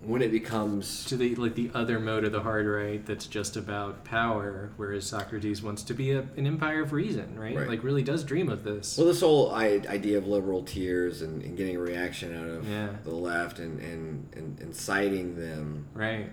[0.00, 3.56] when it becomes to the like the other mode of the hard right that's just
[3.56, 7.56] about power, whereas Socrates wants to be a, an empire of reason, right?
[7.56, 7.68] Right.
[7.68, 8.96] Like really does dream of this.
[8.96, 12.90] Well, this whole idea of liberal tears and, and getting a reaction out of Yeah.
[13.04, 16.30] the left and, and, and inciting them, right.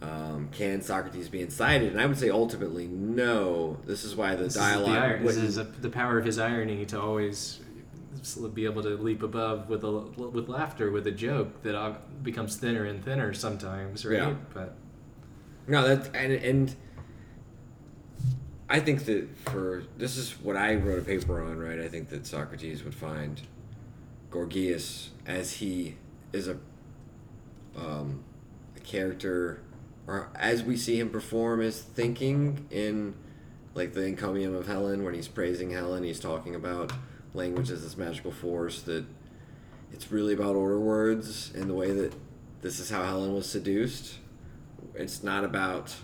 [0.00, 1.92] um, can Socrates be incited?
[1.92, 3.76] And I would say ultimately no.
[3.84, 4.88] This is why the This dialogue.
[4.88, 7.60] is, the, ir- this is a, the power of his irony to always
[8.54, 12.84] be able to leap above with a with laughter with a joke that becomes thinner
[12.84, 14.18] and thinner sometimes, right?
[14.18, 14.34] Yeah.
[14.54, 14.76] But
[15.66, 16.76] No, that and and
[18.68, 21.78] I think that for this is what I wrote a paper on, right?
[21.80, 23.40] I think that Socrates would find
[24.30, 25.96] Gorgias as he
[26.32, 26.56] is a
[27.76, 28.24] um,
[28.76, 29.60] a character,
[30.06, 33.14] or as we see him perform his thinking in
[33.74, 36.92] like the encomium of Helen, when he's praising Helen, he's talking about
[37.34, 39.04] language as this magical force that
[39.92, 42.14] it's really about order words and the way that
[42.60, 44.18] this is how Helen was seduced.
[44.94, 45.94] It's not about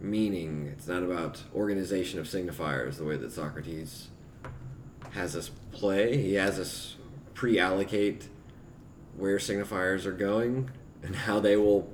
[0.00, 0.66] meaning.
[0.72, 4.08] It's not about organization of signifiers the way that Socrates
[5.12, 6.16] has us play.
[6.16, 6.96] He has us
[7.34, 8.28] pre-allocate
[9.16, 10.70] where signifiers are going
[11.02, 11.88] and how they will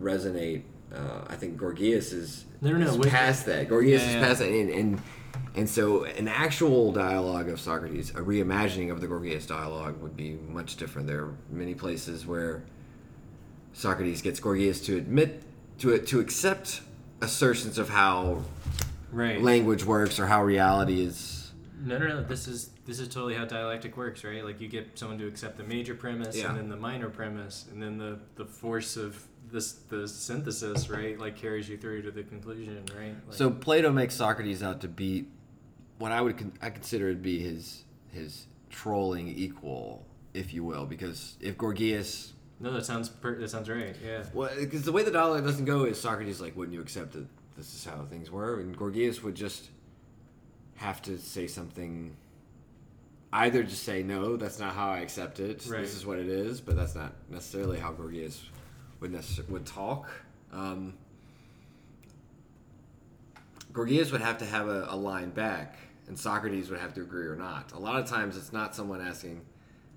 [0.00, 0.62] resonate.
[0.94, 3.10] Uh, I think Gorgias is, No, no, is wait.
[3.10, 3.68] past that.
[3.68, 4.20] Gorgias Yeah, is yeah.
[4.26, 5.02] past that, and, and
[5.54, 10.32] and so an actual dialogue of Socrates, a reimagining of the Gorgias dialogue, would be
[10.48, 11.06] much different.
[11.06, 12.64] There are many places where
[13.72, 15.42] Socrates gets Gorgias to admit
[15.78, 16.80] to to accept
[17.20, 18.42] assertions of how
[19.12, 19.40] right.
[19.40, 21.52] language works or how reality is.
[21.80, 22.22] No, no, no.
[22.22, 24.44] This is this is totally how dialectic works, right?
[24.44, 26.48] Like you get someone to accept the major premise Yeah.
[26.48, 31.18] and then the minor premise, and then the the force of this the synthesis, right?
[31.18, 33.14] Like carries you through to the conclusion, right?
[33.26, 35.26] Like, So Plato makes Socrates out to be
[36.04, 37.82] what I would con- I consider to be his
[38.12, 43.70] his trolling equal, if you will, because if Gorgias no, that sounds per- that sounds
[43.70, 43.96] right.
[44.04, 44.24] Yeah.
[44.34, 47.26] Well, because the way the dialogue doesn't go is Socrates like, wouldn't you accept that
[47.56, 48.60] this is how things were?
[48.60, 49.70] And Gorgias would just
[50.76, 52.14] have to say something.
[53.32, 55.64] Either just say no, that's not how I accept it.
[55.66, 55.80] Right.
[55.80, 58.44] This is what it is, but that's not necessarily how Gorgias
[59.00, 60.10] would necess- would talk.
[60.52, 60.92] Um,
[63.72, 65.76] Gorgias would have to have a, a line back,
[66.08, 67.72] and Socrates would have to agree or not.
[67.72, 69.42] A lot of times, it's not someone asking.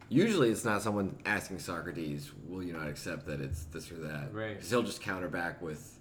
[0.09, 4.33] Usually, it's not someone asking Socrates, "Will you not accept that it's this or that?"
[4.33, 4.55] Right.
[4.55, 5.99] Because he'll just counter back with,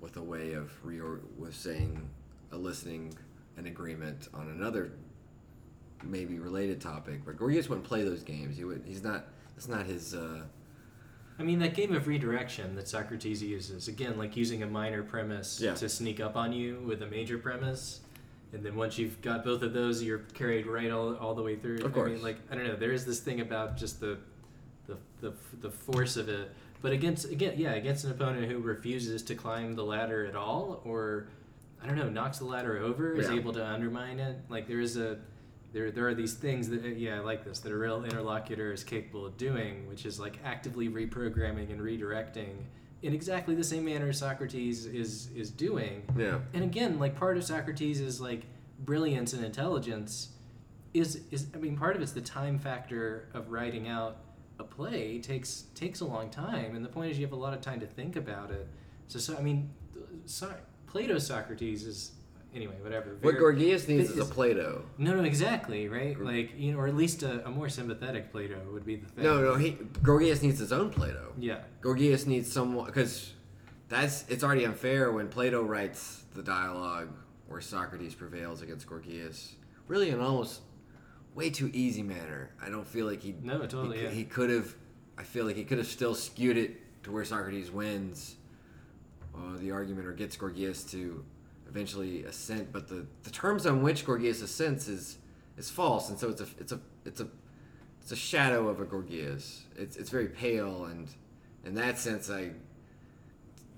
[0.00, 2.08] with a way of reor- with saying,
[2.52, 3.12] eliciting
[3.56, 4.92] an agreement on another,
[6.04, 7.22] maybe related topic.
[7.24, 8.56] But Gorgias wouldn't play those games.
[8.56, 8.82] He would.
[8.86, 9.26] He's not.
[9.56, 10.14] That's not his.
[10.14, 10.42] Uh,
[11.38, 15.58] I mean, that game of redirection that Socrates uses, again, like using a minor premise
[15.60, 15.74] Yeah.
[15.74, 18.00] to sneak up on you with a major premise.
[18.52, 21.56] And then once you've got both of those, you're carried right all, all the way
[21.56, 21.78] through.
[21.78, 22.10] Of I course.
[22.10, 24.18] mean, like, I don't know, there is this thing about just the,
[24.86, 26.50] the, the, the force of it.
[26.82, 30.80] But against, again, yeah, against an opponent who refuses to climb the ladder at all,
[30.84, 31.28] or,
[31.82, 34.38] I don't know, knocks the ladder over, is able to undermine it.
[34.48, 35.18] Like, there is a,
[35.72, 38.72] there, there are these things that uh, yeah I like this that a real interlocutor
[38.72, 42.64] is capable of doing, which is like actively reprogramming and redirecting
[43.02, 46.02] in exactly the same manner Socrates is is doing.
[46.16, 46.40] yeah.
[46.52, 48.44] And again, like part of Socrates' is like
[48.80, 50.28] brilliance and intelligence
[50.94, 54.18] is is I mean part of it's the time factor of writing out
[54.58, 57.54] a play takes takes a long time, and the point is you have a lot
[57.54, 58.68] of time to think about it.
[59.06, 59.70] So so I mean,
[60.26, 60.52] so,
[60.86, 62.12] Plato's Socrates is
[62.54, 63.16] anyway whatever.
[63.20, 64.84] What Gorgias needs is is- a Plato.
[64.98, 66.18] no, no, exactly, right?
[66.20, 69.24] Like, you know, or at least a, a more sympathetic Plato would be the thing.
[69.24, 69.54] No, no.
[69.54, 71.32] He Gorgias needs his own Plato.
[71.38, 73.32] Yeah, Gorgias needs someone because
[73.88, 77.08] that's it's already unfair when Plato writes the dialogue
[77.48, 79.54] where Socrates prevails against Gorgias.
[79.88, 80.60] Really, in an almost
[81.34, 82.50] way too easy manner.
[82.62, 84.10] I don't feel like he No, totally, he, yeah.
[84.10, 84.74] he could have.
[85.18, 88.36] I feel like he could have still skewed it to where Socrates wins
[89.34, 91.24] uh, the argument or gets Gorgias to
[91.70, 92.72] eventually assent.
[92.72, 95.18] But the, the terms on which Gorgias assents is
[95.56, 97.28] is false, and so it's a it's a it's a
[98.02, 99.64] it's a shadow of a Gorgias.
[99.76, 101.08] It's it's very pale, and
[101.64, 102.50] in that sense, I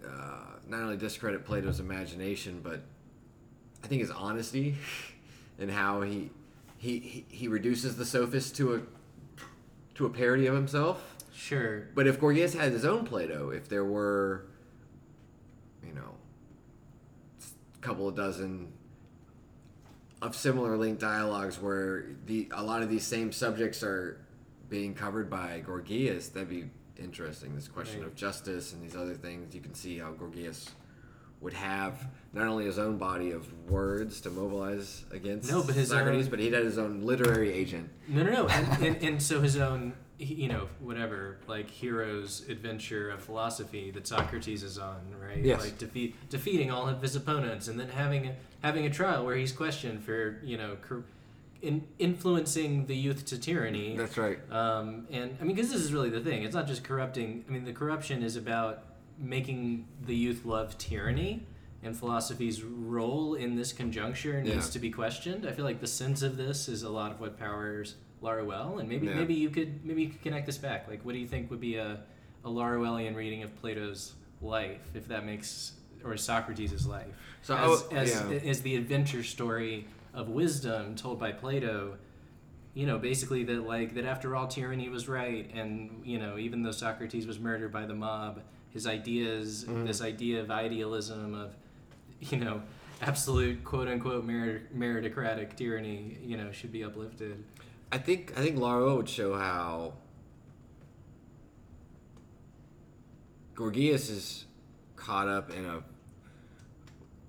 [0.05, 2.83] uh, not only discredit Plato's imagination, but
[3.85, 4.77] I think his honesty
[5.59, 6.31] and how he
[6.79, 8.81] he he, he reduces the sophist to a
[9.95, 11.17] to a parody of himself.
[11.35, 11.89] sure.
[11.95, 14.47] But if Gorgias had his own Plato, if there were,
[15.87, 16.15] you know,
[17.72, 18.73] a couple of dozen
[20.23, 24.19] of similar linked dialogues where the a lot of these same subjects are
[24.71, 26.65] being covered by Gorgias, that'd be
[26.97, 27.55] interesting.
[27.55, 28.07] This question Right.
[28.09, 30.71] of justice and these other things, you can see how Gorgias
[31.41, 35.89] would have not only his own body of words to mobilize against No, but his
[35.89, 37.91] Socrates, own- but he'd have his own literary agent.
[38.09, 38.49] No, no, no.
[38.49, 39.93] And, and, and so his own,
[40.25, 45.39] you know, whatever, like hero's adventure of philosophy that Socrates is on, right?
[45.45, 45.61] Yes.
[45.61, 49.37] Like defeat, defeating all of his opponents, and then having a, having a trial where
[49.37, 51.05] he's questioned for, you know, cor-
[51.61, 53.97] in, influencing the youth to tyranny.
[53.97, 54.39] That's right.
[54.51, 56.43] Um, and I mean, because this is really the thing.
[56.43, 57.45] It's not just corrupting.
[57.49, 58.83] I mean, the corruption is about
[59.19, 61.47] making the youth love tyranny,
[61.85, 64.73] and philosophy's role in this conjuncture needs Yeah.
[64.73, 65.47] to be questioned.
[65.47, 68.89] I feel like the sense of this is a lot of what powers Laruelle, and
[68.89, 69.15] maybe Yeah.
[69.15, 70.89] maybe you could maybe you could connect this back.
[70.89, 72.01] Like, what do you think would be a
[72.45, 75.73] a Laruellian reading of Plato's life, if that makes
[76.05, 78.51] or Socrates' life, So, as, as, yeah.
[78.51, 81.97] as the adventure story of wisdom told by Plato
[82.75, 86.63] you know, basically that like that after all tyranny was right, and you know, even
[86.63, 89.85] though Socrates was murdered by the mob, his ideas, Mm-hmm.
[89.87, 91.55] this idea of idealism of,
[92.21, 92.63] you know,
[93.03, 97.45] absolute quote unquote merit- meritocratic tyranny, you know, should be uplifted.
[97.93, 99.93] I think I think Laruelle would show how
[103.55, 104.47] Gorgias is
[104.97, 105.83] caught up in a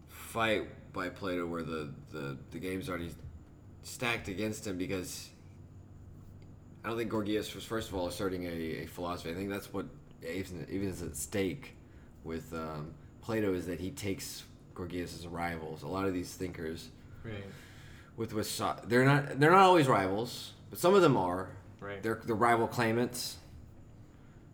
[0.07, 3.11] fight by Plato where the, the, the game's already
[3.81, 5.29] stacked against him because
[6.85, 9.31] I don't think Gorgias was first of all asserting a, a philosophy.
[9.31, 9.85] I think that's what
[10.25, 11.75] even, even is at stake
[12.23, 14.43] with um, Plato is that he takes
[14.75, 15.83] Gorgias as rivals.
[15.83, 16.89] A lot of these thinkers
[17.23, 17.43] Right.
[18.15, 21.49] With with they're not they're not always rivals, but some of them are.
[21.79, 22.01] Right.
[22.01, 23.37] They're the rival claimants.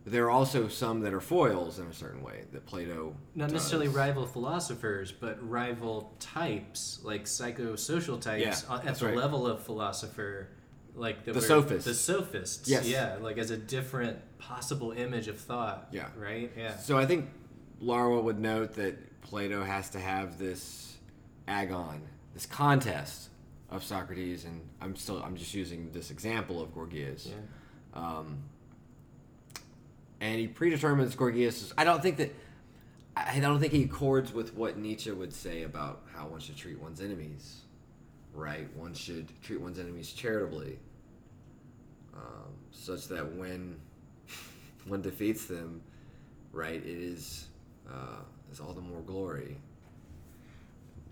[0.04, 3.46] But there are also some that are foils in a certain way that Plato Not
[3.50, 3.54] does.
[3.54, 9.16] necessarily rival philosophers, but rival types, like psychosocial types Yeah, uh, at the right.
[9.18, 10.48] level of philosopher,
[10.96, 11.86] like The were- sophists.
[11.86, 12.70] The sophists.
[12.70, 12.88] Yes.
[12.88, 15.90] Yeah, like as a different possible image of thought.
[15.92, 16.08] Yeah.
[16.18, 16.50] Right.
[16.58, 16.78] Yeah.
[16.78, 17.30] So I think
[17.82, 20.98] Laruelle would note that Plato has to have this
[21.46, 22.02] agon,
[22.34, 23.30] this contest
[23.72, 27.28] of Socrates, and I'm still I'm just using this example of Gorgias.
[27.28, 28.02] Yeah.
[28.02, 28.38] Um,
[30.22, 31.74] and he predetermines Gorgias.
[31.78, 32.34] I don't think that.
[33.16, 36.80] I don't think he accords with what Nietzsche would say about how one should treat
[36.80, 37.62] one's enemies.
[38.34, 40.78] Right, one should treat one's enemies charitably,
[42.16, 43.76] um, such that when
[44.86, 45.82] one defeats them,
[46.54, 47.48] right, it is
[47.92, 49.58] uh, is all the more glory.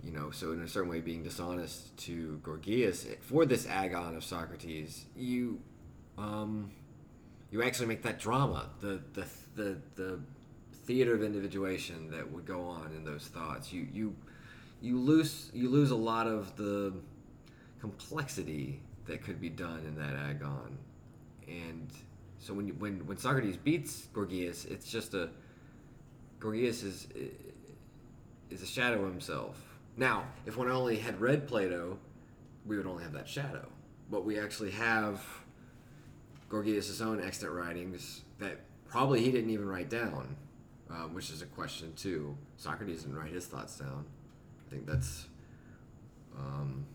[0.03, 4.23] You know, so in a certain way, being dishonest to Gorgias for this agon of
[4.23, 5.59] Socrates, you,
[6.17, 6.71] um,
[7.51, 9.25] you actually make that drama, the the
[9.55, 10.19] the the
[10.85, 13.73] theater of individuation that would go on in those thoughts.
[13.73, 14.15] You you
[14.81, 16.93] you lose you lose a lot of the
[17.79, 20.77] complexity that could be done in that agon,
[21.47, 21.91] and
[22.39, 25.29] so when you, when when Socrates beats Gorgias, it's just a
[26.39, 27.07] Gorgias is
[28.49, 29.66] is a shadow of himself.
[29.97, 31.97] Now, if one only had read Plato,
[32.65, 33.67] we would only have that shadow,
[34.11, 35.21] but we actually have
[36.49, 40.35] Gorgias' own extant writings that probably he didn't even write down,
[40.89, 42.37] uh, which is a question too.
[42.57, 44.05] Socrates didn't write his thoughts down.
[44.65, 45.25] I think that's
[46.37, 46.85] um,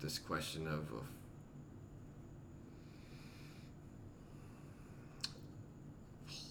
[0.00, 1.04] this question of, of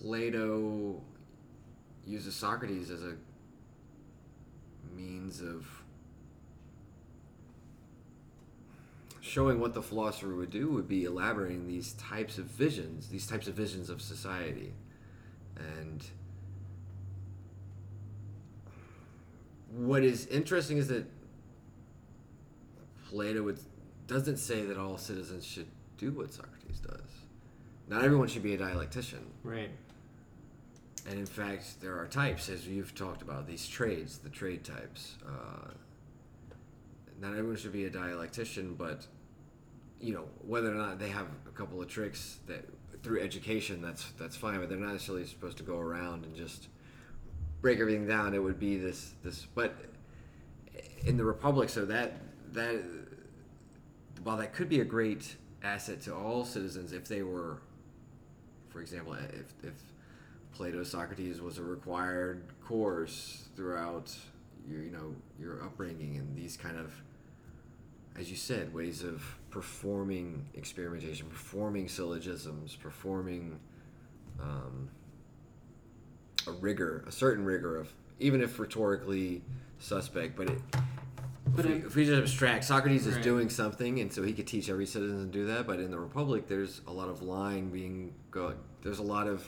[0.02, 1.02] Plato
[2.06, 3.16] uses Socrates as a
[4.96, 5.68] means of
[9.22, 13.48] showing what the philosopher would do would be elaborating these types of visions, these types
[13.48, 14.74] of visions of society.
[15.56, 16.04] And
[19.72, 21.06] what is interesting is that
[23.10, 23.60] Plato would,
[24.08, 25.68] doesn't say that all citizens should
[25.98, 27.02] do what Socrates does.
[27.88, 29.26] Not everyone should be a dialectician.
[29.44, 29.72] Right.
[31.10, 35.16] And in fact, there are types, as you've talked about, these trades, the trade types.
[35.28, 35.72] Uh,
[37.20, 39.08] not everyone should be a dialectician, but
[40.00, 42.64] you know whether or not they have a couple of tricks that
[43.02, 44.60] through education, that's that's fine.
[44.60, 46.68] But they're not necessarily supposed to go around and just
[47.62, 48.36] break everything down.
[48.36, 49.76] It would be this this, but
[51.06, 52.18] in the republic, so that
[52.54, 52.84] that
[54.24, 57.58] while that could be a great asset to all citizens if they were,
[58.70, 59.74] for example, if if
[60.54, 64.16] Plato Socrates was a required course throughout
[64.70, 66.94] your you know your upbringing and these kind of
[68.18, 73.60] as you said ways of performing experimentation performing syllogisms performing
[74.42, 74.90] um,
[76.48, 79.42] a rigor a certain rigor of even if rhetorically
[79.80, 80.60] suspect but it
[81.56, 84.46] But if, we, if we just abstract Socrates is doing something and so he could
[84.48, 87.70] teach every citizen to do that but in the Republic there's a lot of line
[87.70, 89.48] being go there's a lot of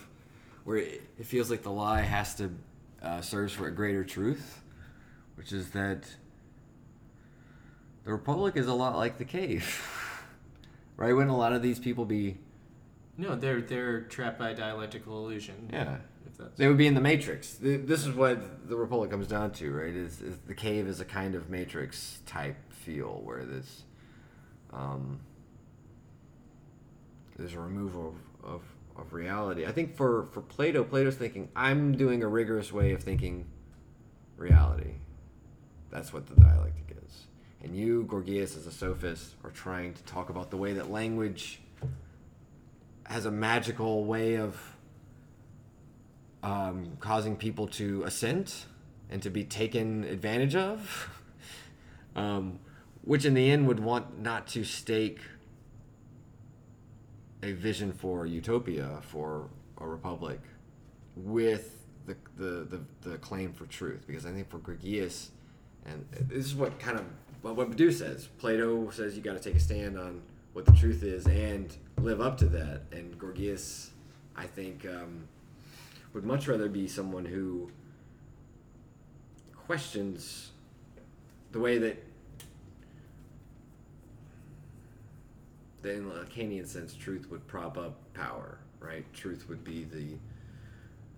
[0.64, 2.52] where it, it feels like the lie has to
[3.02, 4.62] uh, serves for a greater truth,
[5.36, 6.04] which is that
[8.04, 9.88] the Republic is a lot like the cave,
[10.98, 11.14] right?
[11.14, 12.38] Wouldn't a lot of these people be
[13.18, 15.70] No, they're they're trapped by dialectical illusion.
[15.72, 15.98] yeah.
[16.26, 17.58] If that's They would be in the Matrix.
[17.60, 19.94] This is what the Republic comes down to, right?
[19.94, 23.84] Is, is the cave is a kind of Matrix type feel where this,
[24.72, 25.20] um,
[27.38, 28.62] there's a removal of, of,
[28.98, 29.66] of reality.
[29.66, 33.46] I think for, for Plato, Plato's thinking, I'm doing a rigorous way of thinking
[34.38, 34.94] reality.
[35.90, 37.26] That's what the dialectic is.
[37.64, 41.62] And you, Gorgias, as a sophist, are trying to talk about the way that language
[43.06, 44.60] has a magical way of
[46.44, 48.66] um, causing people to assent
[49.10, 51.10] and to be taken advantage of,
[52.16, 52.60] um,
[53.04, 55.20] which in the end would want not to stake
[57.44, 59.50] a vision for utopia for
[59.80, 60.40] a republic
[61.16, 64.06] with the, the, the, the claim for truth.
[64.08, 65.32] Because I think for Gorgias,
[65.86, 67.06] and this is what kind of
[67.44, 68.28] well, what Badiou says.
[68.38, 70.22] Plato says you got to take a stand on
[70.54, 72.82] what the truth is and live up to that.
[72.92, 73.92] And Gorgias,
[74.36, 75.28] I think, um,
[76.14, 77.72] would much rather be someone who
[79.56, 80.52] questions
[81.52, 82.04] the way that
[85.84, 89.06] in the Lacanian sense truth would prop up power, right?
[89.14, 90.18] Truth would be the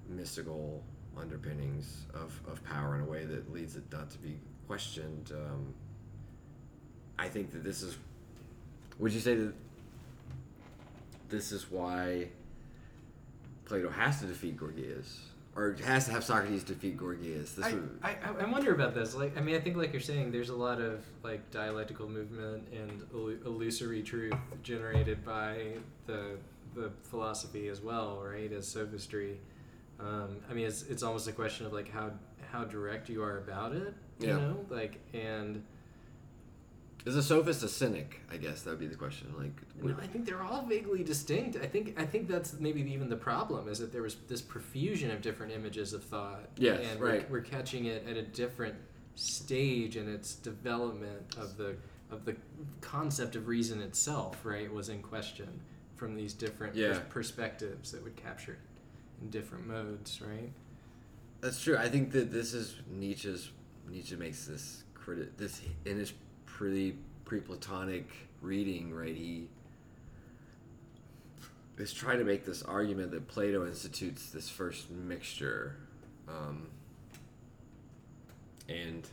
[0.10, 0.84] mystical
[1.18, 4.38] underpinnings of, of power in a way that leads it not to be
[4.68, 5.31] questioned.
[5.34, 5.73] Um,
[7.18, 7.98] I think that this is.
[8.99, 9.53] Would you say that
[11.30, 12.27] this is why
[13.65, 15.22] Plato has to defeat Gorgias,
[15.55, 17.53] or has to have Socrates defeat Gorgias?
[17.53, 19.13] This I, would, I, I wonder about this.
[19.15, 22.67] Like, I mean, I think, like you're saying, there's a lot of like dialectical movement
[22.71, 25.73] and illu- illusory truth generated by
[26.07, 26.38] the
[26.75, 28.51] the philosophy as well, right?
[28.51, 29.39] As sophistry.
[29.99, 32.11] Um, I mean, it's it's almost a question of like how
[32.51, 33.93] how direct you are about it.
[34.19, 34.38] You Yeah.
[34.38, 35.63] know, like and
[37.05, 38.21] is a sophist a cynic?
[38.31, 39.34] I guess that would be the question.
[39.38, 39.51] Like,
[39.81, 41.57] No, I think they're all vaguely distinct.
[41.61, 45.11] I think I think that's maybe even the problem is that there was this profusion
[45.11, 46.49] of different images of thought.
[46.57, 47.30] Yes, and right.
[47.30, 48.75] We're, we're catching it at a different
[49.15, 51.75] stage in its development of the
[52.09, 52.35] of the
[52.81, 54.39] concept of reason itself.
[54.45, 55.59] Right, was in question
[55.95, 56.93] from these different Yeah.
[56.93, 58.59] pers- perspectives that would capture it
[59.21, 60.21] in different modes.
[60.21, 60.51] Right.
[61.41, 61.77] That's true.
[61.77, 63.51] I think that this is Nietzsche's.
[63.89, 66.13] Nietzsche makes this criti- this in his
[66.53, 68.07] pretty pre-Platonic
[68.41, 69.15] reading, right?
[69.15, 69.47] He
[71.77, 75.75] is trying to make this argument that Plato institutes this first mixture,
[76.27, 76.67] um,
[78.69, 79.07] and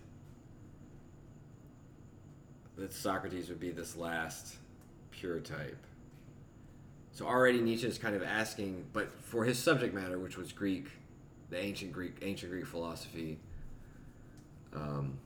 [2.76, 4.56] that Socrates would be this last
[5.10, 5.78] pure type.
[7.12, 10.86] So already Nietzsche is kind of asking, but for his subject matter, which was Greek,
[11.48, 13.38] the ancient Greek, ancient Greek philosophy,
[14.74, 15.18] um,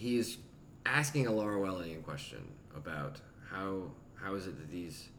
[0.00, 0.38] he is
[0.86, 2.42] asking a Laruellian question
[2.74, 3.20] about
[3.50, 3.82] how
[4.14, 5.10] how is it that these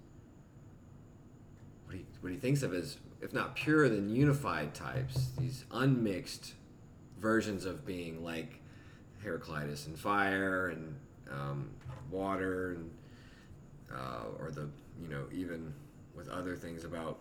[1.86, 6.54] what he what he thinks of as if not pure then unified types, these unmixed
[7.20, 8.60] versions of being like
[9.24, 10.96] Heraclitus and fire and
[11.32, 11.70] um,
[12.10, 12.90] water and
[13.94, 14.68] uh, or the
[15.00, 15.72] you know even
[16.16, 17.20] with other things about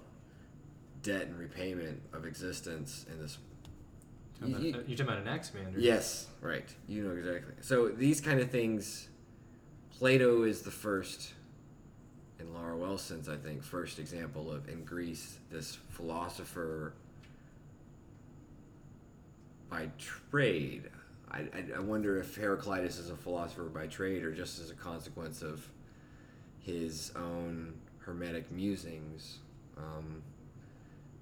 [1.02, 3.36] debt and repayment of existence in this
[4.40, 5.78] Talking about- You're talking about Anaximander.
[5.80, 6.68] Yes, right.
[6.88, 7.54] You know exactly.
[7.60, 9.08] So these kind of things,
[9.90, 11.34] Plato is the first,
[12.38, 16.94] in Laruelle's, I think, first example of in Greece this philosopher
[19.68, 20.88] by trade.
[21.30, 24.74] I, I, I wonder if Heraclitus is a philosopher by trade or just as a
[24.74, 25.68] consequence of
[26.58, 29.38] his own hermetic musings.
[29.76, 30.22] Um,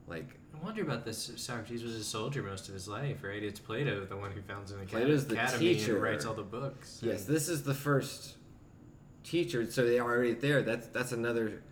[0.06, 1.30] like I wonder about this.
[1.30, 3.42] Uh, Socrates was a soldier most of his life, right?
[3.42, 5.94] It's Plato, the one who founds an academy, Plato's the academy teacher.
[5.94, 7.00] and writes all the books.
[7.02, 8.36] Yes, this is the first
[9.24, 10.62] teacher, so they are already there.
[10.62, 11.62] That's that's another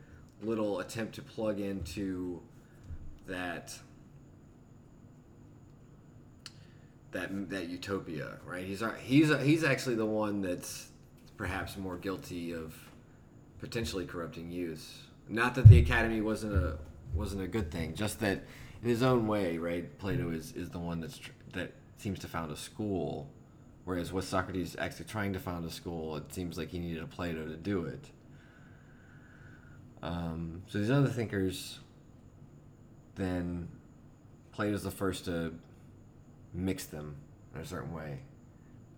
[0.43, 2.41] little attempt to plug into
[3.27, 3.77] that
[7.13, 8.65] that that utopia, right?
[8.65, 10.91] He's he's he's actually the one that's
[11.37, 12.75] perhaps more guilty of
[13.59, 15.03] potentially corrupting youth.
[15.29, 16.79] Not that the academy wasn't a
[17.15, 18.43] wasn't a good thing, just that
[18.83, 19.99] in his own way, right?
[19.99, 23.31] Plato is is the one that's tr- that seems to found a school,
[23.85, 27.07] whereas with Socrates actually trying to found a school, it seems like he needed a
[27.07, 28.11] Plato to do it.
[30.03, 31.81] Um, so these other thinkers,
[33.15, 33.69] then
[34.53, 35.55] Plato's the first to
[36.53, 37.17] mix them
[37.55, 38.21] in a certain way.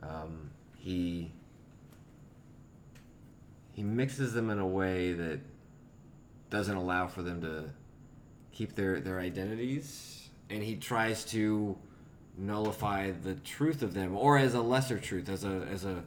[0.02, 1.32] Um, he
[3.72, 5.40] he mixes them in a way that
[6.50, 7.70] doesn't allow for them to
[8.58, 11.76] keep their, their identities and he tries to
[12.36, 16.02] nullify the truth of them or as a lesser truth as a as a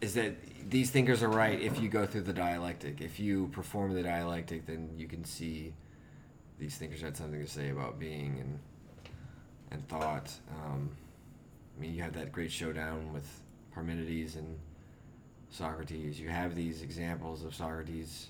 [0.00, 0.34] is that
[0.70, 3.00] these thinkers are right if you go through the dialectic.
[3.00, 5.74] If you perform the dialectic then you can see
[6.58, 8.58] these thinkers had something to say about being and
[9.70, 10.32] and thought.
[10.64, 10.88] Um,
[11.76, 13.28] I mean you have that great showdown with
[13.74, 14.58] Parmenides and
[15.50, 16.18] Socrates.
[16.18, 18.28] You have these examples of Socrates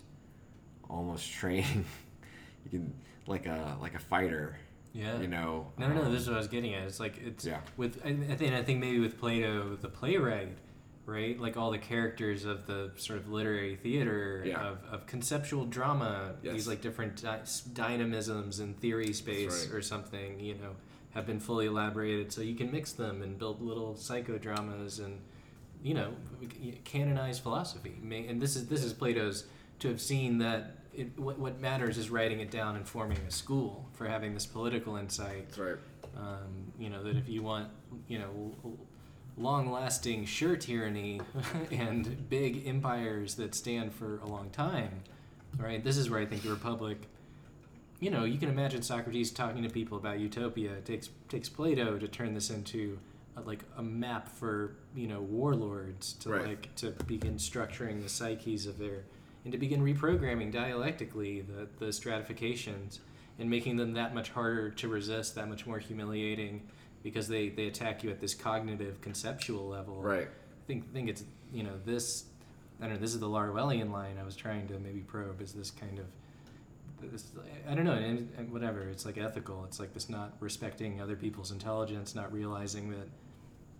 [0.88, 1.84] almost training
[2.64, 2.92] you can
[3.26, 4.56] like a like a fighter
[4.92, 5.20] Yeah.
[5.20, 6.84] you know No, no, um, this is what I was getting at.
[6.84, 7.60] It's like it's Yeah.
[7.76, 10.56] with I I think I think maybe with Plato, the playwright,
[11.06, 11.38] right?
[11.38, 14.60] Like all the characters of the sort of literary theater Yeah.
[14.70, 16.54] of, of conceptual drama, Yes.
[16.54, 17.44] these like different dy-
[17.74, 19.74] dynamisms and theory space right.
[19.76, 20.74] or something, you know,
[21.10, 25.20] have been fully elaborated, so you can mix them and build little psychodramas and
[25.82, 26.10] you know
[26.84, 27.94] canonize philosophy.
[28.28, 29.44] And this is this is Plato's
[29.80, 33.30] to have seen that it, what, what matters is writing it down and forming a
[33.30, 35.48] school for having this political insight.
[35.48, 35.76] That's right.
[36.16, 37.68] Um, you know that if you want
[38.08, 38.76] you know
[39.36, 41.20] long-lasting sure tyranny
[41.70, 45.02] and big empires that stand for a long time
[45.56, 47.02] right this is where i think the republic
[48.00, 50.72] you know you can imagine socrates talking to people about utopia.
[50.72, 52.98] It takes takes plato to turn this into
[53.36, 56.46] a, like a map for you know warlords to Right.
[56.46, 59.04] like to begin structuring the psyches of their
[59.48, 63.00] and to begin reprogramming dialectically the, the stratifications
[63.38, 66.68] and making them that much harder to resist, that much more humiliating,
[67.02, 70.02] because they, they attack you at this cognitive, conceptual level.
[70.02, 72.26] right I think think it's you know this.
[72.78, 73.00] I don't know.
[73.00, 75.40] This is the Laruellian line I was trying to maybe probe.
[75.40, 77.24] Is this kind of this?
[77.66, 77.92] I don't know.
[77.92, 78.82] And, and whatever.
[78.82, 79.64] It's like ethical.
[79.64, 83.08] It's like this not respecting other people's intelligence, not realizing that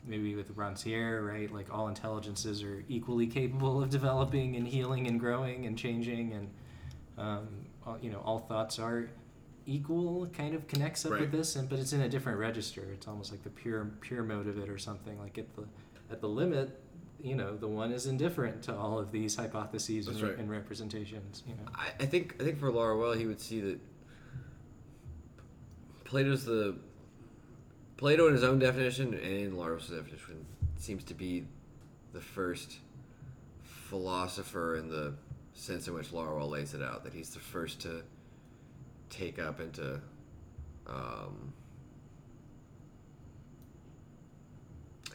[0.09, 1.53] maybe with Rancière, right?
[1.53, 6.51] Like all intelligences are equally capable of developing and healing and growing and changing, and
[7.19, 7.49] um,
[7.87, 9.11] all, you know, all thoughts are
[9.67, 10.27] equal.
[10.29, 11.21] Kind of connects up Right.
[11.23, 12.83] with this, and but it's in a different register.
[12.93, 15.19] It's almost like the pure pure mode of it or something.
[15.21, 15.65] Like at the
[16.11, 16.81] at the limit,
[17.23, 20.39] you know, the one is indifferent to all of these hypotheses and, right.
[20.39, 21.43] and representations.
[21.47, 23.79] You know, I, I think I think for Laruelle he would see that
[26.05, 26.77] Plato's the
[27.99, 30.47] Plato in his own definition and in Laruelle's definition
[30.77, 31.45] seems to be
[32.13, 32.79] the first
[33.61, 35.15] philosopher in the
[35.53, 38.05] sense in which Laruelle lays it out that he's the first to
[39.11, 40.01] take up and to
[40.87, 41.53] um,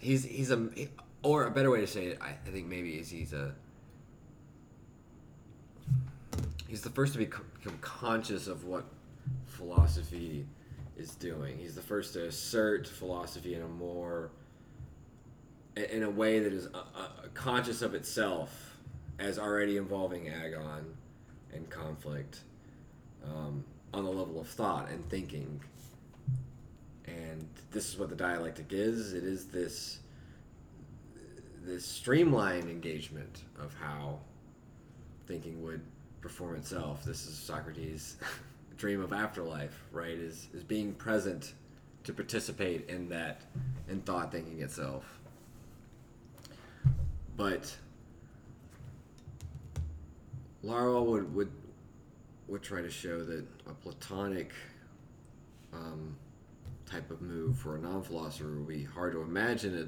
[0.02, 0.68] he's he's a
[1.22, 3.56] or a better way to say it, I, I think maybe is he's a
[6.68, 7.46] he's the first to become
[7.80, 8.84] conscious of what
[9.46, 10.46] philosophy
[10.98, 11.58] is doing.
[11.58, 14.32] He's the first to assert philosophy in a more
[15.76, 18.78] in a way that is uh, uh, conscious of itself
[19.18, 20.86] as already involving agon
[21.52, 22.42] and conflict
[23.26, 23.64] um,
[23.94, 25.60] on the level of thought and thinking.
[27.06, 29.14] And this is what the dialectic is.
[29.14, 30.00] It is this
[31.64, 34.20] this streamlined engagement of how
[35.28, 35.82] thinking would
[36.22, 37.04] perform itself.
[37.06, 38.18] This is Socrates'
[38.84, 40.18] dream of afterlife, right?
[40.18, 41.54] Is is being present
[42.04, 43.44] to participate in that
[43.88, 45.06] in thought thinking itself.
[47.38, 47.74] But
[50.66, 51.52] Laruelle would would
[52.50, 54.52] would try to show that a Platonic
[55.72, 56.18] um,
[56.86, 59.88] type of move for a non-philosopher would be hard to imagine it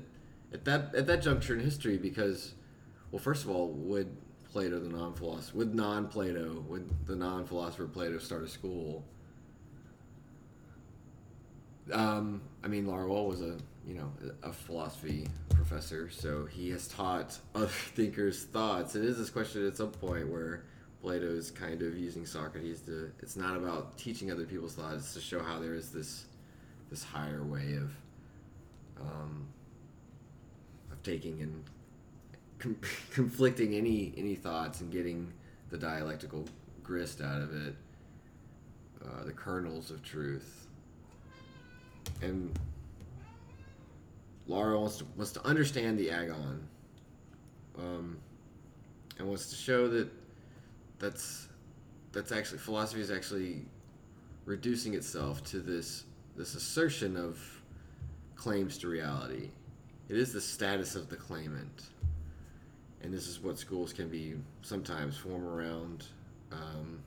[0.54, 2.54] at that at that juncture in history because,
[3.12, 4.16] well, first of all, would
[4.56, 9.04] Plato the non-philosopher would non-Plato with the non-philosopher Plato start a school?
[11.92, 14.10] Um, I mean, Laruelle was a you know
[14.44, 18.96] a philosophy professor, so he has taught other thinkers thoughts.
[18.96, 20.64] It is this question at some point where
[21.02, 23.12] Plato is kind of using Socrates to.
[23.20, 26.28] It's not about teaching other people's thoughts; it's to show how there is this
[26.90, 27.92] this higher way of
[29.02, 29.48] um,
[30.94, 31.62] of taking and
[32.60, 32.80] com-
[33.12, 35.32] conflicting any any thoughts and getting
[35.70, 36.46] the dialectical
[36.84, 37.76] grist out of it,
[39.04, 40.68] uh, the kernels of truth,
[42.22, 42.58] and
[44.48, 46.68] Laruelle wants to wants to understand the agon,
[47.78, 48.18] um,
[49.18, 50.10] and wants to show that
[51.00, 51.48] that's
[52.12, 53.66] that's actually philosophy is actually
[54.46, 56.06] reducing itself to this
[56.36, 57.40] this assertion of
[58.36, 59.50] claims to reality.
[60.08, 61.84] It is the status of the claimant,
[63.06, 64.34] and this is what schools can be
[64.64, 66.06] sometimes form around.
[66.52, 67.00] Um,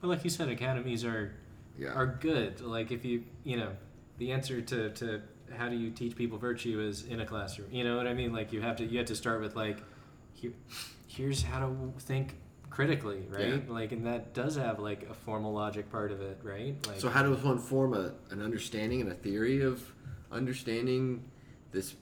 [0.00, 1.34] but like you said, academies are
[1.78, 1.90] yeah.
[1.90, 2.60] are good.
[2.60, 3.70] Like if you you know
[4.16, 5.20] the answer to to
[5.56, 7.68] how do you teach people virtue is in a classroom.
[7.70, 8.32] You know what I mean?
[8.32, 9.82] Like you have to you have to start with like
[10.32, 10.52] here,
[11.06, 12.36] here's how to think
[12.70, 13.62] critically, right?
[13.66, 13.72] Yeah.
[13.72, 16.74] Like and that does have like a formal logic part of it, right?
[16.86, 19.82] Like So how does one form a, an understanding and a theory of
[20.32, 21.22] understanding
[21.70, 21.94] this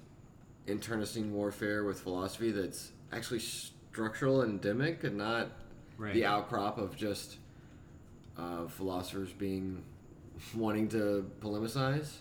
[0.66, 5.48] internecine warfare with philosophy that's actually structural and endemic and not
[5.98, 6.14] right.
[6.14, 7.36] the outcrop of just
[8.38, 9.82] uh, philosophers being
[10.54, 12.16] wanting to polemicize?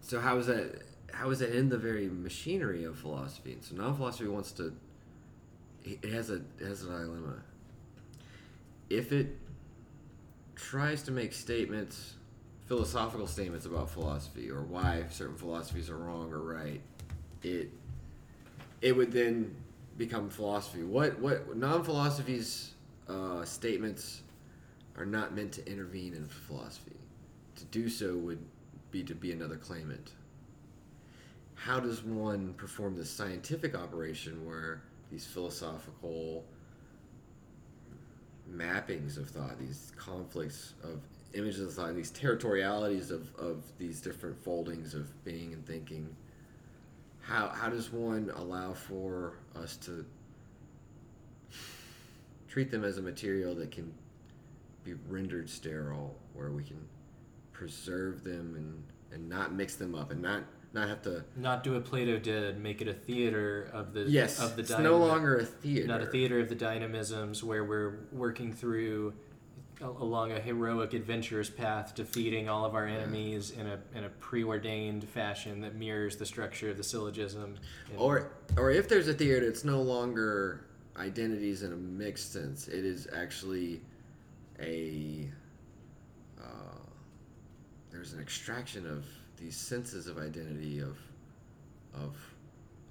[0.00, 0.82] So how is that?
[1.12, 3.52] How is that in the very machinery of philosophy?
[3.52, 4.72] And so now philosophy wants to.
[5.84, 7.42] It has a it has a dilemma.
[8.88, 9.36] If it
[10.56, 12.14] tries to make statements,
[12.66, 16.80] philosophical statements about philosophy or why certain philosophies are wrong or right,
[17.42, 17.70] it
[18.80, 19.54] it would then
[20.00, 20.82] become philosophy.
[20.82, 22.72] What what non-philosophy's
[23.06, 24.22] uh, statements
[24.96, 26.96] are not meant to intervene in philosophy.
[27.56, 28.44] To do so would
[28.90, 30.12] be to be another claimant.
[31.54, 36.44] How does one perform this scientific operation where these philosophical
[38.50, 41.00] mappings of thought, these conflicts of
[41.34, 46.16] images of thought, these territorialities of, of these different foldings of being and thinking,
[47.22, 50.04] how, how does one allow for us to
[52.48, 53.92] treat them as a material that can
[54.84, 56.80] be rendered sterile, where we can
[57.52, 58.82] preserve them and
[59.12, 62.60] and not mix them up and not not have to not do what Plato did,
[62.60, 66.00] make it a theater of the yes, of the it's no longer a theater, not
[66.00, 69.12] a theater of the dynamisms where we're working through
[69.80, 75.04] along a heroic adventurous path, defeating all of our enemies in a in a preordained
[75.08, 77.56] fashion that mirrors the structure of the syllogism.
[77.96, 80.66] Or or if there's a theater, it's no longer
[80.96, 82.68] identities in a mixed sense.
[82.68, 83.80] It is actually
[84.60, 85.28] a
[86.40, 86.78] uh,
[87.90, 89.04] there's an extraction of
[89.38, 90.98] these senses of identity of
[91.94, 92.16] of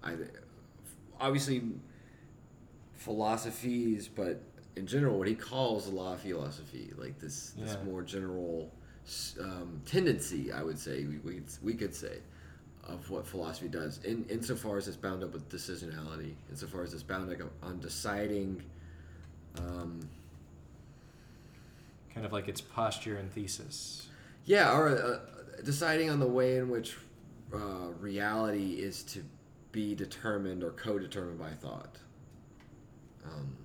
[0.04, 0.30] either
[1.20, 1.62] obviously
[2.96, 4.42] philosophies, but
[4.76, 7.66] in general, what he calls the law of philosophy, like this yeah.
[7.66, 8.72] this more general
[9.42, 12.20] um, tendency, I would say we, we we could say
[12.84, 17.04] of what philosophy does in insofar as it's bound up with decisionality, insofar as it's
[17.04, 18.64] bound up on deciding.
[19.58, 20.08] Um,
[22.14, 24.08] kind of like its posture and thesis.
[24.46, 25.20] Yeah, or uh,
[25.64, 26.96] deciding on the way in which
[27.54, 29.24] uh, reality is to
[29.72, 31.98] be determined or co-determined by thought.
[33.26, 33.56] Um,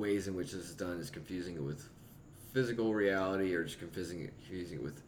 [0.00, 1.88] ways in which this is done is confusing it with
[2.52, 5.02] physical reality or just confusing it, confusing it with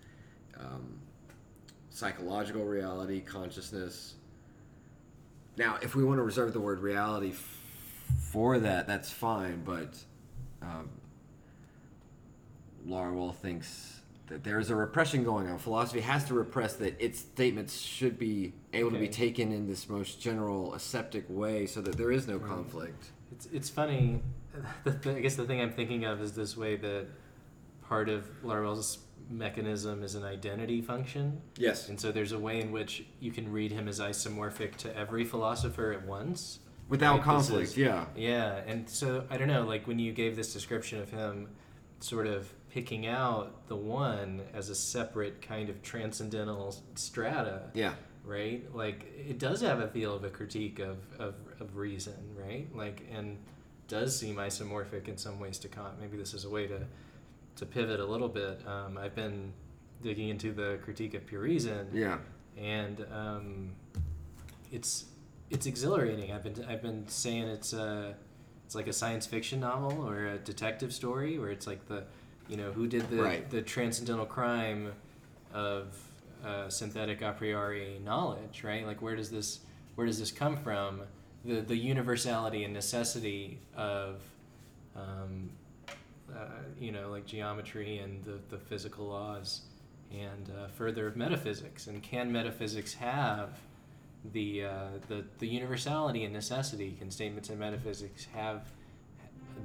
[0.61, 0.99] um,
[1.91, 4.15] psychological reality, consciousness.
[5.57, 7.59] Now, if we want to reserve the word reality f-
[8.31, 9.97] for that, that's fine, but
[10.63, 10.89] um,
[12.87, 15.59] Laruelle thinks that there is a repression going on.
[15.59, 19.89] Philosophy has to repress that its statements should be able to be taken in this
[19.89, 22.49] most general aseptic way so that there is no Right.
[22.49, 23.11] conflict.
[23.33, 24.23] It's it's funny.
[24.87, 27.07] I guess the thing I'm thinking of is this way that
[27.83, 28.99] part of Laruelle's
[29.31, 31.89] mechanism is an identity function, Yes.
[31.89, 35.25] and so there's a way in which you can read him as isomorphic to every
[35.25, 36.59] philosopher at once.
[36.89, 38.05] Without Right, conflict, is- yeah.
[38.17, 41.49] Yeah, and so I don't know, like when you gave this description of him
[42.01, 47.95] sort of picking out the one as a separate kind of transcendental strata, Yeah.
[48.25, 48.65] right?
[48.75, 52.69] Like it does have a feel of a critique of, of, of reason, right?
[52.75, 53.39] Like and
[53.93, 56.01] does seem isomorphic in some ways to Kant.
[56.01, 56.81] Maybe this is a way to
[57.57, 58.61] to pivot a little bit.
[58.67, 59.53] Um, I've been
[60.01, 62.17] digging into the critique of pure reason, Yeah.
[62.57, 63.73] and um,
[64.73, 65.05] it's
[65.51, 66.33] it's exhilarating.
[66.33, 68.15] I've been I've been saying it's a
[68.65, 72.05] it's like a science fiction novel or a detective story where it's like the
[72.49, 73.51] you know who did the Right.
[73.51, 74.93] the transcendental crime
[75.53, 75.95] of
[76.43, 78.87] uh, synthetic a priori knowledge, right?
[78.87, 79.61] Like where does this
[79.97, 81.03] where does this come from?
[81.45, 84.21] The the universality and necessity of
[84.95, 85.51] um,
[86.33, 86.47] uh,
[86.81, 89.63] you know, like geometry and the, the physical laws,
[90.13, 91.87] and uh, further of metaphysics.
[91.87, 93.59] And can metaphysics have
[94.33, 94.71] the, uh,
[95.09, 96.95] the the universality and necessity?
[96.99, 98.63] Can statements in metaphysics have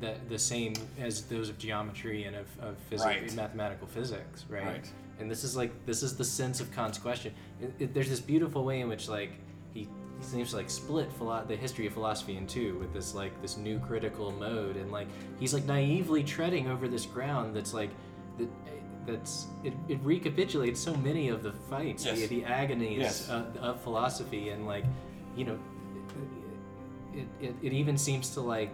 [0.01, 3.33] the, the same as those of geometry and of, of physics, Right.
[3.35, 4.65] mathematical physics, right?
[4.65, 4.91] Right.
[5.19, 7.33] And this is like this is the sense of Kant's question.
[7.61, 9.31] It, it, there's this beautiful way in which like
[10.21, 13.57] seems to like split philo- the history of philosophy in two with this like this
[13.57, 15.07] new critical mode, and like
[15.39, 17.89] he's like naively treading over this ground that's like
[18.37, 18.49] that
[19.05, 22.27] that's it, it recapitulates so many of the fights, the, Yes.
[22.29, 23.29] the agonies Yes.
[23.29, 24.83] of, of philosophy, and like
[25.35, 25.57] you know
[27.13, 28.73] it, it, it even seems to like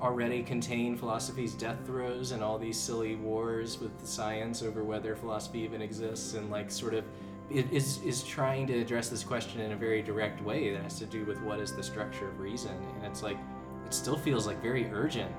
[0.00, 5.60] already contain philosophy's death throes and all these silly wars with science over whether philosophy
[5.60, 7.04] even exists and like sort of
[7.50, 11.06] is is trying to address this question in a very direct way that has to
[11.06, 12.76] do with what is the structure of reason.
[12.96, 13.38] And it's like
[13.86, 15.34] it still feels like very urgent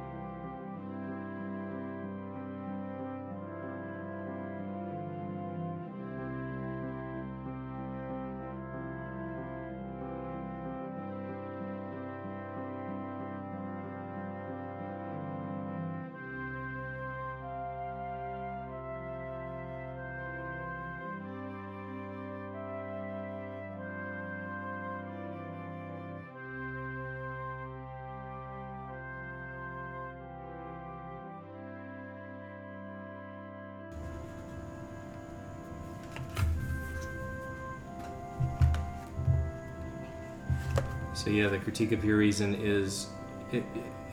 [41.31, 43.07] yeah, uh, the critique of pure reason is
[43.51, 43.63] it,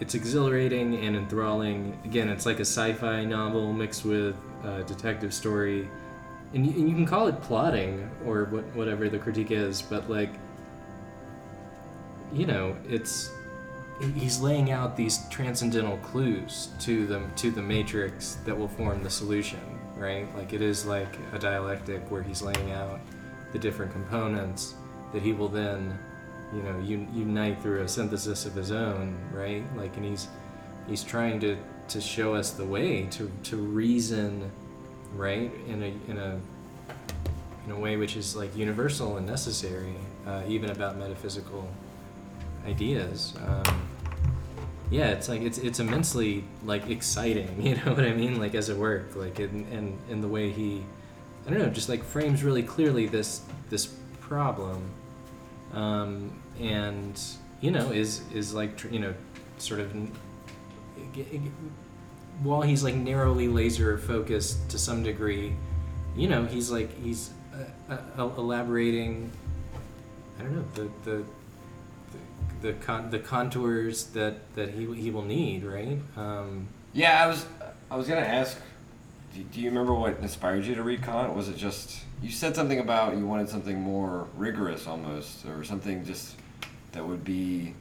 [0.00, 1.98] it's exhilarating and enthralling.
[2.04, 5.88] Again, it's like a sci-fi novel mixed with a detective story,
[6.54, 10.08] and you, and you can call it plotting or what, whatever the critique is, but
[10.08, 10.30] like
[12.32, 13.30] you know, it's
[14.14, 19.10] he's laying out these transcendental clues to them to the matrix that will form the
[19.10, 19.60] solution,
[19.96, 20.32] right?
[20.36, 23.00] Like it is like a dialectic where he's laying out
[23.52, 24.74] the different components
[25.12, 25.98] that he will then
[26.54, 29.64] you know un- unite through a synthesis of his own right?
[29.76, 30.28] Like and he's
[30.88, 31.56] he's trying to
[31.88, 34.50] to show us the way to to reason
[35.14, 35.50] right?
[35.66, 36.40] In a in a
[37.66, 39.94] in a way which is like universal and necessary
[40.26, 41.68] uh, even about metaphysical
[42.66, 43.34] ideas.
[43.46, 43.88] Um,
[44.90, 48.38] yeah it's like it's it's immensely like exciting you know what i mean?
[48.38, 50.82] Like as a work like in in, in the way he
[51.46, 53.86] i don't know just like frames really clearly this this
[54.20, 54.82] problem
[55.74, 56.30] um,
[56.60, 57.20] and
[57.60, 59.14] you know is is like you know
[59.58, 59.92] sort of
[62.42, 65.54] while he's like narrowly laser focused to some degree
[66.16, 67.30] you know he's like he's
[67.90, 69.30] uh, uh, elaborating
[70.38, 71.24] i don't know the the
[72.60, 77.26] the, the, con- the contours that that he, he will need right um, Yeah, I
[77.26, 77.44] was
[77.90, 78.58] I was gonna ask.
[79.34, 81.34] Do, you remember what inspired you to read Kant?
[81.34, 86.04] Was it just you said something about you wanted something more rigorous almost, or something
[86.04, 86.34] just
[86.92, 87.74] that would be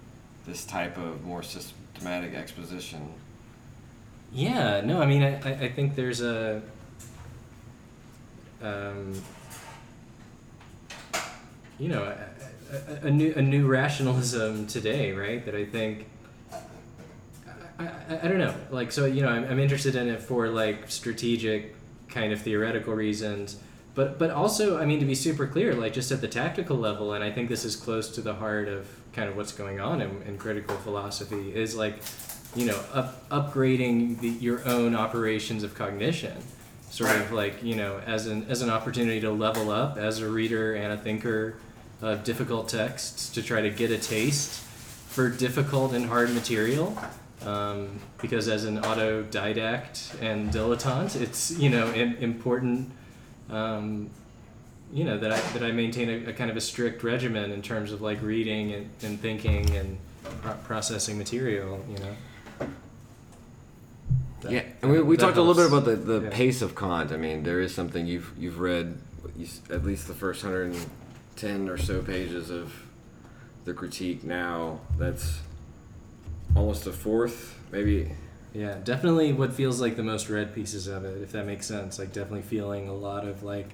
[0.46, 3.14] this type of more systematic exposition?
[4.32, 6.62] Yeah, no, I mean, I, I I think there's a,
[8.62, 9.14] um,
[11.80, 15.44] you know, a, a, a new a new rationalism today, right?
[15.46, 16.08] That I think,
[17.80, 18.54] I, I, I, don't know.
[18.72, 21.76] Like, so you know, I'm, I'm interested in it for like strategic,
[22.10, 23.58] kind of theoretical reasons,
[23.98, 27.14] but but also, I mean, to be super clear, like just at the tactical level,
[27.14, 30.02] and I think this is close to the heart of kind of what's going on
[30.02, 31.96] in, in critical philosophy is like,
[32.56, 36.38] you know, up, upgrading the, your own operations of cognition,
[36.92, 40.30] sort of like you know, as an as an opportunity to level up as a
[40.30, 41.56] reader and a thinker
[42.02, 44.62] of difficult texts to try to get a taste
[45.10, 46.96] for difficult and hard material
[47.46, 52.92] um, because as an autodidact and dilettante, it's you know Im- important.
[53.50, 54.10] Um,
[54.92, 57.62] you know that I that I maintain a, a, kind of a strict regimen in
[57.62, 59.98] terms of like reading and, and thinking and
[60.42, 61.84] pro- processing material.
[61.90, 62.16] You know.
[64.42, 65.38] That, yeah, and we, we talked helps.
[65.38, 66.36] a little bit about the, the yeah.
[66.36, 67.12] pace of Kant.
[67.12, 68.98] I mean, there is something you've you've read
[69.36, 70.86] you, at least the first hundred and
[71.36, 72.74] ten or so pages of
[73.66, 74.80] the critique now.
[74.98, 75.40] That's
[76.56, 78.12] almost a fourth, maybe.
[78.54, 82.00] Yeah, definitely what feels like the most read pieces of it, if that makes sense.
[82.00, 83.74] Like definitely feeling a lot of like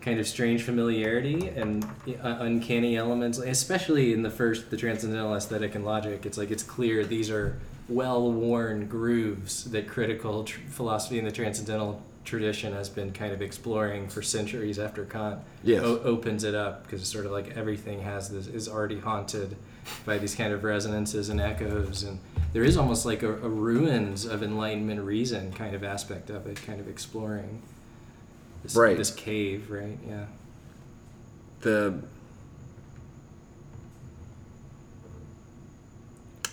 [0.00, 5.74] kind of strange familiarity and uh, uncanny elements, especially in the first, the transcendental aesthetic
[5.74, 6.24] and logic.
[6.24, 12.02] It's like it's clear these are well-worn grooves that critical tr- philosophy and the transcendental
[12.24, 15.82] tradition has been kind of exploring for centuries after Kant yes.
[15.82, 19.56] o- opens it up because it's sort of like everything has this is already haunted
[20.04, 22.18] by these kind of resonances and echoes and
[22.52, 26.60] there is almost like a, a ruins of enlightenment reason kind of aspect of it
[26.62, 27.62] kind of exploring
[28.62, 28.96] this, right.
[28.96, 29.98] this cave right?
[30.06, 30.26] Yeah.
[31.60, 32.02] The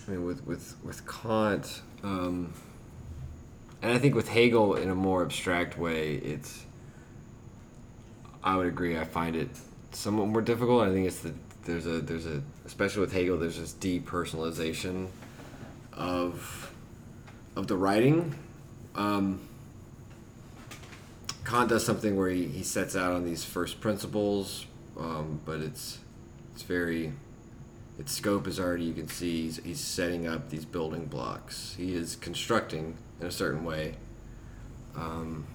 [0.06, 2.54] I mean with with with Kant um,
[3.82, 6.64] and I think with Hegel in a more abstract way, it's.
[8.42, 8.96] I would agree.
[8.96, 9.50] I find it
[9.92, 10.82] somewhat more difficult.
[10.86, 11.34] I think it's the
[11.64, 15.08] there's a there's a especially with Hegel there's this depersonalization
[15.92, 16.72] of
[17.56, 18.34] of the writing.
[18.94, 19.40] Um,
[21.44, 24.66] Kant does something where he, he sets out on these first principles,
[24.98, 25.98] um, but it's
[26.52, 27.12] it's very
[27.98, 31.74] its scope is already you can see he's, he's setting up these building blocks.
[31.76, 33.94] He is constructing in a certain way.
[34.96, 35.46] Um,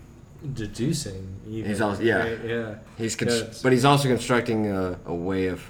[0.54, 1.70] Deducing, even.
[1.70, 2.40] He's also yeah, right?
[2.46, 2.76] yeah.
[2.98, 5.64] He's but he's also constructing a, a way of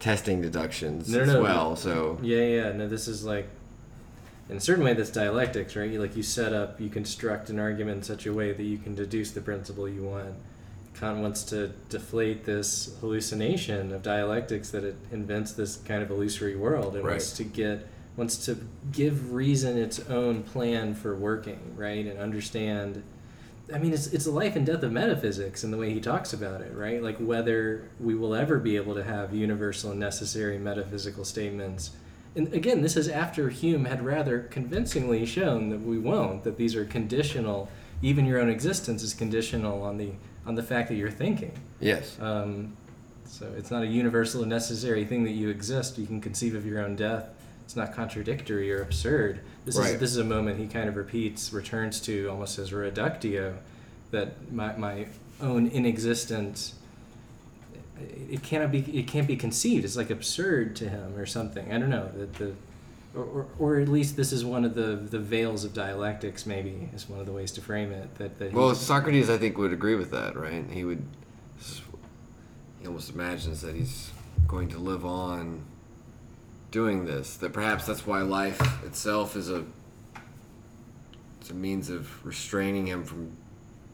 [0.00, 1.70] testing deductions no, as no, well.
[1.70, 1.74] No.
[1.76, 2.72] So yeah, yeah.
[2.72, 3.48] No, this is like
[4.48, 5.88] in a certain way that's dialectics, right?
[5.88, 8.78] You like you set up, you construct an argument in such a way that you
[8.78, 10.34] can deduce the principle you want.
[10.98, 16.56] Kant wants to deflate this hallucination of dialectics that it invents this kind of illusory
[16.56, 17.12] world and right.
[17.12, 17.86] wants to get
[18.16, 18.58] wants to
[18.92, 22.06] give reason its own plan for working, right?
[22.06, 23.02] And understand
[23.72, 26.32] I mean it's it's the life and death of metaphysics and the way he talks
[26.32, 27.02] about it, right?
[27.02, 31.90] Like whether we will ever be able to have universal and necessary metaphysical statements.
[32.36, 36.76] And again, this is after Hume had rather convincingly shown that we won't, that these
[36.76, 37.70] are conditional,
[38.02, 40.12] even your own existence is conditional on the
[40.46, 41.52] on the fact that you're thinking.
[41.80, 42.16] Yes.
[42.20, 42.76] Um,
[43.24, 45.98] so it's not a universal and necessary thing that you exist.
[45.98, 47.30] You can conceive of your own death
[47.66, 49.40] it's not contradictory or absurd.
[49.64, 49.94] This right.
[49.94, 53.58] is this is a moment he kind of repeats, returns to almost as reductio,
[54.12, 55.06] that my, my
[55.40, 56.76] own inexistence
[58.30, 59.84] it cannot be it can't be conceived.
[59.84, 61.72] It's like absurd to him or something.
[61.72, 62.52] I don't know that the
[63.16, 66.90] or, or, or, at least this is one of the, the veils of dialectics maybe
[66.94, 69.72] is one of the ways to frame it that, that well socrates i think would
[69.72, 71.02] agree with that right he would
[72.78, 74.10] he almost imagines that he's
[74.46, 75.62] going to live on
[76.70, 77.36] doing this.
[77.36, 79.64] That perhaps that's why life itself is a
[81.40, 83.36] it's a means of restraining him from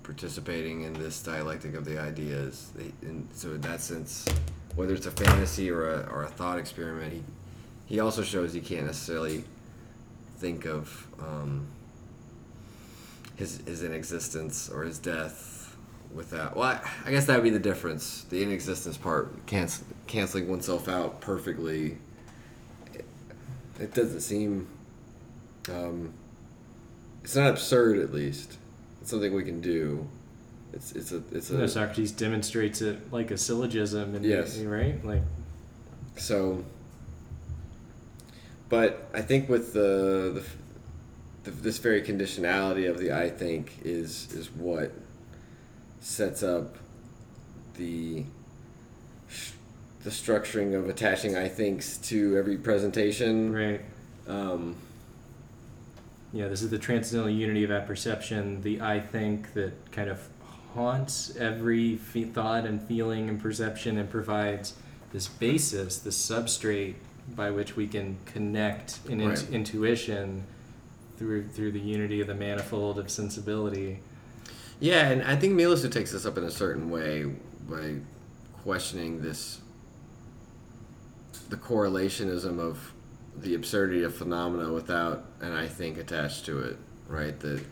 [0.03, 2.73] participating in this dialectic of the ideas.
[3.03, 4.27] And so in that sense,
[4.75, 7.23] whether it's a fantasy or a, or a thought experiment, he
[7.87, 9.45] he also shows he can't necessarily
[10.39, 11.67] think of um,
[13.37, 15.77] his his inexistence or his death
[16.15, 16.57] without.
[16.57, 18.25] Well, I, I guess that would be the difference.
[18.31, 21.99] The inexistence part, cancel, canceling oneself out perfectly
[23.83, 24.69] it doesn't seem.
[25.69, 26.15] Um,
[27.23, 28.59] it's not absurd, at least.
[29.01, 30.09] It's something we can do.
[30.73, 31.59] It's it's a it's a.
[31.59, 35.23] No, Socrates demonstrates it like a syllogism, and yes, right, like.
[36.17, 36.65] So.
[38.69, 40.43] But I think with the,
[41.45, 44.93] the, the this very conditionality of the I think is is what
[46.01, 46.77] sets up
[47.75, 48.25] the
[50.05, 53.53] the structuring of attaching I thinks to every presentation.
[53.53, 53.81] Right.
[54.27, 54.77] Um,
[56.33, 60.29] yeah, this is the transcendental unity of apperception, the I think that kind of
[60.75, 64.75] haunts every fe- thought and feeling and perception and provides
[65.13, 66.95] this basis, this substrate
[67.37, 69.51] by which we can connect in right.
[69.51, 70.45] intuition
[71.19, 74.01] through through the unity of the manifold of sensibility.
[74.81, 77.27] Yeah, and I think Meillassoux takes this up in a certain way
[77.69, 77.97] by
[78.63, 79.61] questioning this
[81.49, 82.93] the correlationism of
[83.37, 86.77] the absurdity of phenomena without an I think attached to it,
[87.09, 87.39] right?
[87.39, 87.63] The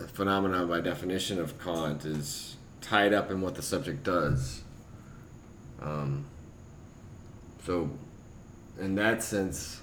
[0.00, 4.62] a phenomena by definition of Kant is tied up in what the subject does.
[5.80, 6.24] Um,
[7.64, 7.90] so,
[8.78, 9.80] in that sense,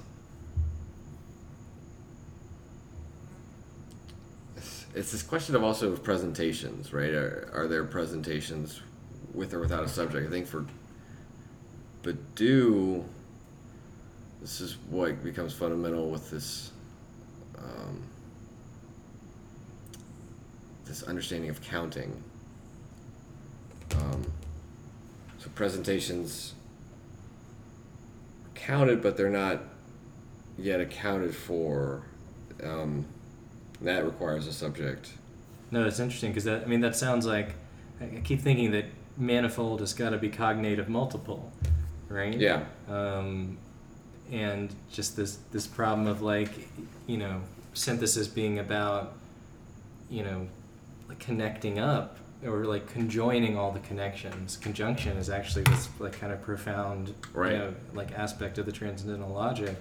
[4.56, 7.14] it's, it's this question of also of presentations, right?
[7.14, 8.82] Are, are there presentations
[9.34, 10.28] with or without a subject?
[10.28, 10.66] I think for
[12.08, 13.04] Badiou,
[14.42, 16.72] this is what becomes fundamental with this
[17.58, 18.02] um,
[20.86, 22.16] this understanding of counting.
[23.96, 24.32] Um,
[25.38, 26.54] so presentations
[28.56, 29.62] counted, but they're not
[30.58, 32.04] yet accounted for.
[32.64, 33.06] Um,
[33.82, 35.12] that requires a subject.
[35.70, 37.54] No, it's interesting because that I mean that sounds like
[38.00, 38.86] I keep thinking that
[39.18, 41.52] manifold has got to be cognate of multiple,
[42.10, 42.34] right?
[42.38, 42.64] Yeah.
[42.90, 43.58] Um,
[44.32, 46.52] and just this this problem of like
[47.08, 47.42] you know
[47.74, 49.14] synthesis being about
[50.10, 50.48] you know
[51.08, 56.34] like connecting up or like conjoining all the connections conjunction is actually this like kind
[56.34, 57.54] of profound Right.
[57.54, 59.76] you know, like aspect of the transcendental logic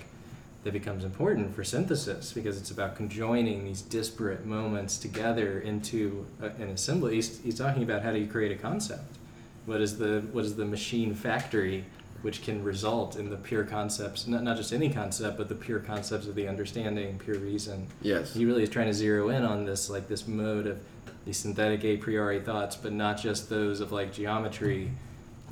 [0.63, 6.47] that becomes important for synthesis because it's about conjoining these disparate moments together into a,
[6.47, 9.17] an assembly he's, he's talking about how do you create a concept
[9.65, 11.85] what is the what is the machine factory
[12.27, 15.79] which can result in the pure concepts not, not just any concept but the pure
[15.79, 18.35] concepts of the understanding pure reason Yes.
[18.35, 20.81] he really is trying to zero in on this like this mode of
[21.25, 24.91] these synthetic a priori thoughts but not just those of like geometry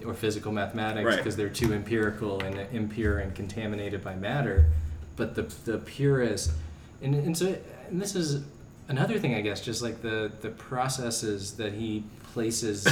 [0.05, 1.17] or physical mathematics Right.
[1.19, 4.67] because they're too empirical and impure and contaminated by matter
[5.15, 6.51] but the the purest
[7.03, 7.57] and, and so
[7.89, 8.43] and this is
[8.89, 12.03] another thing i guess just like the the processes that he
[12.33, 12.85] places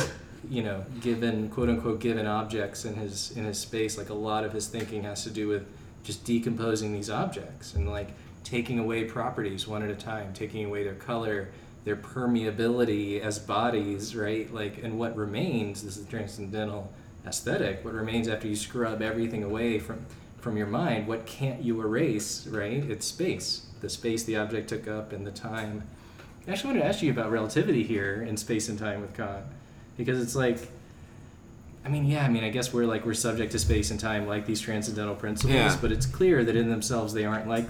[0.48, 4.44] you know given quote unquote given objects in his in his space like a lot
[4.44, 5.66] of his thinking has to do with
[6.02, 8.08] just decomposing these objects and like
[8.44, 11.48] taking away properties one at a time taking away their color
[11.84, 14.52] their permeability as bodies right?
[14.52, 16.92] Like and what remains this is transcendental
[17.26, 20.04] aesthetic what remains after you scrub everything away from
[20.38, 22.84] from your mind what can't you erase right?
[22.90, 25.82] It's space the space the object took up and the time.
[26.46, 29.44] I actually wanted to ask you about relativity here in space and time with Kant
[29.96, 30.58] because it's like
[31.84, 34.26] I mean yeah I mean I guess we're like we're subject to space and time
[34.26, 35.76] like these transcendental principles Yeah.
[35.80, 37.66] but it's clear that in themselves they aren't like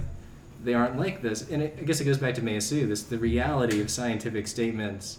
[0.65, 3.19] they aren't like this and it, I guess it goes back to Meillassoux this the
[3.19, 5.19] reality of scientific statements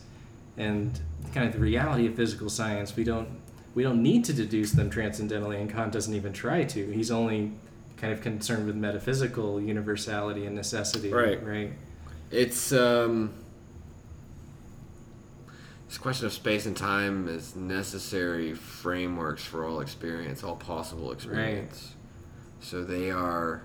[0.58, 1.00] and
[1.34, 3.28] kind of the reality of physical science we don't
[3.76, 7.52] we don't need to deduce them transcendentally and Kant doesn't even try to he's only
[7.98, 11.44] kind of concerned with metaphysical universality and necessity Right.
[11.46, 11.72] right
[12.32, 13.34] It's um,
[15.94, 21.94] this question of space and time is necessary frameworks for all experience, all possible experience.
[21.94, 22.66] Right.
[22.66, 23.62] So they are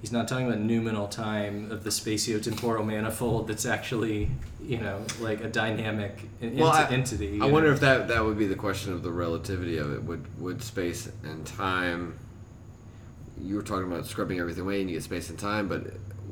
[0.00, 4.28] He's not talking about noumenal time of the spatio-temporal manifold that's actually,
[4.62, 7.40] you know, like a dynamic Well, enti- I- entity.
[7.40, 10.02] I wonder if that that would be the question of the relativity of it.
[10.02, 12.18] Would would space and time?
[13.40, 15.84] You were talking about scrubbing everything away and you get space and time, but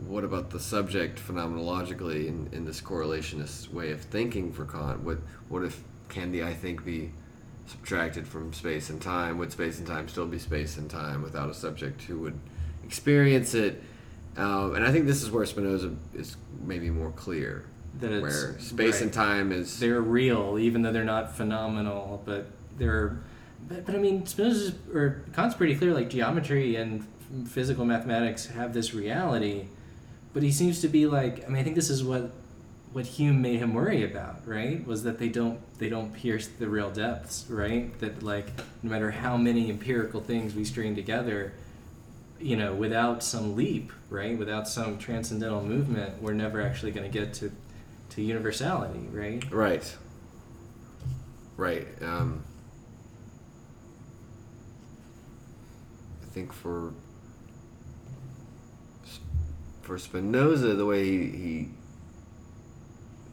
[0.07, 5.01] what about the subject phenomenologically in, in this correlationist way of thinking for Kant?
[5.01, 5.19] What
[5.49, 7.13] what if can the I think be
[7.67, 9.39] subtracted from space and time?
[9.39, 12.39] Would space and time still be space and time without a subject who would
[12.85, 13.83] experience it?
[14.37, 17.67] Um, and I think this is where Spinoza is maybe more clear,
[18.01, 19.03] that it's, where space right.
[19.03, 22.47] and time is they're real, even though they're not phenomenal, but
[22.77, 23.21] they're.
[23.69, 25.95] But, but I mean, Spinoza's or Kant's pretty clear.
[25.95, 27.07] Like geometry and
[27.47, 29.67] physical mathematics have this reality,
[30.35, 31.45] but he seems to be like.
[31.45, 32.33] I mean, I think this is what
[32.93, 34.87] what Hume made him worry about, right?
[34.87, 37.99] Was that they don't they don't pierce the real depths, right?
[38.01, 38.49] That like
[38.83, 41.55] no matter how many empirical things we string together,
[42.39, 44.39] you know, without some leap, right?
[44.39, 47.51] Without some transcendental movement, we're never actually going to get to
[48.11, 49.51] to universality, right?
[49.51, 49.97] Right.
[51.57, 51.87] Right.
[52.01, 52.45] Um,
[56.23, 56.93] I think for
[59.85, 61.69] for Spinoza, the way he, he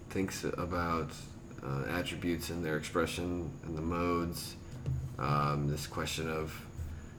[0.10, 1.12] thinks about
[1.64, 4.56] uh, attributes and their expression and the modes,
[5.18, 6.54] um, this question of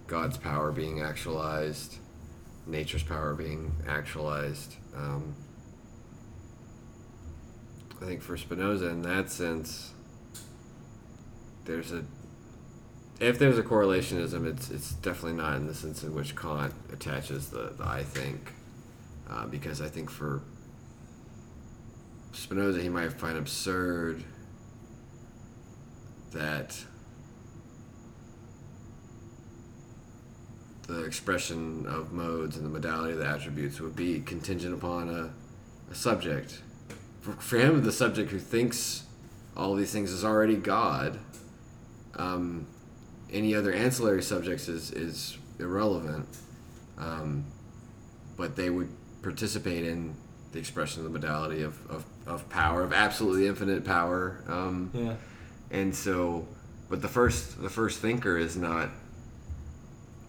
[0.07, 1.97] God's power being actualized,
[2.67, 4.75] nature's power being actualized.
[4.95, 5.35] Um,
[8.03, 9.93] I think for Spinoza, in that sense,
[11.65, 12.05] there's a
[13.21, 17.49] if there's a correlationism, it's it's definitely not in the sense in which Kant attaches
[17.51, 18.53] the, the I think.
[19.33, 20.43] Uh, because I think for
[22.33, 24.23] Spinoza, he might find absurd
[26.33, 26.79] that
[30.87, 35.33] the expression of modes and the modality of the attributes would be contingent upon a,
[35.91, 36.61] a subject.
[37.21, 39.05] For, for him, the subject who thinks
[39.57, 41.19] all these things is already God.
[42.17, 42.67] Um,
[43.31, 46.27] any other ancillary subjects is, is irrelevant.
[46.99, 47.45] Um,
[48.37, 48.89] but they would
[49.23, 50.15] participate in
[50.53, 54.43] the expression of the modality of, of, of power, of absolutely infinite power.
[54.49, 55.15] Um, Yeah.
[55.71, 56.47] and so,
[56.91, 58.91] but the first the first thinker is not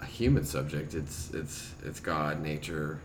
[0.01, 0.93] a human subject.
[0.93, 2.99] It's it's it's God, nature,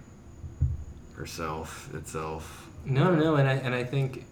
[1.17, 2.69] herself, itself.
[2.85, 4.25] No, no, and I and I think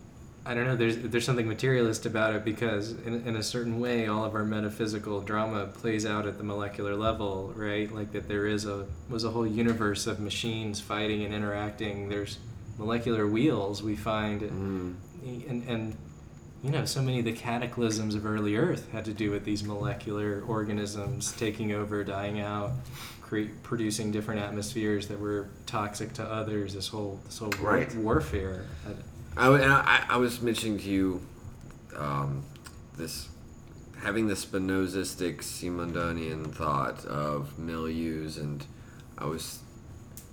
[0.46, 0.76] I don't know.
[0.76, 4.44] There's there's something materialist about it because in in a certain way, all of our
[4.44, 7.92] metaphysical drama plays out at the molecular level, right?
[7.92, 12.08] Like that there is a was a whole universe of machines fighting and interacting.
[12.08, 12.38] There's
[12.78, 14.94] molecular wheels we find, Mm.
[15.50, 15.96] and and
[16.62, 19.64] you know so many of the cataclysms of early Earth had to do with these
[19.64, 22.70] molecular organisms taking over, dying out.
[23.20, 26.74] Create, producing different atmospheres that were toxic to others.
[26.74, 27.92] This whole this whole Right.
[27.96, 28.64] warfare.
[29.36, 31.20] I, I, I was mentioning to you
[31.94, 32.42] um,
[32.96, 33.28] this
[34.02, 38.64] having the Spinozistic Simondonian thought of milieus, and
[39.18, 39.60] I was,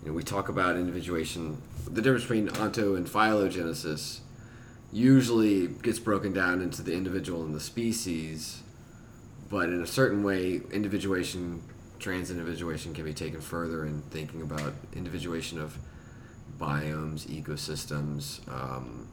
[0.01, 1.61] you know, we talk about individuation.
[1.85, 4.19] The difference between onto and phylogenesis
[4.91, 8.61] usually gets broken down into the individual and the species,
[9.49, 11.61] but in a certain way, individuation,
[11.99, 15.77] trans individuation, can be taken further in thinking about individuation of
[16.59, 18.47] biomes, ecosystems.
[18.47, 19.07] Um,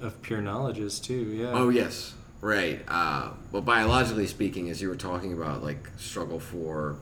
[0.00, 1.32] of pure knowledges too.
[1.32, 1.52] Yeah.
[1.52, 2.84] oh yes, right.
[2.86, 6.96] Uh, well, biologically speaking, as you were talking about, like struggle for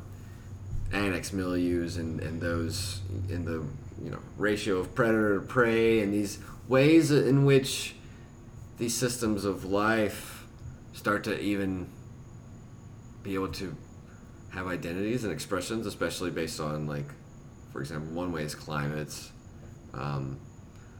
[0.93, 3.65] annex milieus and, and those in the
[4.03, 7.97] you know ratio of predator to prey and these ways in which
[8.79, 10.47] these systems of life
[10.93, 11.89] start to even
[13.23, 13.77] be able to
[14.51, 17.09] have identities and expressions, especially based on like,
[17.73, 19.31] for example, one way is climates,
[19.95, 20.39] um,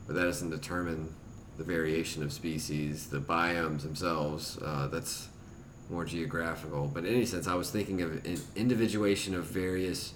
[0.07, 1.13] but that doesn't determine
[1.57, 4.59] the variation of species, the biomes themselves.
[4.63, 5.29] Uh, that's
[5.89, 6.91] more geographical.
[6.93, 10.13] But in any sense, I was thinking of in- individuation of various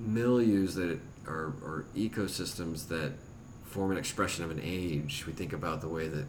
[0.00, 3.12] milieus that are or ecosystems that
[3.64, 5.24] form an expression of an age.
[5.26, 6.26] We think about the way that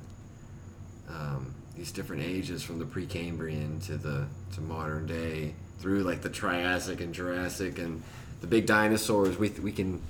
[1.09, 6.29] um, these different ages from the Precambrian to the to modern day through like the
[6.29, 8.01] Triassic and Jurassic and
[8.41, 9.37] the big dinosaurs.
[9.37, 10.01] We we can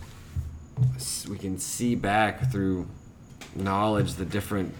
[1.29, 2.87] we can see back through
[3.55, 4.73] knowledge the different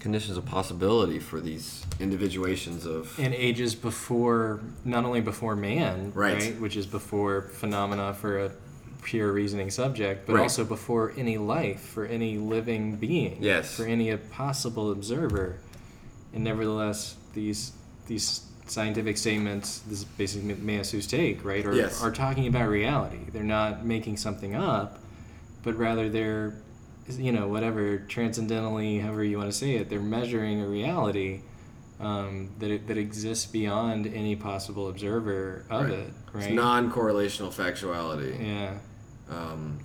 [0.00, 6.58] conditions of possibility for these individuations of and ages before, not only before man, Right.
[6.60, 8.50] which is before phenomena for a
[9.02, 10.42] pure reasoning subject, but Right.
[10.42, 13.38] also before any life for any living being.
[13.40, 13.74] Yes.
[13.76, 15.56] For any possible observer,
[16.34, 17.72] and nevertheless, these
[18.06, 22.02] these scientific statements, this is basically Meillassoux's take, right, are, Yes.
[22.02, 23.18] are talking about reality.
[23.32, 24.98] They're not making something up,
[25.62, 26.54] but rather they're,
[27.08, 31.40] you know, whatever transcendentally, however you want to say it, they're measuring a reality
[32.00, 35.92] um, that it, that exists beyond any possible observer of Right.
[35.92, 36.44] it, right?
[36.46, 38.44] It's non-correlational factuality.
[38.44, 38.78] yeah.
[39.30, 39.78] Um,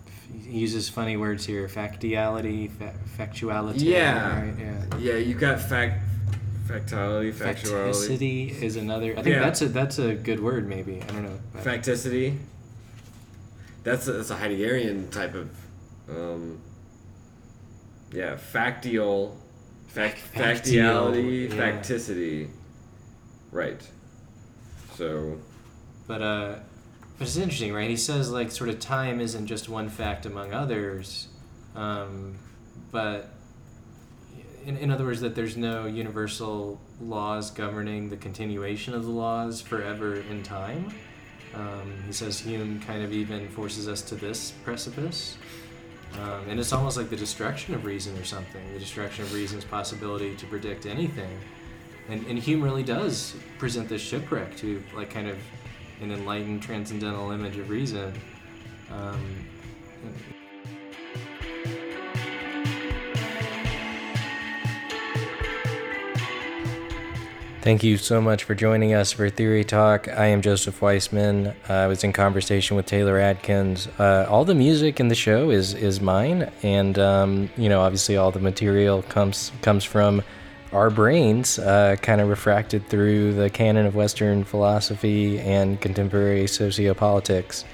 [0.44, 3.82] He uses funny words here: factiality, fa- factuality.
[3.84, 4.42] Yeah.
[4.42, 4.54] Right?
[4.60, 4.98] Yeah.
[5.00, 6.02] yeah, you got fact,
[6.70, 9.12] factality, factuality, Facticity is another.
[9.18, 9.40] I think Yeah.
[9.40, 10.68] that's a that's a good word.
[10.68, 11.40] Maybe I don't know.
[11.54, 12.38] but- facticity.
[13.84, 15.50] That's a, that's a Heideggerian type of,
[16.10, 16.60] um,
[18.12, 19.38] yeah, factial,
[19.88, 21.72] fact, Fac- factiality, factial, yeah.
[21.82, 22.50] facticity.
[23.52, 23.82] Right.
[24.96, 25.38] So
[26.08, 26.56] But uh,
[27.18, 27.90] but it's interesting, right?
[27.90, 31.28] He says like sort of time isn't just one fact among others,
[31.76, 32.36] um,
[32.92, 33.30] but
[34.66, 39.62] in, in other words, that there's no universal laws governing the continuation of the laws
[39.62, 40.94] forever in time.
[41.54, 45.38] Um, he says Hume kind of even forces us to this precipice.
[46.14, 49.66] Um, and it's almost like the destruction of reason or something, the destruction of reason's
[49.66, 51.40] possibility to predict anything.
[52.08, 55.38] And, and Hume really does present this shipwreck to like kind of
[56.02, 58.14] an enlightened transcendental image of reason.
[58.92, 59.46] Um,
[60.04, 60.39] and-
[67.62, 70.08] Thank you so much for joining us for Theory Talk.
[70.08, 71.48] I am Joseph Weissman.
[71.70, 73.86] Uh, I was in conversation with Taylor Adkins.
[74.00, 78.16] Uh, all the music in the show is is mine, and um, you know, obviously,
[78.16, 80.24] all the material comes comes from
[80.72, 87.66] our brains, uh, kind of refracted through the canon of Western philosophy and contemporary sociopolitics.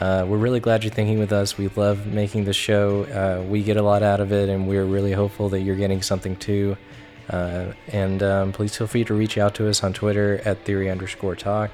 [0.00, 1.58] Uh, we're really glad you're thinking with us.
[1.58, 3.04] We love making the show.
[3.04, 6.00] Uh, we get a lot out of it, and we're really hopeful that you're getting
[6.00, 6.78] something too.
[7.28, 10.88] Uh, and um, please feel free to reach out to us on Twitter at theory
[10.90, 11.70] underscore talk.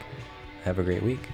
[0.64, 1.28] Have a great week.